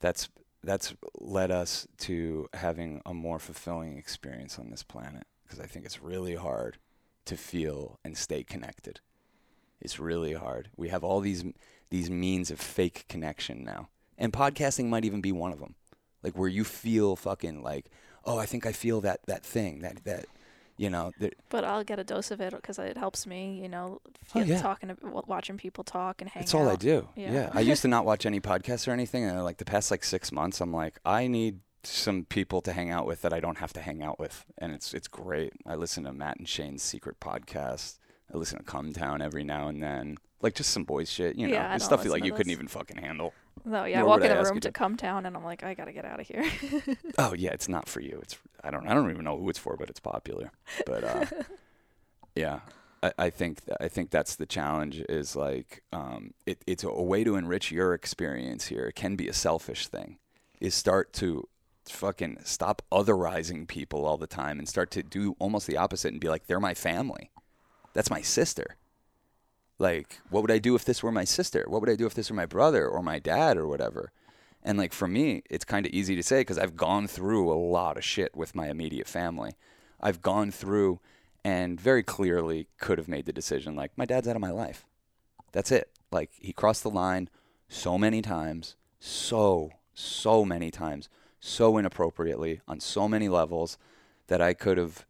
that's 0.00 0.28
that's 0.62 0.94
led 1.20 1.50
us 1.50 1.86
to 1.98 2.48
having 2.54 3.00
a 3.06 3.14
more 3.14 3.38
fulfilling 3.38 3.96
experience 3.96 4.58
on 4.58 4.70
this 4.70 4.82
planet 4.82 5.26
because 5.46 5.60
I 5.60 5.66
think 5.66 5.84
it's 5.84 6.02
really 6.02 6.34
hard 6.34 6.78
to 7.26 7.36
feel 7.36 7.98
and 8.04 8.16
stay 8.16 8.42
connected. 8.42 9.00
It's 9.80 9.98
really 9.98 10.32
hard. 10.32 10.70
We 10.76 10.88
have 10.88 11.04
all 11.04 11.20
these 11.20 11.44
these 11.90 12.10
means 12.10 12.50
of 12.50 12.60
fake 12.60 13.04
connection 13.08 13.64
now. 13.64 13.88
And 14.18 14.32
podcasting 14.32 14.86
might 14.88 15.04
even 15.04 15.20
be 15.20 15.32
one 15.32 15.52
of 15.52 15.60
them. 15.60 15.74
Like 16.22 16.36
where 16.36 16.48
you 16.48 16.64
feel 16.64 17.14
fucking 17.16 17.62
like, 17.62 17.86
"Oh, 18.24 18.38
I 18.38 18.46
think 18.46 18.66
I 18.66 18.72
feel 18.72 19.00
that 19.02 19.20
that 19.26 19.44
thing, 19.44 19.80
that 19.82 20.04
that 20.04 20.26
you 20.78 20.90
know, 20.90 21.10
But 21.48 21.64
I'll 21.64 21.84
get 21.84 21.98
a 21.98 22.04
dose 22.04 22.30
of 22.30 22.40
it 22.40 22.52
because 22.52 22.78
it 22.78 22.98
helps 22.98 23.26
me, 23.26 23.58
you 23.62 23.68
know, 23.68 24.00
Oh, 24.34 24.40
yeah. 24.40 24.60
talking, 24.60 24.90
to, 24.90 24.96
watching 25.26 25.56
people 25.56 25.84
talk 25.84 26.20
and 26.20 26.28
hang 26.28 26.42
It's 26.42 26.52
all 26.54 26.68
I 26.68 26.76
do. 26.76 27.08
Yeah. 27.16 27.32
Yeah. 27.32 27.50
I 27.54 27.60
used 27.60 27.80
to 27.82 27.88
not 27.88 28.04
watch 28.04 28.26
any 28.26 28.40
podcasts 28.40 28.86
or 28.86 28.90
anything, 28.90 29.24
and 29.24 29.42
like 29.42 29.56
the 29.56 29.64
past 29.64 29.90
like 29.90 30.04
six 30.04 30.30
months, 30.30 30.60
I'm 30.60 30.72
like, 30.74 30.98
I 31.04 31.28
need 31.28 31.60
some 31.86 32.24
people 32.24 32.60
to 32.62 32.72
hang 32.72 32.90
out 32.90 33.06
with 33.06 33.22
that 33.22 33.32
I 33.32 33.40
don't 33.40 33.58
have 33.58 33.72
to 33.74 33.80
hang 33.80 34.02
out 34.02 34.18
with, 34.18 34.44
and 34.58 34.72
it's 34.72 34.92
it's 34.94 35.08
great. 35.08 35.52
I 35.66 35.74
listen 35.74 36.04
to 36.04 36.12
Matt 36.12 36.38
and 36.38 36.48
Shane's 36.48 36.82
secret 36.82 37.20
podcast. 37.20 37.98
I 38.32 38.36
listen 38.36 38.58
to 38.58 38.64
Come 38.64 38.92
Town 38.92 39.22
every 39.22 39.44
now 39.44 39.68
and 39.68 39.82
then, 39.82 40.16
like 40.42 40.54
just 40.54 40.70
some 40.70 40.84
boys 40.84 41.10
shit, 41.10 41.36
you 41.36 41.46
know, 41.46 41.54
Yeah, 41.54 41.76
stuff 41.78 42.04
you 42.04 42.10
like 42.10 42.24
you 42.24 42.32
couldn't 42.32 42.52
even 42.52 42.68
fucking 42.68 42.96
handle. 42.96 43.32
No, 43.64 43.84
yeah, 43.84 44.00
I 44.00 44.04
walk 44.04 44.22
in 44.22 44.28
the 44.28 44.42
room 44.44 44.60
to 44.60 44.68
to. 44.68 44.72
come 44.72 44.96
down 44.96 45.26
and 45.26 45.36
I'm 45.36 45.44
like, 45.44 45.62
I 45.64 45.74
gotta 45.74 45.92
get 45.92 46.04
out 46.04 46.20
of 46.20 46.26
here. 46.26 46.44
Oh 47.18 47.34
yeah, 47.34 47.50
it's 47.50 47.68
not 47.68 47.88
for 47.88 48.00
you. 48.00 48.18
It's 48.22 48.36
I 48.62 48.70
don't 48.70 48.86
I 48.86 48.94
don't 48.94 49.10
even 49.10 49.24
know 49.24 49.38
who 49.38 49.48
it's 49.48 49.58
for, 49.58 49.76
but 49.76 49.88
it's 49.90 50.00
popular. 50.00 50.50
But 50.84 51.04
uh, 51.04 51.26
yeah, 52.34 52.60
I, 53.02 53.12
I 53.18 53.30
think 53.30 53.64
th- 53.64 53.76
I 53.80 53.88
think 53.88 54.10
that's 54.10 54.36
the 54.36 54.46
challenge. 54.46 55.02
Is 55.08 55.34
like 55.36 55.82
um, 55.92 56.34
it, 56.46 56.62
it's 56.66 56.84
a 56.84 56.90
way 56.90 57.24
to 57.24 57.36
enrich 57.36 57.70
your 57.70 57.94
experience 57.94 58.66
here. 58.66 58.86
It 58.86 58.94
can 58.94 59.16
be 59.16 59.28
a 59.28 59.32
selfish 59.32 59.86
thing. 59.88 60.18
Is 60.60 60.74
start 60.74 61.12
to 61.14 61.48
fucking 61.92 62.38
stop 62.44 62.82
otherizing 62.92 63.66
people 63.66 64.04
all 64.04 64.16
the 64.16 64.26
time 64.26 64.58
and 64.58 64.68
start 64.68 64.90
to 64.92 65.02
do 65.02 65.36
almost 65.38 65.66
the 65.66 65.76
opposite 65.76 66.12
and 66.12 66.20
be 66.20 66.28
like, 66.28 66.46
they're 66.46 66.60
my 66.60 66.74
family. 66.74 67.30
That's 67.92 68.10
my 68.10 68.22
sister. 68.22 68.76
Like, 69.78 70.20
what 70.30 70.42
would 70.42 70.50
I 70.50 70.58
do 70.58 70.74
if 70.74 70.84
this 70.84 71.02
were 71.02 71.12
my 71.12 71.24
sister? 71.24 71.64
What 71.68 71.80
would 71.80 71.90
I 71.90 71.96
do 71.96 72.06
if 72.06 72.14
this 72.14 72.30
were 72.30 72.36
my 72.36 72.46
brother 72.46 72.88
or 72.88 73.02
my 73.02 73.18
dad 73.18 73.56
or 73.56 73.66
whatever? 73.66 74.12
And 74.62 74.78
like 74.78 74.92
for 74.92 75.06
me, 75.06 75.42
it's 75.48 75.64
kind 75.64 75.86
of 75.86 75.92
easy 75.92 76.16
to 76.16 76.22
say 76.22 76.40
because 76.40 76.58
I've 76.58 76.76
gone 76.76 77.06
through 77.06 77.52
a 77.52 77.54
lot 77.54 77.96
of 77.96 78.04
shit 78.04 78.34
with 78.34 78.54
my 78.54 78.68
immediate 78.68 79.06
family. 79.06 79.52
I've 80.00 80.22
gone 80.22 80.50
through 80.50 81.00
and 81.44 81.80
very 81.80 82.02
clearly 82.02 82.68
could 82.78 82.98
have 82.98 83.06
made 83.06 83.26
the 83.26 83.32
decision 83.32 83.76
like, 83.76 83.92
my 83.96 84.04
dad's 84.04 84.26
out 84.26 84.34
of 84.34 84.42
my 84.42 84.50
life. 84.50 84.84
That's 85.52 85.70
it. 85.70 85.90
Like, 86.10 86.30
he 86.34 86.52
crossed 86.52 86.82
the 86.82 86.90
line 86.90 87.28
so 87.68 87.96
many 87.96 88.22
times, 88.22 88.76
so, 88.98 89.70
so 89.94 90.44
many 90.44 90.70
times, 90.70 91.08
so 91.40 91.78
inappropriately 91.78 92.60
on 92.66 92.80
so 92.80 93.08
many 93.08 93.28
levels 93.28 93.78
that 94.28 94.40
I 94.40 94.54
could 94.54 94.78
have 94.78 95.06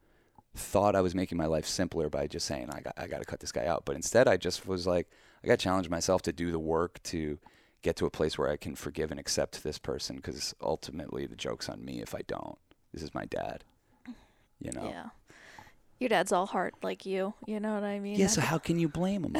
thought 0.54 0.96
I 0.96 1.00
was 1.00 1.14
making 1.14 1.38
my 1.38 1.46
life 1.46 1.66
simpler 1.66 2.08
by 2.08 2.26
just 2.26 2.46
saying 2.46 2.70
I 2.70 2.80
got 2.80 2.94
I 2.96 3.06
got 3.06 3.18
to 3.18 3.24
cut 3.24 3.40
this 3.40 3.52
guy 3.52 3.66
out. 3.66 3.84
But 3.84 3.96
instead, 3.96 4.28
I 4.28 4.36
just 4.36 4.66
was 4.66 4.86
like 4.86 5.08
I 5.42 5.46
got 5.46 5.58
to 5.58 5.64
challenge 5.64 5.88
myself 5.88 6.22
to 6.22 6.32
do 6.32 6.50
the 6.50 6.58
work 6.58 7.02
to 7.04 7.38
get 7.82 7.96
to 7.96 8.06
a 8.06 8.10
place 8.10 8.38
where 8.38 8.50
I 8.50 8.56
can 8.56 8.74
forgive 8.74 9.10
and 9.10 9.20
accept 9.20 9.62
this 9.62 9.78
person 9.78 10.16
because 10.16 10.54
ultimately 10.60 11.26
the 11.26 11.36
joke's 11.36 11.68
on 11.68 11.84
me 11.84 12.00
if 12.00 12.14
I 12.14 12.22
don't. 12.26 12.58
This 12.92 13.02
is 13.02 13.14
my 13.14 13.26
dad. 13.26 13.64
You 14.58 14.72
know. 14.72 14.88
Yeah. 14.88 15.08
Your 15.98 16.08
dad's 16.08 16.30
all 16.30 16.46
heart 16.46 16.74
like 16.82 17.06
you. 17.06 17.32
You 17.46 17.58
know 17.58 17.74
what 17.74 17.84
I 17.84 18.00
mean? 18.00 18.18
Yeah, 18.18 18.26
so 18.26 18.42
how 18.42 18.58
can 18.58 18.78
you 18.78 18.88
blame 18.88 19.24
him? 19.24 19.36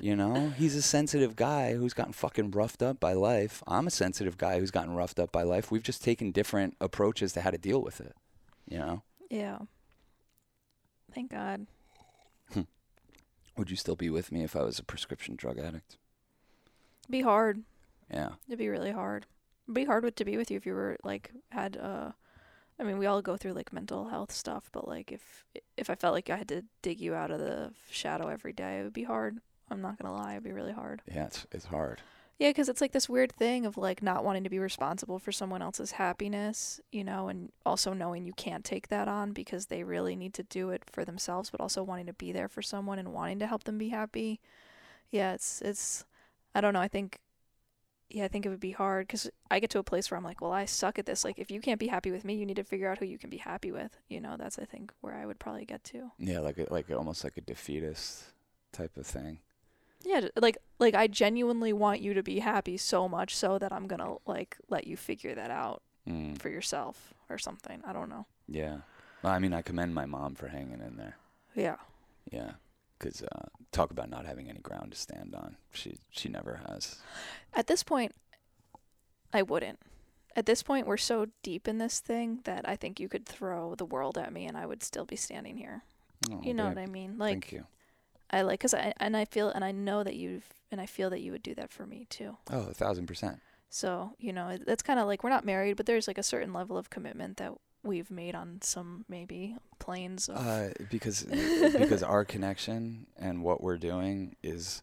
you 0.00 0.14
know, 0.14 0.52
he's 0.58 0.76
a 0.76 0.82
sensitive 0.82 1.36
guy 1.36 1.74
who's 1.74 1.94
gotten 1.94 2.12
fucking 2.12 2.50
roughed 2.50 2.82
up 2.82 3.00
by 3.00 3.14
life. 3.14 3.62
I'm 3.66 3.86
a 3.86 3.90
sensitive 3.90 4.36
guy 4.36 4.58
who's 4.58 4.70
gotten 4.70 4.94
roughed 4.94 5.18
up 5.18 5.32
by 5.32 5.42
life. 5.42 5.70
We've 5.70 5.82
just 5.82 6.04
taken 6.04 6.32
different 6.32 6.76
approaches 6.80 7.32
to 7.32 7.40
how 7.40 7.50
to 7.50 7.58
deal 7.58 7.80
with 7.80 8.00
it. 8.00 8.14
You 8.68 8.78
know, 8.78 9.02
yeah. 9.30 9.58
Thank 11.14 11.30
God. 11.30 11.66
would 13.56 13.70
you 13.70 13.76
still 13.76 13.96
be 13.96 14.10
with 14.10 14.32
me 14.32 14.42
if 14.42 14.56
I 14.56 14.62
was 14.62 14.78
a 14.78 14.84
prescription 14.84 15.36
drug 15.36 15.58
addict? 15.58 15.96
Be 17.08 17.20
hard. 17.22 17.62
Yeah. 18.12 18.30
It'd 18.48 18.58
be 18.58 18.68
really 18.68 18.90
hard. 18.90 19.26
It'd 19.66 19.74
be 19.74 19.84
hard 19.84 20.04
with, 20.04 20.16
to 20.16 20.24
be 20.24 20.36
with 20.36 20.50
you 20.50 20.56
if 20.56 20.66
you 20.66 20.74
were 20.74 20.96
like 21.04 21.30
had 21.50 21.76
uh 21.76 22.12
I 22.78 22.82
mean, 22.82 22.98
we 22.98 23.06
all 23.06 23.22
go 23.22 23.36
through 23.36 23.52
like 23.52 23.72
mental 23.72 24.08
health 24.08 24.32
stuff, 24.32 24.68
but 24.72 24.88
like 24.88 25.12
if 25.12 25.44
if 25.76 25.90
I 25.90 25.94
felt 25.94 26.14
like 26.14 26.30
I 26.30 26.36
had 26.36 26.48
to 26.48 26.64
dig 26.82 27.00
you 27.00 27.14
out 27.14 27.30
of 27.30 27.38
the 27.38 27.72
shadow 27.90 28.28
every 28.28 28.52
day, 28.52 28.80
it 28.80 28.84
would 28.84 28.92
be 28.92 29.04
hard. 29.04 29.38
I'm 29.70 29.80
not 29.80 29.98
gonna 29.98 30.14
lie, 30.14 30.32
it'd 30.32 30.44
be 30.44 30.52
really 30.52 30.72
hard. 30.72 31.02
Yeah, 31.12 31.26
it's 31.26 31.46
it's 31.52 31.66
hard. 31.66 32.00
Yeah, 32.38 32.48
because 32.50 32.68
it's 32.68 32.80
like 32.80 32.90
this 32.90 33.08
weird 33.08 33.32
thing 33.32 33.64
of 33.64 33.76
like 33.76 34.02
not 34.02 34.24
wanting 34.24 34.42
to 34.42 34.50
be 34.50 34.58
responsible 34.58 35.20
for 35.20 35.30
someone 35.30 35.62
else's 35.62 35.92
happiness, 35.92 36.80
you 36.90 37.04
know, 37.04 37.28
and 37.28 37.52
also 37.64 37.92
knowing 37.92 38.24
you 38.24 38.32
can't 38.32 38.64
take 38.64 38.88
that 38.88 39.06
on 39.06 39.32
because 39.32 39.66
they 39.66 39.84
really 39.84 40.16
need 40.16 40.34
to 40.34 40.42
do 40.42 40.70
it 40.70 40.82
for 40.84 41.04
themselves, 41.04 41.50
but 41.50 41.60
also 41.60 41.84
wanting 41.84 42.06
to 42.06 42.12
be 42.12 42.32
there 42.32 42.48
for 42.48 42.60
someone 42.60 42.98
and 42.98 43.12
wanting 43.12 43.38
to 43.38 43.46
help 43.46 43.64
them 43.64 43.78
be 43.78 43.90
happy. 43.90 44.40
Yeah, 45.12 45.34
it's 45.34 45.62
it's 45.62 46.04
I 46.56 46.60
don't 46.60 46.74
know. 46.74 46.80
I 46.80 46.88
think 46.88 47.20
yeah, 48.14 48.24
I 48.24 48.28
think 48.28 48.46
it 48.46 48.48
would 48.48 48.60
be 48.60 48.70
hard 48.72 49.06
because 49.06 49.28
I 49.50 49.58
get 49.60 49.70
to 49.70 49.78
a 49.78 49.82
place 49.82 50.10
where 50.10 50.16
I'm 50.16 50.24
like, 50.24 50.40
well, 50.40 50.52
I 50.52 50.64
suck 50.66 50.98
at 50.98 51.06
this. 51.06 51.24
Like, 51.24 51.38
if 51.38 51.50
you 51.50 51.60
can't 51.60 51.80
be 51.80 51.88
happy 51.88 52.10
with 52.10 52.24
me, 52.24 52.34
you 52.34 52.46
need 52.46 52.56
to 52.56 52.64
figure 52.64 52.88
out 52.90 52.98
who 52.98 53.06
you 53.06 53.18
can 53.18 53.28
be 53.30 53.38
happy 53.38 53.72
with. 53.72 53.98
You 54.08 54.20
know, 54.20 54.36
that's 54.38 54.58
I 54.58 54.64
think 54.64 54.92
where 55.00 55.14
I 55.14 55.26
would 55.26 55.38
probably 55.38 55.64
get 55.64 55.82
to. 55.84 56.12
Yeah, 56.18 56.38
like 56.40 56.58
a, 56.58 56.66
like 56.70 56.90
almost 56.90 57.24
like 57.24 57.36
a 57.36 57.40
defeatist 57.40 58.24
type 58.72 58.96
of 58.96 59.06
thing. 59.06 59.38
Yeah, 60.04 60.28
like 60.36 60.58
like 60.78 60.94
I 60.94 61.06
genuinely 61.06 61.72
want 61.72 62.00
you 62.00 62.14
to 62.14 62.22
be 62.22 62.40
happy 62.40 62.76
so 62.76 63.08
much 63.08 63.34
so 63.34 63.58
that 63.58 63.72
I'm 63.72 63.86
gonna 63.86 64.16
like 64.26 64.58
let 64.68 64.86
you 64.86 64.96
figure 64.96 65.34
that 65.34 65.50
out 65.50 65.82
Mm, 66.06 66.38
for 66.38 66.50
yourself 66.50 67.14
or 67.30 67.38
something. 67.38 67.80
I 67.86 67.94
don't 67.94 68.10
know. 68.10 68.26
yeah. 68.46 68.80
Well, 69.22 69.32
I 69.32 69.38
mean, 69.38 69.54
I 69.54 69.62
commend 69.62 69.94
my 69.94 70.04
mom 70.04 70.34
for 70.34 70.48
hanging 70.48 70.82
in 70.86 70.96
there. 70.98 71.16
Yeah. 71.54 71.76
Yeah, 72.30 72.52
because 72.98 73.22
uh, 73.22 73.46
talk 73.74 73.90
about 73.90 74.08
not 74.08 74.24
having 74.24 74.48
any 74.48 74.60
ground 74.60 74.92
to 74.92 74.98
stand 74.98 75.34
on. 75.34 75.56
She 75.72 75.98
she 76.10 76.28
never 76.28 76.60
has. 76.66 76.96
At 77.52 77.66
this 77.66 77.82
point, 77.82 78.14
I 79.32 79.42
wouldn't. 79.42 79.80
At 80.36 80.46
this 80.46 80.62
point, 80.62 80.86
we're 80.86 80.96
so 80.96 81.26
deep 81.42 81.68
in 81.68 81.78
this 81.78 82.00
thing 82.00 82.40
that 82.44 82.68
I 82.68 82.76
think 82.76 82.98
you 82.98 83.08
could 83.08 83.26
throw 83.26 83.74
the 83.74 83.84
world 83.84 84.18
at 84.18 84.32
me 84.32 84.46
and 84.46 84.56
I 84.56 84.66
would 84.66 84.82
still 84.82 85.04
be 85.04 85.16
standing 85.16 85.56
here. 85.56 85.82
Oh, 86.30 86.40
you 86.42 86.54
know 86.54 86.66
babe, 86.66 86.76
what 86.76 86.82
I 86.82 86.86
mean? 86.86 87.18
Like 87.18 87.32
Thank 87.32 87.52
you. 87.52 87.66
I 88.30 88.42
like 88.42 88.60
cuz 88.60 88.74
I 88.74 88.94
and 88.98 89.16
I 89.16 89.24
feel 89.24 89.50
and 89.50 89.64
I 89.64 89.72
know 89.72 90.02
that 90.02 90.16
you've 90.16 90.52
and 90.72 90.80
I 90.80 90.86
feel 90.86 91.10
that 91.10 91.20
you 91.20 91.32
would 91.32 91.42
do 91.42 91.54
that 91.54 91.70
for 91.70 91.86
me 91.86 92.06
too. 92.10 92.36
Oh, 92.50 92.68
a 92.68 92.74
thousand 92.74 93.06
percent. 93.06 93.40
So, 93.70 94.14
you 94.18 94.32
know, 94.32 94.56
that's 94.56 94.82
kind 94.84 95.00
of 95.00 95.06
like 95.06 95.24
we're 95.24 95.30
not 95.30 95.44
married, 95.44 95.76
but 95.76 95.86
there's 95.86 96.06
like 96.06 96.18
a 96.18 96.22
certain 96.22 96.52
level 96.52 96.78
of 96.78 96.90
commitment 96.90 97.38
that 97.38 97.52
we've 97.84 98.10
made 98.10 98.34
on 98.34 98.58
some 98.62 99.04
maybe 99.08 99.56
planes 99.78 100.28
of 100.28 100.36
Uh, 100.36 100.70
because 100.90 101.22
because 101.78 102.02
our 102.02 102.24
connection 102.24 103.06
and 103.16 103.42
what 103.42 103.62
we're 103.62 103.78
doing 103.78 104.36
is 104.42 104.82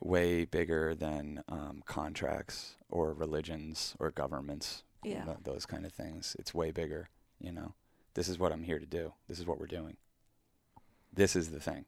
way 0.00 0.44
bigger 0.44 0.94
than 0.94 1.44
um, 1.48 1.82
contracts 1.86 2.76
or 2.88 3.12
religions 3.12 3.94
or 3.98 4.10
governments. 4.10 4.82
Yeah. 5.02 5.24
tho- 5.24 5.38
those 5.44 5.64
kind 5.64 5.86
of 5.86 5.92
things. 5.92 6.36
It's 6.38 6.52
way 6.54 6.70
bigger. 6.72 7.08
You 7.40 7.52
know, 7.52 7.74
this 8.14 8.28
is 8.28 8.38
what 8.38 8.52
I'm 8.52 8.64
here 8.64 8.78
to 8.78 8.86
do. 8.86 9.14
This 9.28 9.38
is 9.38 9.46
what 9.46 9.58
we're 9.58 9.66
doing. 9.66 9.96
This 11.12 11.34
is 11.34 11.50
the 11.50 11.60
thing. 11.60 11.86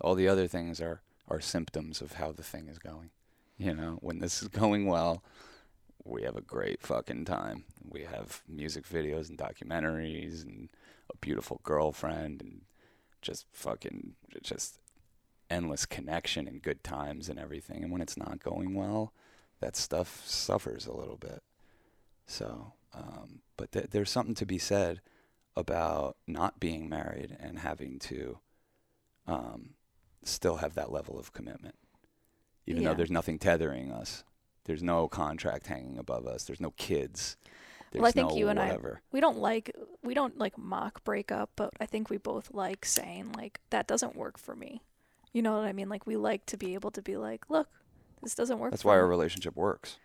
All 0.00 0.14
the 0.14 0.28
other 0.28 0.46
things 0.46 0.80
are 0.80 1.02
are 1.28 1.40
symptoms 1.40 2.00
of 2.00 2.14
how 2.14 2.32
the 2.32 2.42
thing 2.42 2.68
is 2.68 2.78
going. 2.78 3.10
You 3.58 3.74
know, 3.74 3.98
when 4.00 4.18
this 4.20 4.42
is 4.42 4.48
going 4.62 4.86
well, 4.86 5.22
we 6.04 6.22
have 6.22 6.36
a 6.36 6.40
great 6.40 6.82
fucking 6.82 7.24
time. 7.24 7.64
We 7.88 8.02
have 8.02 8.42
music 8.48 8.86
videos 8.88 9.28
and 9.28 9.38
documentaries 9.38 10.42
and 10.44 10.68
a 11.12 11.16
beautiful 11.16 11.60
girlfriend 11.62 12.40
and 12.42 12.62
just 13.22 13.46
fucking 13.52 14.14
just 14.42 14.78
endless 15.50 15.84
connection 15.84 16.46
and 16.46 16.62
good 16.62 16.82
times 16.84 17.28
and 17.28 17.38
everything. 17.38 17.82
And 17.82 17.92
when 17.92 18.00
it's 18.00 18.16
not 18.16 18.42
going 18.42 18.74
well, 18.74 19.12
that 19.60 19.76
stuff 19.76 20.22
suffers 20.26 20.86
a 20.86 20.92
little 20.92 21.16
bit. 21.16 21.42
So, 22.26 22.72
um, 22.94 23.40
but 23.56 23.72
th- 23.72 23.88
there's 23.90 24.10
something 24.10 24.36
to 24.36 24.46
be 24.46 24.58
said 24.58 25.00
about 25.56 26.16
not 26.26 26.60
being 26.60 26.88
married 26.88 27.36
and 27.40 27.58
having 27.58 27.98
to 27.98 28.38
um, 29.26 29.70
still 30.22 30.56
have 30.56 30.74
that 30.74 30.92
level 30.92 31.18
of 31.18 31.32
commitment, 31.32 31.74
even 32.66 32.82
Yeah. 32.82 32.90
though 32.90 32.94
there's 32.94 33.10
nothing 33.10 33.38
tethering 33.38 33.90
us. 33.92 34.24
There's 34.64 34.82
no 34.82 35.08
contract 35.08 35.66
hanging 35.66 35.98
above 35.98 36.26
us. 36.26 36.44
There's 36.44 36.60
no 36.60 36.70
kids. 36.72 37.36
There's 37.90 38.02
Well, 38.02 38.08
I 38.08 38.12
think 38.12 38.30
no 38.30 38.36
you 38.36 38.48
and 38.48 38.60
I 38.60 38.78
we 39.10 39.20
don't 39.20 39.38
like 39.38 39.74
we 40.02 40.14
don't 40.14 40.38
like 40.38 40.56
mock 40.56 41.02
breakup, 41.02 41.50
but 41.56 41.72
I 41.80 41.86
think 41.86 42.08
we 42.08 42.18
both 42.18 42.52
like 42.52 42.84
saying 42.84 43.32
like 43.32 43.60
that 43.70 43.86
doesn't 43.86 44.14
work 44.14 44.38
for 44.38 44.54
me. 44.54 44.82
You 45.32 45.42
know 45.42 45.56
what 45.56 45.64
I 45.64 45.72
mean? 45.72 45.88
Like 45.88 46.06
we 46.06 46.16
like 46.16 46.46
to 46.46 46.56
be 46.56 46.74
able 46.74 46.90
to 46.92 47.02
be 47.02 47.16
like, 47.16 47.48
look, 47.50 47.68
this 48.22 48.34
doesn't 48.34 48.58
work. 48.58 48.70
That's 48.70 48.84
why 48.84 48.94
me. 48.94 49.00
our 49.00 49.06
relationship 49.08 49.56
works. 49.56 49.98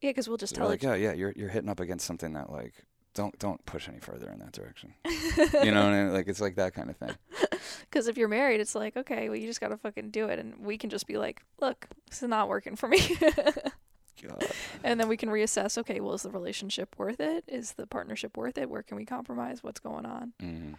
yeah, 0.00 0.10
because 0.10 0.28
we'll 0.28 0.38
just 0.38 0.54
tell 0.54 0.68
like, 0.68 0.82
yeah, 0.82 0.94
yeah, 0.94 1.12
you're 1.12 1.32
you're 1.36 1.48
hitting 1.48 1.70
up 1.70 1.80
against 1.80 2.06
something 2.06 2.32
that 2.32 2.50
like 2.50 2.74
don't 3.14 3.38
don't 3.38 3.64
push 3.64 3.88
any 3.88 4.00
further 4.00 4.28
in 4.30 4.38
that 4.40 4.52
direction. 4.52 4.94
you 5.04 5.70
know, 5.72 5.84
what 5.84 5.92
I 5.94 6.04
mean? 6.04 6.12
like 6.12 6.28
it's 6.28 6.40
like 6.40 6.56
that 6.56 6.74
kind 6.74 6.90
of 6.90 6.96
thing. 6.96 7.14
Because 7.80 8.08
if 8.08 8.18
you're 8.18 8.28
married, 8.28 8.60
it's 8.60 8.74
like, 8.74 8.96
okay, 8.96 9.28
well, 9.28 9.38
you 9.38 9.46
just 9.46 9.60
gotta 9.60 9.76
fucking 9.76 10.10
do 10.10 10.26
it, 10.28 10.38
and 10.38 10.58
we 10.58 10.76
can 10.76 10.90
just 10.90 11.06
be 11.06 11.16
like, 11.16 11.42
look, 11.60 11.86
this 12.10 12.22
is 12.22 12.28
not 12.28 12.48
working 12.48 12.74
for 12.76 12.88
me, 12.88 12.98
God. 14.22 14.44
and 14.82 14.98
then 15.00 15.06
we 15.08 15.16
can 15.16 15.28
reassess. 15.28 15.78
Okay, 15.78 16.00
well, 16.00 16.12
is 16.14 16.22
the 16.22 16.30
relationship 16.30 16.94
worth 16.98 17.20
it? 17.20 17.44
Is 17.46 17.72
the 17.72 17.86
partnership 17.86 18.36
worth 18.36 18.58
it? 18.58 18.68
Where 18.68 18.82
can 18.82 18.96
we 18.96 19.04
compromise? 19.06 19.62
What's 19.62 19.80
going 19.80 20.04
on? 20.06 20.32
Mhm. 20.42 20.74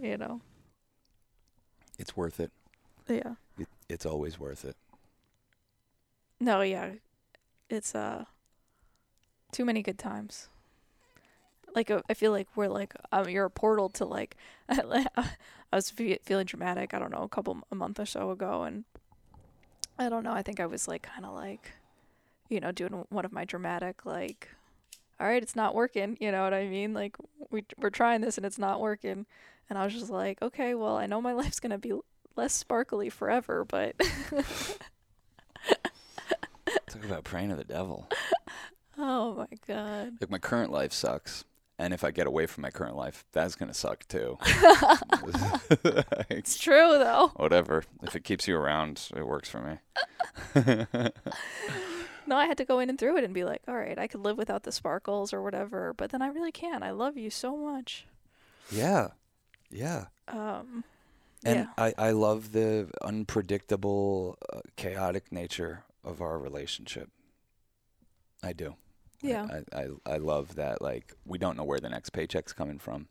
You 0.00 0.18
know? 0.18 0.40
It's 1.98 2.16
worth 2.16 2.40
it. 2.40 2.50
Yeah. 3.08 3.34
it. 3.58 3.68
It's 3.88 4.04
always 4.04 4.38
worth 4.38 4.64
it. 4.64 4.76
No, 6.40 6.60
yeah, 6.62 6.90
it's 7.70 7.94
uh, 7.94 8.24
too 9.52 9.64
many 9.64 9.82
good 9.82 9.98
times. 9.98 10.48
Like 11.74 11.90
uh, 11.90 12.02
I 12.08 12.14
feel 12.14 12.32
like 12.32 12.48
we're 12.54 12.68
like 12.68 12.94
um, 13.12 13.28
you're 13.28 13.46
a 13.46 13.50
portal 13.50 13.88
to 13.90 14.04
like. 14.04 14.36
I 14.68 15.76
was 15.76 15.88
fe- 15.90 16.18
feeling 16.22 16.44
dramatic. 16.46 16.92
I 16.92 16.98
don't 16.98 17.10
know, 17.10 17.22
a 17.22 17.28
couple 17.28 17.58
a 17.70 17.74
month 17.74 17.98
or 17.98 18.06
so 18.06 18.30
ago, 18.30 18.62
and 18.64 18.84
I 19.98 20.08
don't 20.08 20.22
know. 20.24 20.32
I 20.32 20.42
think 20.42 20.60
I 20.60 20.66
was 20.66 20.86
like 20.86 21.02
kind 21.02 21.24
of 21.24 21.34
like, 21.34 21.72
you 22.50 22.60
know, 22.60 22.72
doing 22.72 23.04
one 23.08 23.24
of 23.24 23.32
my 23.32 23.44
dramatic 23.44 24.04
like, 24.04 24.48
all 25.18 25.26
right, 25.26 25.42
it's 25.42 25.56
not 25.56 25.74
working. 25.74 26.16
You 26.20 26.30
know 26.32 26.42
what 26.42 26.52
I 26.54 26.66
mean? 26.66 26.92
Like 26.92 27.16
we 27.50 27.64
we're 27.78 27.90
trying 27.90 28.20
this 28.20 28.36
and 28.36 28.44
it's 28.44 28.58
not 28.58 28.80
working, 28.80 29.24
and 29.70 29.78
I 29.78 29.84
was 29.84 29.94
just 29.94 30.10
like, 30.10 30.42
okay, 30.42 30.74
well, 30.74 30.96
I 30.96 31.06
know 31.06 31.22
my 31.22 31.32
life's 31.40 31.60
gonna 31.60 31.78
be 31.78 31.94
less 32.36 32.52
sparkly 32.52 33.08
forever, 33.08 33.64
but 33.64 33.94
Talk 36.88 37.04
about 37.04 37.24
praying 37.24 37.48
to 37.50 37.56
the 37.56 37.64
devil. 37.64 38.08
oh 38.98 39.34
my 39.34 39.46
god. 39.66 40.14
Like 40.20 40.30
my 40.30 40.38
current 40.38 40.70
life 40.70 40.92
sucks, 40.92 41.44
and 41.82 41.92
if 41.92 42.04
I 42.04 42.10
get 42.12 42.26
away 42.26 42.46
from 42.46 42.62
my 42.62 42.70
current 42.70 42.96
life, 42.96 43.24
that's 43.32 43.54
gonna 43.56 43.74
suck 43.74 44.06
too. 44.08 44.38
Like, 45.22 46.26
It's 46.30 46.56
true 46.58 46.98
though. 46.98 47.32
whatever. 47.36 47.84
If 48.02 48.14
it 48.16 48.24
keeps 48.24 48.46
you 48.48 48.56
around, 48.56 49.08
it 49.16 49.26
works 49.26 49.48
for 49.50 49.60
me. 49.60 49.78
No, 52.24 52.36
I 52.36 52.46
had 52.46 52.56
to 52.58 52.64
go 52.64 52.78
in 52.78 52.88
and 52.88 52.96
through 52.98 53.16
it 53.16 53.24
and 53.24 53.34
be 53.34 53.42
like, 53.44 53.62
all 53.66 53.74
right, 53.74 53.98
I 53.98 54.06
could 54.06 54.20
live 54.20 54.38
without 54.38 54.62
the 54.62 54.70
sparkles 54.70 55.32
or 55.32 55.42
whatever, 55.42 55.92
but 55.92 56.10
then 56.12 56.22
I 56.22 56.28
really 56.28 56.52
can't. 56.52 56.84
I 56.84 56.92
love 56.92 57.16
you 57.16 57.30
so 57.30 57.56
much. 57.56 58.06
yeah, 58.70 59.08
yeah. 59.70 60.06
Um, 60.28 60.84
And 61.44 61.66
yeah. 61.66 61.66
I, 61.76 61.94
I 61.98 62.10
love 62.12 62.52
the 62.52 62.88
unpredictable, 63.02 64.38
uh, 64.52 64.60
chaotic 64.76 65.32
nature 65.32 65.82
of 66.04 66.20
our 66.22 66.38
relationship. 66.38 67.10
I 68.40 68.52
do. 68.52 68.76
Yeah. 69.22 69.46
I, 69.72 69.78
I, 69.82 69.86
I 70.06 70.16
love 70.18 70.56
that, 70.56 70.82
like, 70.82 71.14
we 71.24 71.38
don't 71.38 71.56
know 71.56 71.64
where 71.64 71.80
the 71.80 71.88
next 71.88 72.10
paycheck's 72.10 72.52
coming 72.52 72.78
from. 72.78 73.08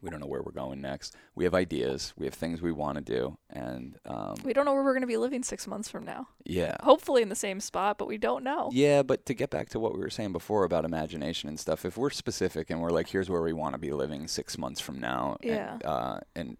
We 0.00 0.10
don't 0.10 0.18
know 0.18 0.26
where 0.26 0.42
we're 0.42 0.50
going 0.50 0.80
next. 0.80 1.14
We 1.36 1.44
have 1.44 1.54
ideas. 1.54 2.12
We 2.18 2.26
have 2.26 2.34
things 2.34 2.60
we 2.60 2.72
want 2.72 2.96
to 2.98 3.02
do. 3.04 3.38
And, 3.50 3.96
um, 4.04 4.34
We 4.44 4.52
don't 4.52 4.64
know 4.64 4.72
where 4.74 4.82
we're 4.82 4.94
going 4.94 5.02
to 5.02 5.06
be 5.06 5.16
living 5.16 5.44
six 5.44 5.68
months 5.68 5.88
from 5.88 6.04
now. 6.04 6.26
yeah. 6.44 6.76
Hopefully 6.82 7.22
in 7.22 7.28
the 7.28 7.36
same 7.36 7.60
spot, 7.60 7.98
but 7.98 8.08
we 8.08 8.18
don't 8.18 8.42
know. 8.42 8.68
Yeah, 8.72 9.04
but 9.04 9.24
to 9.26 9.34
get 9.34 9.50
back 9.50 9.68
to 9.70 9.78
what 9.78 9.94
we 9.94 10.00
were 10.00 10.10
saying 10.10 10.32
before 10.32 10.64
about 10.64 10.84
imagination 10.84 11.48
and 11.48 11.60
stuff, 11.60 11.84
if 11.84 11.96
we're 11.96 12.10
specific 12.10 12.68
and 12.68 12.80
we're 12.80 12.90
like, 12.90 13.10
here's 13.10 13.30
where 13.30 13.42
we 13.42 13.52
want 13.52 13.74
to 13.74 13.78
be 13.78 13.92
living 13.92 14.26
six 14.26 14.58
months 14.58 14.80
from 14.80 14.98
now, 14.98 15.36
Yeah. 15.40 15.74
and, 15.74 15.84
uh, 15.84 16.20
and 16.34 16.56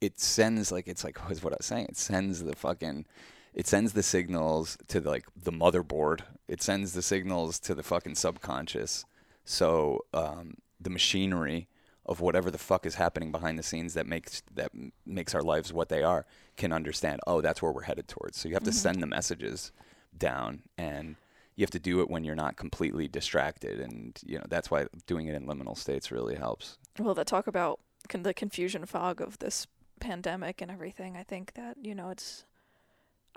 it 0.00 0.18
sends 0.18 0.72
like 0.72 0.88
it's 0.88 1.04
like 1.04 1.28
was 1.28 1.42
what 1.44 1.52
I 1.52 1.56
was 1.60 1.66
saying. 1.66 1.86
It 1.90 1.96
sends 1.96 2.42
the 2.42 2.56
fucking, 2.56 3.06
it 3.54 3.66
sends 3.66 3.92
the 3.92 4.02
signals 4.02 4.76
to 4.88 5.00
the, 5.00 5.10
like 5.10 5.24
the 5.36 5.52
motherboard. 5.52 6.20
It 6.46 6.62
sends 6.62 6.92
the 6.92 7.02
signals 7.02 7.58
to 7.60 7.74
the 7.74 7.82
fucking 7.82 8.14
subconscious. 8.14 9.04
So 9.44 10.04
um, 10.12 10.54
the 10.80 10.90
machinery 10.90 11.68
of 12.06 12.20
whatever 12.20 12.50
the 12.50 12.58
fuck 12.58 12.86
is 12.86 12.94
happening 12.94 13.30
behind 13.30 13.58
the 13.58 13.62
scenes 13.62 13.94
that 13.94 14.06
makes 14.06 14.42
that 14.54 14.70
makes 15.04 15.34
our 15.34 15.42
lives 15.42 15.72
what 15.72 15.88
they 15.90 16.02
are 16.02 16.26
can 16.56 16.72
understand. 16.72 17.20
Oh, 17.26 17.40
that's 17.40 17.60
where 17.60 17.72
we're 17.72 17.82
headed 17.82 18.08
towards. 18.08 18.38
So 18.38 18.48
you 18.48 18.54
have 18.54 18.64
to 18.64 18.72
send 18.72 19.02
the 19.02 19.06
messages 19.06 19.72
down 20.16 20.62
and 20.78 21.16
you 21.54 21.62
have 21.62 21.70
to 21.70 21.78
do 21.78 22.00
it 22.00 22.08
when 22.08 22.24
you're 22.24 22.34
not 22.34 22.56
completely 22.56 23.08
distracted 23.08 23.78
and 23.80 24.18
you 24.24 24.38
know 24.38 24.44
that's 24.48 24.70
why 24.70 24.86
doing 25.06 25.26
it 25.26 25.34
in 25.34 25.46
liminal 25.46 25.76
states 25.76 26.10
really 26.10 26.36
helps 26.36 26.78
Well, 26.98 27.14
that 27.14 27.26
talk 27.26 27.46
about 27.46 27.80
con- 28.08 28.22
the 28.22 28.32
confusion 28.32 28.86
fog 28.86 29.20
of 29.20 29.38
this 29.38 29.66
pandemic 30.00 30.62
and 30.62 30.70
everything. 30.70 31.16
I 31.16 31.24
think 31.24 31.54
that 31.54 31.76
you 31.82 31.94
know 31.94 32.10
it's. 32.10 32.44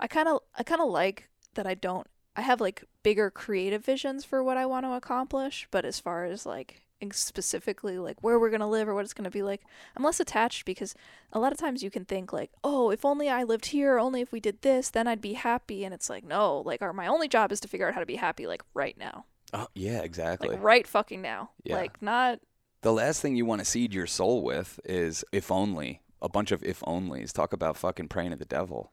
I 0.02 0.08
kind 0.08 0.28
of 0.28 0.40
I 0.58 0.62
kind 0.64 0.80
of 0.82 0.88
like 0.90 1.28
that 1.54 1.66
I 1.66 1.74
don't. 1.74 2.06
I 2.34 2.40
have 2.42 2.60
like 2.60 2.84
bigger 3.02 3.30
creative 3.30 3.84
visions 3.84 4.24
for 4.24 4.42
what 4.42 4.56
I 4.56 4.66
want 4.66 4.84
to 4.84 4.92
accomplish, 4.92 5.68
but 5.70 5.84
as 5.84 6.00
far 6.00 6.24
as 6.24 6.44
like 6.44 6.82
specifically 7.12 7.98
like 7.98 8.22
where 8.22 8.38
we're 8.38 8.50
gonna 8.50 8.68
live 8.68 8.88
or 8.88 8.94
what 8.94 9.04
it's 9.04 9.14
gonna 9.14 9.30
be 9.30 9.42
like, 9.42 9.62
I'm 9.96 10.02
less 10.04 10.18
attached 10.20 10.64
because 10.64 10.94
a 11.32 11.38
lot 11.38 11.52
of 11.52 11.58
times 11.58 11.82
you 11.82 11.90
can 11.90 12.04
think 12.04 12.32
like, 12.32 12.50
oh, 12.64 12.90
if 12.90 13.04
only 13.04 13.28
I 13.28 13.44
lived 13.44 13.66
here, 13.66 13.98
only 13.98 14.20
if 14.20 14.32
we 14.32 14.40
did 14.40 14.62
this, 14.62 14.90
then 14.90 15.06
I'd 15.06 15.20
be 15.20 15.34
happy, 15.34 15.84
and 15.84 15.94
it's 15.94 16.10
like 16.10 16.24
no, 16.24 16.58
like 16.60 16.82
our 16.82 16.92
my 16.92 17.06
only 17.06 17.28
job 17.28 17.52
is 17.52 17.60
to 17.60 17.68
figure 17.68 17.86
out 17.86 17.94
how 17.94 18.00
to 18.00 18.06
be 18.06 18.16
happy 18.16 18.46
like 18.46 18.62
right 18.74 18.96
now, 18.98 19.26
oh 19.52 19.68
yeah 19.74 20.00
exactly 20.02 20.48
like 20.48 20.62
right 20.62 20.86
fucking 20.86 21.22
now, 21.22 21.50
Yeah. 21.64 21.76
like 21.76 22.02
not 22.02 22.40
the 22.82 22.92
last 22.92 23.20
thing 23.22 23.36
you 23.36 23.46
want 23.46 23.60
to 23.60 23.64
seed 23.64 23.94
your 23.94 24.08
soul 24.08 24.42
with 24.42 24.80
is 24.84 25.24
if 25.32 25.50
only 25.52 26.00
a 26.20 26.28
bunch 26.28 26.50
of 26.50 26.62
if 26.64 26.80
onlys 26.80 27.32
talk 27.32 27.52
about 27.52 27.76
fucking 27.76 28.08
praying 28.08 28.30
to 28.30 28.36
the 28.36 28.44
devil 28.44 28.92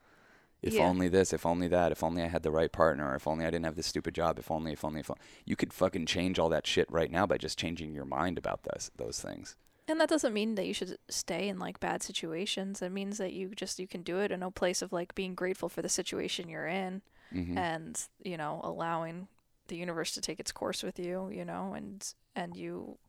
if 0.62 0.74
Yeah. 0.74 0.88
only 0.90 1.08
this 1.08 1.34
if 1.34 1.46
only 1.46 1.68
that 1.68 1.92
if 1.92 2.04
only 2.04 2.22
i 2.24 2.28
had 2.28 2.44
the 2.44 2.52
right 2.52 2.72
partner 2.72 3.16
if 3.16 3.28
only 3.28 3.46
i 3.46 3.50
didn't 3.50 3.66
have 3.66 3.76
this 3.76 3.88
stupid 3.88 4.14
job 4.16 4.38
if 4.40 4.52
only 4.52 4.74
if 4.74 4.84
only 4.84 5.00
if 5.02 5.10
only. 5.10 5.22
you 5.46 5.56
could 5.56 5.74
fucking 5.74 6.06
change 6.06 6.38
all 6.40 6.50
that 6.50 6.68
shit 6.68 6.90
right 6.92 7.12
now 7.12 7.26
by 7.26 7.38
just 7.38 7.58
changing 7.58 7.94
your 7.94 8.06
mind 8.06 8.38
about 8.38 8.64
those 8.64 8.92
those 8.98 9.20
things 9.22 9.56
And 9.88 10.00
that 10.00 10.10
doesn't 10.10 10.34
mean 10.34 10.54
that 10.56 10.68
you 10.68 10.74
should 10.74 10.98
stay 11.10 11.48
in 11.50 11.58
like 11.58 11.80
bad 11.80 12.04
situations. 12.04 12.82
It 12.82 12.92
means 12.92 13.18
that 13.18 13.34
you 13.34 13.50
just 13.56 13.80
you 13.80 13.88
can 13.88 14.04
do 14.04 14.20
it 14.20 14.32
in 14.32 14.44
a 14.44 14.52
place 14.52 14.84
of 14.84 14.94
like 14.94 15.16
being 15.16 15.34
grateful 15.34 15.68
for 15.70 15.82
the 15.82 15.90
situation 15.90 16.48
you're 16.50 16.68
in 16.68 17.02
hmm 17.32 17.58
and, 17.58 18.00
you 18.24 18.38
know, 18.38 18.62
allowing 18.64 19.28
the 19.68 19.76
universe 19.78 20.14
to 20.14 20.22
take 20.22 20.40
its 20.40 20.52
course 20.52 20.84
with 20.84 21.00
you, 21.00 21.30
you 21.34 21.44
know, 21.46 21.74
and 21.74 22.14
and 22.36 22.56
you 22.56 23.00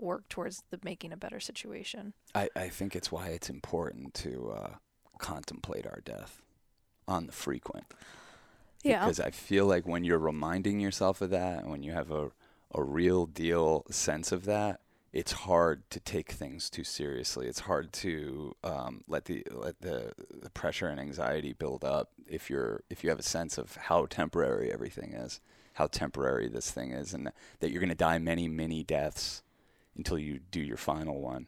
work 0.00 0.28
towards 0.28 0.62
the 0.70 0.78
making 0.82 1.12
a 1.12 1.16
better 1.16 1.38
situation. 1.40 2.14
I, 2.34 2.48
I 2.56 2.68
think 2.68 2.96
it's 2.96 3.12
why 3.12 3.28
it's 3.28 3.48
important 3.50 4.14
to 4.14 4.50
uh, 4.50 4.70
contemplate 5.18 5.86
our 5.86 6.00
death 6.04 6.42
on 7.06 7.26
the 7.26 7.32
frequent 7.32 7.84
Yeah. 8.82 9.00
because 9.04 9.20
I 9.20 9.30
feel 9.30 9.66
like 9.66 9.86
when 9.86 10.04
you're 10.04 10.18
reminding 10.18 10.80
yourself 10.80 11.20
of 11.20 11.30
that, 11.30 11.60
and 11.62 11.70
when 11.70 11.82
you 11.82 11.92
have 11.92 12.10
a 12.10 12.30
a 12.76 12.82
real 12.82 13.26
deal 13.26 13.84
sense 13.90 14.32
of 14.32 14.46
that, 14.46 14.80
it's 15.12 15.30
hard 15.30 15.88
to 15.90 16.00
take 16.00 16.32
things 16.32 16.68
too 16.68 16.82
seriously. 16.82 17.46
It's 17.46 17.60
hard 17.60 17.92
to 17.94 18.56
um, 18.64 19.04
let 19.06 19.26
the 19.26 19.44
let 19.52 19.80
the, 19.80 20.12
the 20.42 20.50
pressure 20.50 20.88
and 20.88 20.98
anxiety 20.98 21.52
build 21.52 21.84
up 21.84 22.10
if 22.26 22.50
you're 22.50 22.80
if 22.90 23.04
you 23.04 23.10
have 23.10 23.20
a 23.20 23.22
sense 23.22 23.56
of 23.58 23.76
how 23.76 24.06
temporary 24.06 24.72
everything 24.72 25.12
is, 25.12 25.40
how 25.74 25.86
temporary 25.86 26.48
this 26.48 26.70
thing 26.72 26.90
is, 26.90 27.14
and 27.14 27.30
that 27.60 27.70
you're 27.70 27.80
going 27.80 27.88
to 27.90 27.94
die 27.94 28.18
many 28.18 28.48
many 28.48 28.82
deaths 28.82 29.42
until 29.96 30.18
you 30.18 30.40
do 30.50 30.60
your 30.60 30.76
final 30.76 31.20
one. 31.20 31.46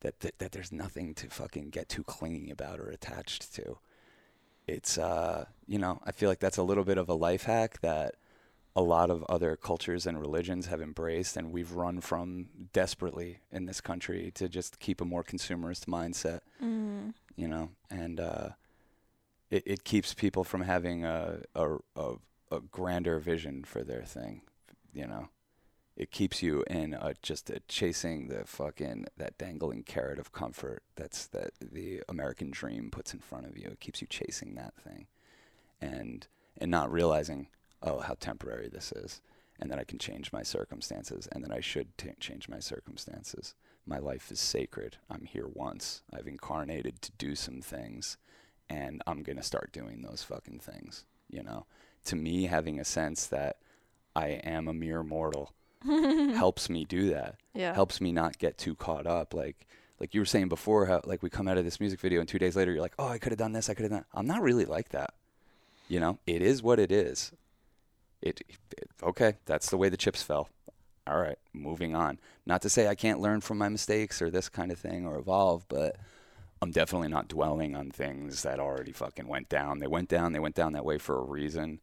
That, 0.00 0.20
that 0.20 0.38
that 0.38 0.52
there's 0.52 0.70
nothing 0.70 1.14
to 1.14 1.28
fucking 1.30 1.70
get 1.70 1.88
too 1.88 2.04
clingy 2.04 2.50
about 2.50 2.78
or 2.78 2.88
attached 2.90 3.52
to 3.54 3.78
it's 4.68 4.98
uh 4.98 5.44
you 5.66 5.78
know 5.78 6.00
i 6.04 6.12
feel 6.12 6.28
like 6.28 6.38
that's 6.38 6.58
a 6.58 6.62
little 6.62 6.84
bit 6.84 6.98
of 6.98 7.08
a 7.08 7.14
life 7.14 7.44
hack 7.44 7.80
that 7.80 8.14
a 8.76 8.82
lot 8.82 9.10
of 9.10 9.24
other 9.24 9.56
cultures 9.56 10.06
and 10.06 10.20
religions 10.20 10.66
have 10.66 10.80
embraced 10.80 11.36
and 11.36 11.50
we've 11.50 11.72
run 11.72 12.00
from 12.00 12.46
desperately 12.72 13.38
in 13.50 13.66
this 13.66 13.80
country 13.80 14.30
to 14.34 14.48
just 14.48 14.78
keep 14.78 15.00
a 15.00 15.04
more 15.04 15.24
consumerist 15.24 15.86
mindset 15.86 16.40
mm. 16.62 17.12
you 17.34 17.48
know 17.48 17.70
and 17.90 18.20
uh 18.20 18.50
it, 19.50 19.62
it 19.66 19.84
keeps 19.84 20.12
people 20.12 20.44
from 20.44 20.62
having 20.62 21.04
a, 21.04 21.40
a 21.54 21.76
a 21.96 22.14
a 22.50 22.60
grander 22.60 23.18
vision 23.18 23.64
for 23.64 23.82
their 23.82 24.02
thing 24.02 24.42
you 24.92 25.06
know 25.06 25.28
it 25.98 26.12
keeps 26.12 26.44
you 26.44 26.62
in 26.70 26.96
just 27.22 27.50
chasing 27.66 28.28
the 28.28 28.44
fucking 28.46 29.06
that 29.16 29.36
dangling 29.36 29.82
carrot 29.82 30.20
of 30.20 30.30
comfort 30.30 30.84
that's 30.94 31.26
that 31.26 31.50
the 31.60 32.02
American 32.08 32.52
dream 32.52 32.88
puts 32.88 33.12
in 33.12 33.18
front 33.18 33.46
of 33.46 33.58
you. 33.58 33.66
It 33.66 33.80
keeps 33.80 34.00
you 34.00 34.06
chasing 34.06 34.54
that 34.54 34.74
thing, 34.76 35.08
and 35.80 36.28
and 36.56 36.70
not 36.70 36.92
realizing 36.92 37.48
oh 37.82 37.98
how 37.98 38.14
temporary 38.14 38.68
this 38.68 38.92
is, 38.92 39.20
and 39.58 39.72
that 39.72 39.80
I 39.80 39.84
can 39.84 39.98
change 39.98 40.32
my 40.32 40.44
circumstances, 40.44 41.28
and 41.32 41.42
that 41.42 41.52
I 41.52 41.60
should 41.60 41.98
t- 41.98 42.10
change 42.20 42.48
my 42.48 42.60
circumstances. 42.60 43.56
My 43.84 43.98
life 43.98 44.30
is 44.30 44.38
sacred. 44.38 44.98
I'm 45.10 45.24
here 45.24 45.48
once. 45.52 46.02
I've 46.14 46.28
incarnated 46.28 47.02
to 47.02 47.12
do 47.18 47.34
some 47.34 47.60
things, 47.60 48.18
and 48.70 49.02
I'm 49.04 49.24
gonna 49.24 49.42
start 49.42 49.72
doing 49.72 50.02
those 50.02 50.22
fucking 50.22 50.60
things. 50.60 51.06
You 51.28 51.42
know, 51.42 51.66
to 52.04 52.14
me, 52.14 52.44
having 52.44 52.78
a 52.78 52.84
sense 52.84 53.26
that 53.26 53.56
I 54.14 54.28
am 54.28 54.68
a 54.68 54.72
mere 54.72 55.02
mortal 55.02 55.54
helps 56.34 56.68
me 56.68 56.84
do 56.84 57.10
that. 57.10 57.36
Yeah. 57.54 57.74
Helps 57.74 58.00
me 58.00 58.12
not 58.12 58.38
get 58.38 58.58
too 58.58 58.74
caught 58.74 59.06
up. 59.06 59.34
Like 59.34 59.66
like 60.00 60.14
you 60.14 60.20
were 60.20 60.26
saying 60.26 60.48
before, 60.48 60.86
how 60.86 61.00
like 61.04 61.22
we 61.22 61.30
come 61.30 61.48
out 61.48 61.58
of 61.58 61.64
this 61.64 61.80
music 61.80 62.00
video 62.00 62.20
and 62.20 62.28
two 62.28 62.38
days 62.38 62.56
later 62.56 62.72
you're 62.72 62.80
like, 62.80 62.94
oh, 62.98 63.08
I 63.08 63.18
could 63.18 63.32
have 63.32 63.38
done 63.38 63.52
this, 63.52 63.68
I 63.68 63.74
could 63.74 63.84
have 63.84 63.92
done. 63.92 64.04
I'm 64.14 64.26
not 64.26 64.42
really 64.42 64.64
like 64.64 64.90
that. 64.90 65.14
You 65.88 66.00
know, 66.00 66.18
it 66.26 66.42
is 66.42 66.62
what 66.62 66.78
it 66.78 66.92
is. 66.92 67.32
It, 68.20 68.42
it 68.76 68.90
okay. 69.02 69.34
That's 69.46 69.70
the 69.70 69.76
way 69.76 69.88
the 69.88 69.96
chips 69.96 70.22
fell. 70.22 70.48
All 71.06 71.18
right, 71.18 71.38
moving 71.54 71.94
on. 71.94 72.18
Not 72.44 72.60
to 72.62 72.68
say 72.68 72.86
I 72.86 72.94
can't 72.94 73.20
learn 73.20 73.40
from 73.40 73.56
my 73.56 73.70
mistakes 73.70 74.20
or 74.20 74.30
this 74.30 74.50
kind 74.50 74.70
of 74.70 74.78
thing 74.78 75.06
or 75.06 75.16
evolve, 75.16 75.64
but 75.68 75.96
I'm 76.60 76.70
definitely 76.70 77.08
not 77.08 77.28
dwelling 77.28 77.74
on 77.74 77.90
things 77.90 78.42
that 78.42 78.60
already 78.60 78.92
fucking 78.92 79.26
went 79.26 79.48
down. 79.48 79.78
They 79.78 79.86
went 79.86 80.08
down. 80.08 80.32
They 80.32 80.38
went 80.38 80.54
down 80.54 80.72
that 80.74 80.84
way 80.84 80.98
for 80.98 81.18
a 81.18 81.24
reason. 81.24 81.80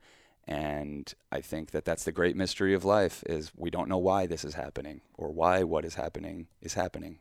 And 0.47 1.11
I 1.31 1.41
think 1.41 1.71
that 1.71 1.85
that's 1.85 2.03
the 2.03 2.11
great 2.11 2.35
mystery 2.35 2.75
of 2.75 2.85
life 2.85 3.23
is 3.25 3.51
we 3.55 3.71
don't 3.71 3.89
know 3.89 3.97
why 3.97 4.27
this 4.27 4.45
is 4.45 4.53
happening 4.53 5.01
or 5.15 5.31
why 5.31 5.63
what 5.63 5.85
is 5.85 5.95
happening 5.95 6.47
is 6.61 6.75
happening. 6.75 7.17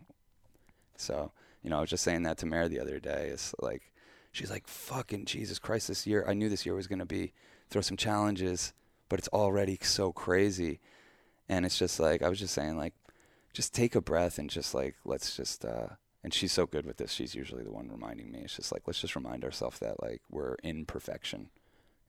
So, 0.97 1.33
you 1.63 1.71
know, 1.71 1.79
I 1.79 1.81
was 1.81 1.91
just 1.91 2.05
saying 2.05 2.25
that 2.25 2.37
to 2.39 2.47
Mary 2.47 2.69
the 2.69 2.81
other 2.81 3.01
day. 3.01 3.31
It's 3.33 3.55
like, 3.61 3.91
she's 4.31 4.51
like, 4.51 4.69
fucking 4.69 5.25
Jesus 5.25 5.59
Christ, 5.59 5.89
this 5.89 6.07
year, 6.07 6.25
I 6.29 6.35
knew 6.35 6.51
this 6.51 6.67
year 6.67 6.75
was 6.75 6.87
going 6.87 6.99
to 6.99 7.07
be, 7.07 7.33
throw 7.71 7.81
some 7.81 7.97
challenges, 7.97 8.75
but 9.09 9.19
it's 9.19 9.29
already 9.29 9.79
so 9.81 10.13
crazy. 10.13 10.81
And 11.49 11.65
it's 11.65 11.79
just 11.79 11.99
like, 11.99 12.23
I 12.23 12.29
was 12.29 12.39
just 12.39 12.55
saying, 12.55 12.77
like, 12.77 12.95
just 13.55 13.73
take 13.73 13.95
a 13.95 14.03
breath 14.03 14.39
and 14.39 14.51
just 14.51 14.75
like, 14.75 14.97
let's 15.05 15.35
just, 15.35 15.65
uh, 15.65 15.89
and 16.23 16.35
she's 16.35 16.53
so 16.53 16.67
good 16.67 16.85
with 16.85 16.99
this. 16.99 17.13
She's 17.13 17.35
usually 17.35 17.65
the 17.65 17.73
one 17.73 17.89
reminding 17.89 18.31
me. 18.31 18.41
It's 18.41 18.57
just 18.57 18.73
like, 18.73 18.83
let's 18.87 19.01
just 19.01 19.17
remind 19.17 19.45
ourselves 19.45 19.79
that 19.79 20.03
like 20.03 20.21
we're 20.31 20.57
in 20.57 20.85
perfection 20.85 21.51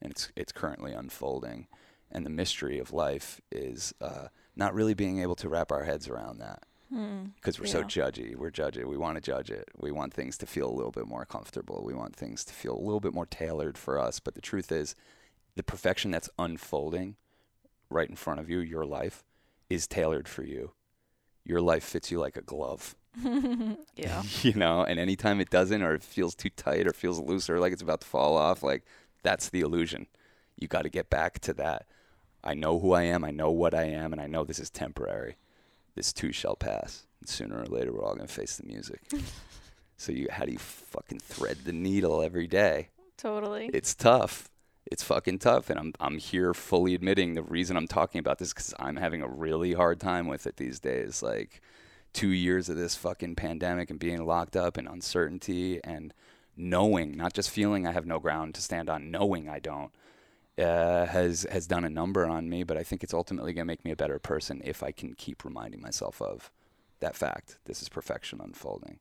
and 0.02 0.12
it's, 0.12 0.32
it's 0.36 0.52
currently 0.52 0.94
unfolding. 0.94 1.68
And 2.12 2.26
the 2.26 2.30
mystery 2.30 2.80
of 2.80 2.94
life 2.94 3.42
is, 3.52 3.94
uh, 4.00 4.28
not 4.56 4.74
really 4.74 4.94
being 4.94 5.20
able 5.22 5.36
to 5.36 5.50
wrap 5.50 5.72
our 5.72 5.84
heads 5.84 6.08
around 6.08 6.38
that 6.40 6.64
Hmm. 6.90 7.26
because 7.36 7.60
we're 7.60 7.66
so 7.66 7.84
judgy. 7.84 8.36
We're 8.36 8.52
judgy. 8.52 8.86
We 8.86 8.96
want 8.96 9.16
to 9.16 9.22
judge 9.22 9.50
it. 9.50 9.70
We 9.76 9.92
want 9.92 10.14
things 10.14 10.38
to 10.38 10.46
feel 10.46 10.70
a 10.70 10.72
little 10.74 10.92
bit 10.92 11.08
more 11.08 11.26
comfortable. 11.26 11.84
We 11.84 11.96
want 11.96 12.16
things 12.16 12.46
to 12.46 12.54
feel 12.54 12.76
a 12.76 12.80
little 12.80 13.00
bit 13.00 13.14
more 13.14 13.26
tailored 13.26 13.78
for 13.78 14.00
us. 14.00 14.20
But 14.20 14.36
the 14.36 14.42
truth 14.42 14.72
is, 14.72 14.96
the 15.56 15.64
perfection 15.64 16.12
that's 16.12 16.30
unfolding 16.38 17.16
right 17.90 18.08
in 18.10 18.16
front 18.16 18.40
of 18.40 18.50
you, 18.50 18.60
your 18.60 18.86
life, 18.86 19.24
is 19.70 19.88
tailored 19.88 20.28
for 20.28 20.44
you. 20.44 20.74
Your 21.44 21.60
life 21.60 21.84
fits 21.84 22.12
you 22.12 22.20
like 22.20 22.38
a 22.38 22.42
glove. 22.42 22.96
yeah. 23.96 24.22
you 24.42 24.54
know, 24.54 24.84
and 24.84 25.00
anytime 25.00 25.42
it 25.42 25.50
doesn't, 25.50 25.82
or 25.82 25.96
it 25.96 26.04
feels 26.04 26.36
too 26.36 26.50
tight, 26.50 26.88
or 26.88 26.94
feels 26.94 27.20
loose, 27.20 27.50
or 27.50 27.60
like 27.60 27.74
it's 27.74 27.82
about 27.82 28.02
to 28.02 28.08
fall 28.08 28.38
off, 28.38 28.62
like 28.62 28.84
that's 29.26 29.50
the 29.50 29.62
illusion. 29.62 30.08
You 30.56 30.68
got 30.68 30.84
to 30.84 30.90
get 30.90 31.10
back 31.10 31.40
to 31.40 31.54
that. 31.54 31.88
I 32.44 32.54
know 32.54 32.80
who 32.80 32.94
I 32.94 33.04
am. 33.04 33.26
I 33.26 33.32
know 33.32 33.50
what 33.50 33.74
I 33.74 33.86
am, 33.86 34.14
and 34.14 34.22
I 34.22 34.28
know 34.28 34.44
this 34.44 34.60
is 34.60 34.70
temporary. 34.70 35.38
This 35.96 36.14
too 36.14 36.32
shall 36.32 36.56
pass. 36.56 37.08
And 37.20 37.28
sooner 37.28 37.60
or 37.60 37.66
later, 37.66 37.92
we're 37.92 38.04
all 38.04 38.16
gonna 38.16 38.28
face 38.28 38.58
the 38.58 38.68
music. 38.68 39.02
so 39.98 40.12
you, 40.12 40.28
how 40.30 40.46
do 40.46 40.52
you 40.52 40.60
fucking 40.60 41.20
thread 41.20 41.58
the 41.66 41.74
needle 41.74 42.22
every 42.22 42.46
day? 42.46 42.90
Totally. 43.18 43.72
It's 43.74 43.96
tough. 43.96 44.50
It's 44.86 45.02
fucking 45.02 45.40
tough, 45.40 45.72
and 45.72 45.80
I'm 45.80 45.94
I'm 46.00 46.20
here 46.20 46.54
fully 46.54 46.94
admitting 46.94 47.34
the 47.34 47.42
reason 47.42 47.76
I'm 47.76 47.88
talking 47.88 48.20
about 48.20 48.38
this 48.38 48.54
because 48.54 48.76
I'm 48.78 48.98
having 48.98 49.24
a 49.24 49.28
really 49.28 49.74
hard 49.74 50.00
time 50.00 50.28
with 50.28 50.46
it 50.46 50.58
these 50.58 50.80
days. 50.80 51.24
Like 51.24 51.62
two 52.14 52.30
years 52.30 52.70
of 52.70 52.78
this 52.78 52.96
fucking 52.96 53.36
pandemic 53.36 53.90
and 53.90 54.00
being 54.00 54.26
locked 54.26 54.56
up 54.56 54.78
and 54.78 54.88
uncertainty 54.88 55.80
and 55.84 56.14
knowing, 56.58 57.16
not 57.16 57.34
just 57.34 57.50
feeling 57.50 57.86
I 57.86 57.92
have 57.92 58.06
no 58.06 58.20
ground 58.20 58.56
to 58.56 58.62
stand 58.62 58.90
on, 58.90 59.12
knowing 59.12 59.50
I 59.50 59.60
don't, 59.60 59.92
uh, 60.58 61.06
has 61.06 61.46
has 61.52 61.68
done 61.68 61.84
a 61.84 61.90
number 61.90 62.26
on 62.26 62.50
me. 62.50 62.64
But 62.64 62.78
I 62.78 62.84
think 62.84 63.04
it's 63.04 63.14
ultimately 63.14 63.54
gonna 63.54 63.66
make 63.66 63.84
me 63.84 63.92
a 63.92 63.96
better 63.96 64.20
person 64.20 64.62
if 64.64 64.84
I 64.84 64.92
can 64.92 65.14
keep 65.14 65.44
reminding 65.44 65.82
myself 65.82 66.22
of 66.22 66.52
that 67.00 67.16
fact. 67.16 67.60
This 67.66 67.82
is 67.82 67.90
perfection 67.90 68.40
unfolding. 68.42 69.00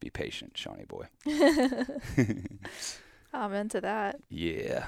Be 0.00 0.10
patient, 0.10 0.56
Shawnee 0.56 0.84
boy. 0.84 1.06
I'm 3.32 3.54
into 3.54 3.80
that. 3.80 4.20
Yeah, 4.28 4.86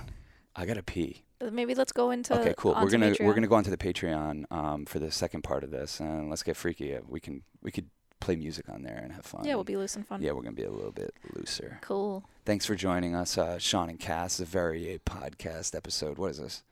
I 0.54 0.66
gotta 0.66 0.82
pee. 0.82 1.24
Maybe 1.40 1.74
let's 1.74 1.92
go 1.92 2.10
into. 2.10 2.38
Okay, 2.40 2.54
cool. 2.56 2.74
We're 2.74 2.90
gonna 2.90 3.14
we're 3.20 3.34
gonna 3.34 3.46
go 3.46 3.54
onto 3.54 3.70
the 3.70 3.76
Patreon 3.76 4.44
um, 4.50 4.86
for 4.86 4.98
the 4.98 5.10
second 5.10 5.42
part 5.42 5.62
of 5.62 5.70
this, 5.70 6.00
and 6.00 6.28
let's 6.28 6.42
get 6.42 6.56
freaky. 6.56 6.98
We 7.06 7.20
can 7.20 7.42
we 7.62 7.70
could 7.70 7.88
play 8.20 8.36
music 8.36 8.68
on 8.68 8.82
there 8.82 9.00
and 9.02 9.12
have 9.12 9.24
fun. 9.24 9.44
Yeah, 9.44 9.54
we'll 9.54 9.64
be 9.64 9.76
loose 9.76 9.96
and 9.96 10.06
fun. 10.06 10.22
Yeah, 10.22 10.32
we're 10.32 10.42
gonna 10.42 10.52
be 10.52 10.64
a 10.64 10.70
little 10.70 10.92
bit 10.92 11.14
looser. 11.34 11.78
Cool. 11.82 12.24
Thanks 12.44 12.66
for 12.66 12.74
joining 12.74 13.14
us, 13.14 13.36
uh, 13.38 13.58
Sean 13.58 13.88
and 13.88 13.98
Cass. 13.98 14.40
A 14.40 14.44
very 14.44 14.92
a 14.92 14.98
podcast 14.98 15.74
episode. 15.74 16.18
What 16.18 16.32
is 16.32 16.38
this? 16.38 16.62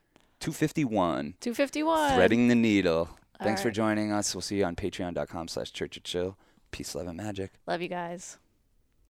Two 0.40 0.52
fifty 0.52 0.84
one. 0.84 1.34
251. 1.40 2.14
Threading 2.14 2.48
the 2.48 2.54
needle. 2.54 3.10
All 3.38 3.44
Thanks 3.44 3.62
for 3.62 3.70
joining 3.70 4.12
us. 4.12 4.34
We'll 4.34 4.42
see 4.42 4.58
you 4.58 4.64
on 4.64 4.76
Patreon.com/slash 4.76 5.72
Church 5.72 5.96
of 5.96 6.02
Chill. 6.04 6.36
Peace, 6.70 6.94
love, 6.94 7.06
and 7.06 7.16
magic. 7.16 7.52
Love 7.66 7.82
you 7.82 7.88
guys. 7.88 8.38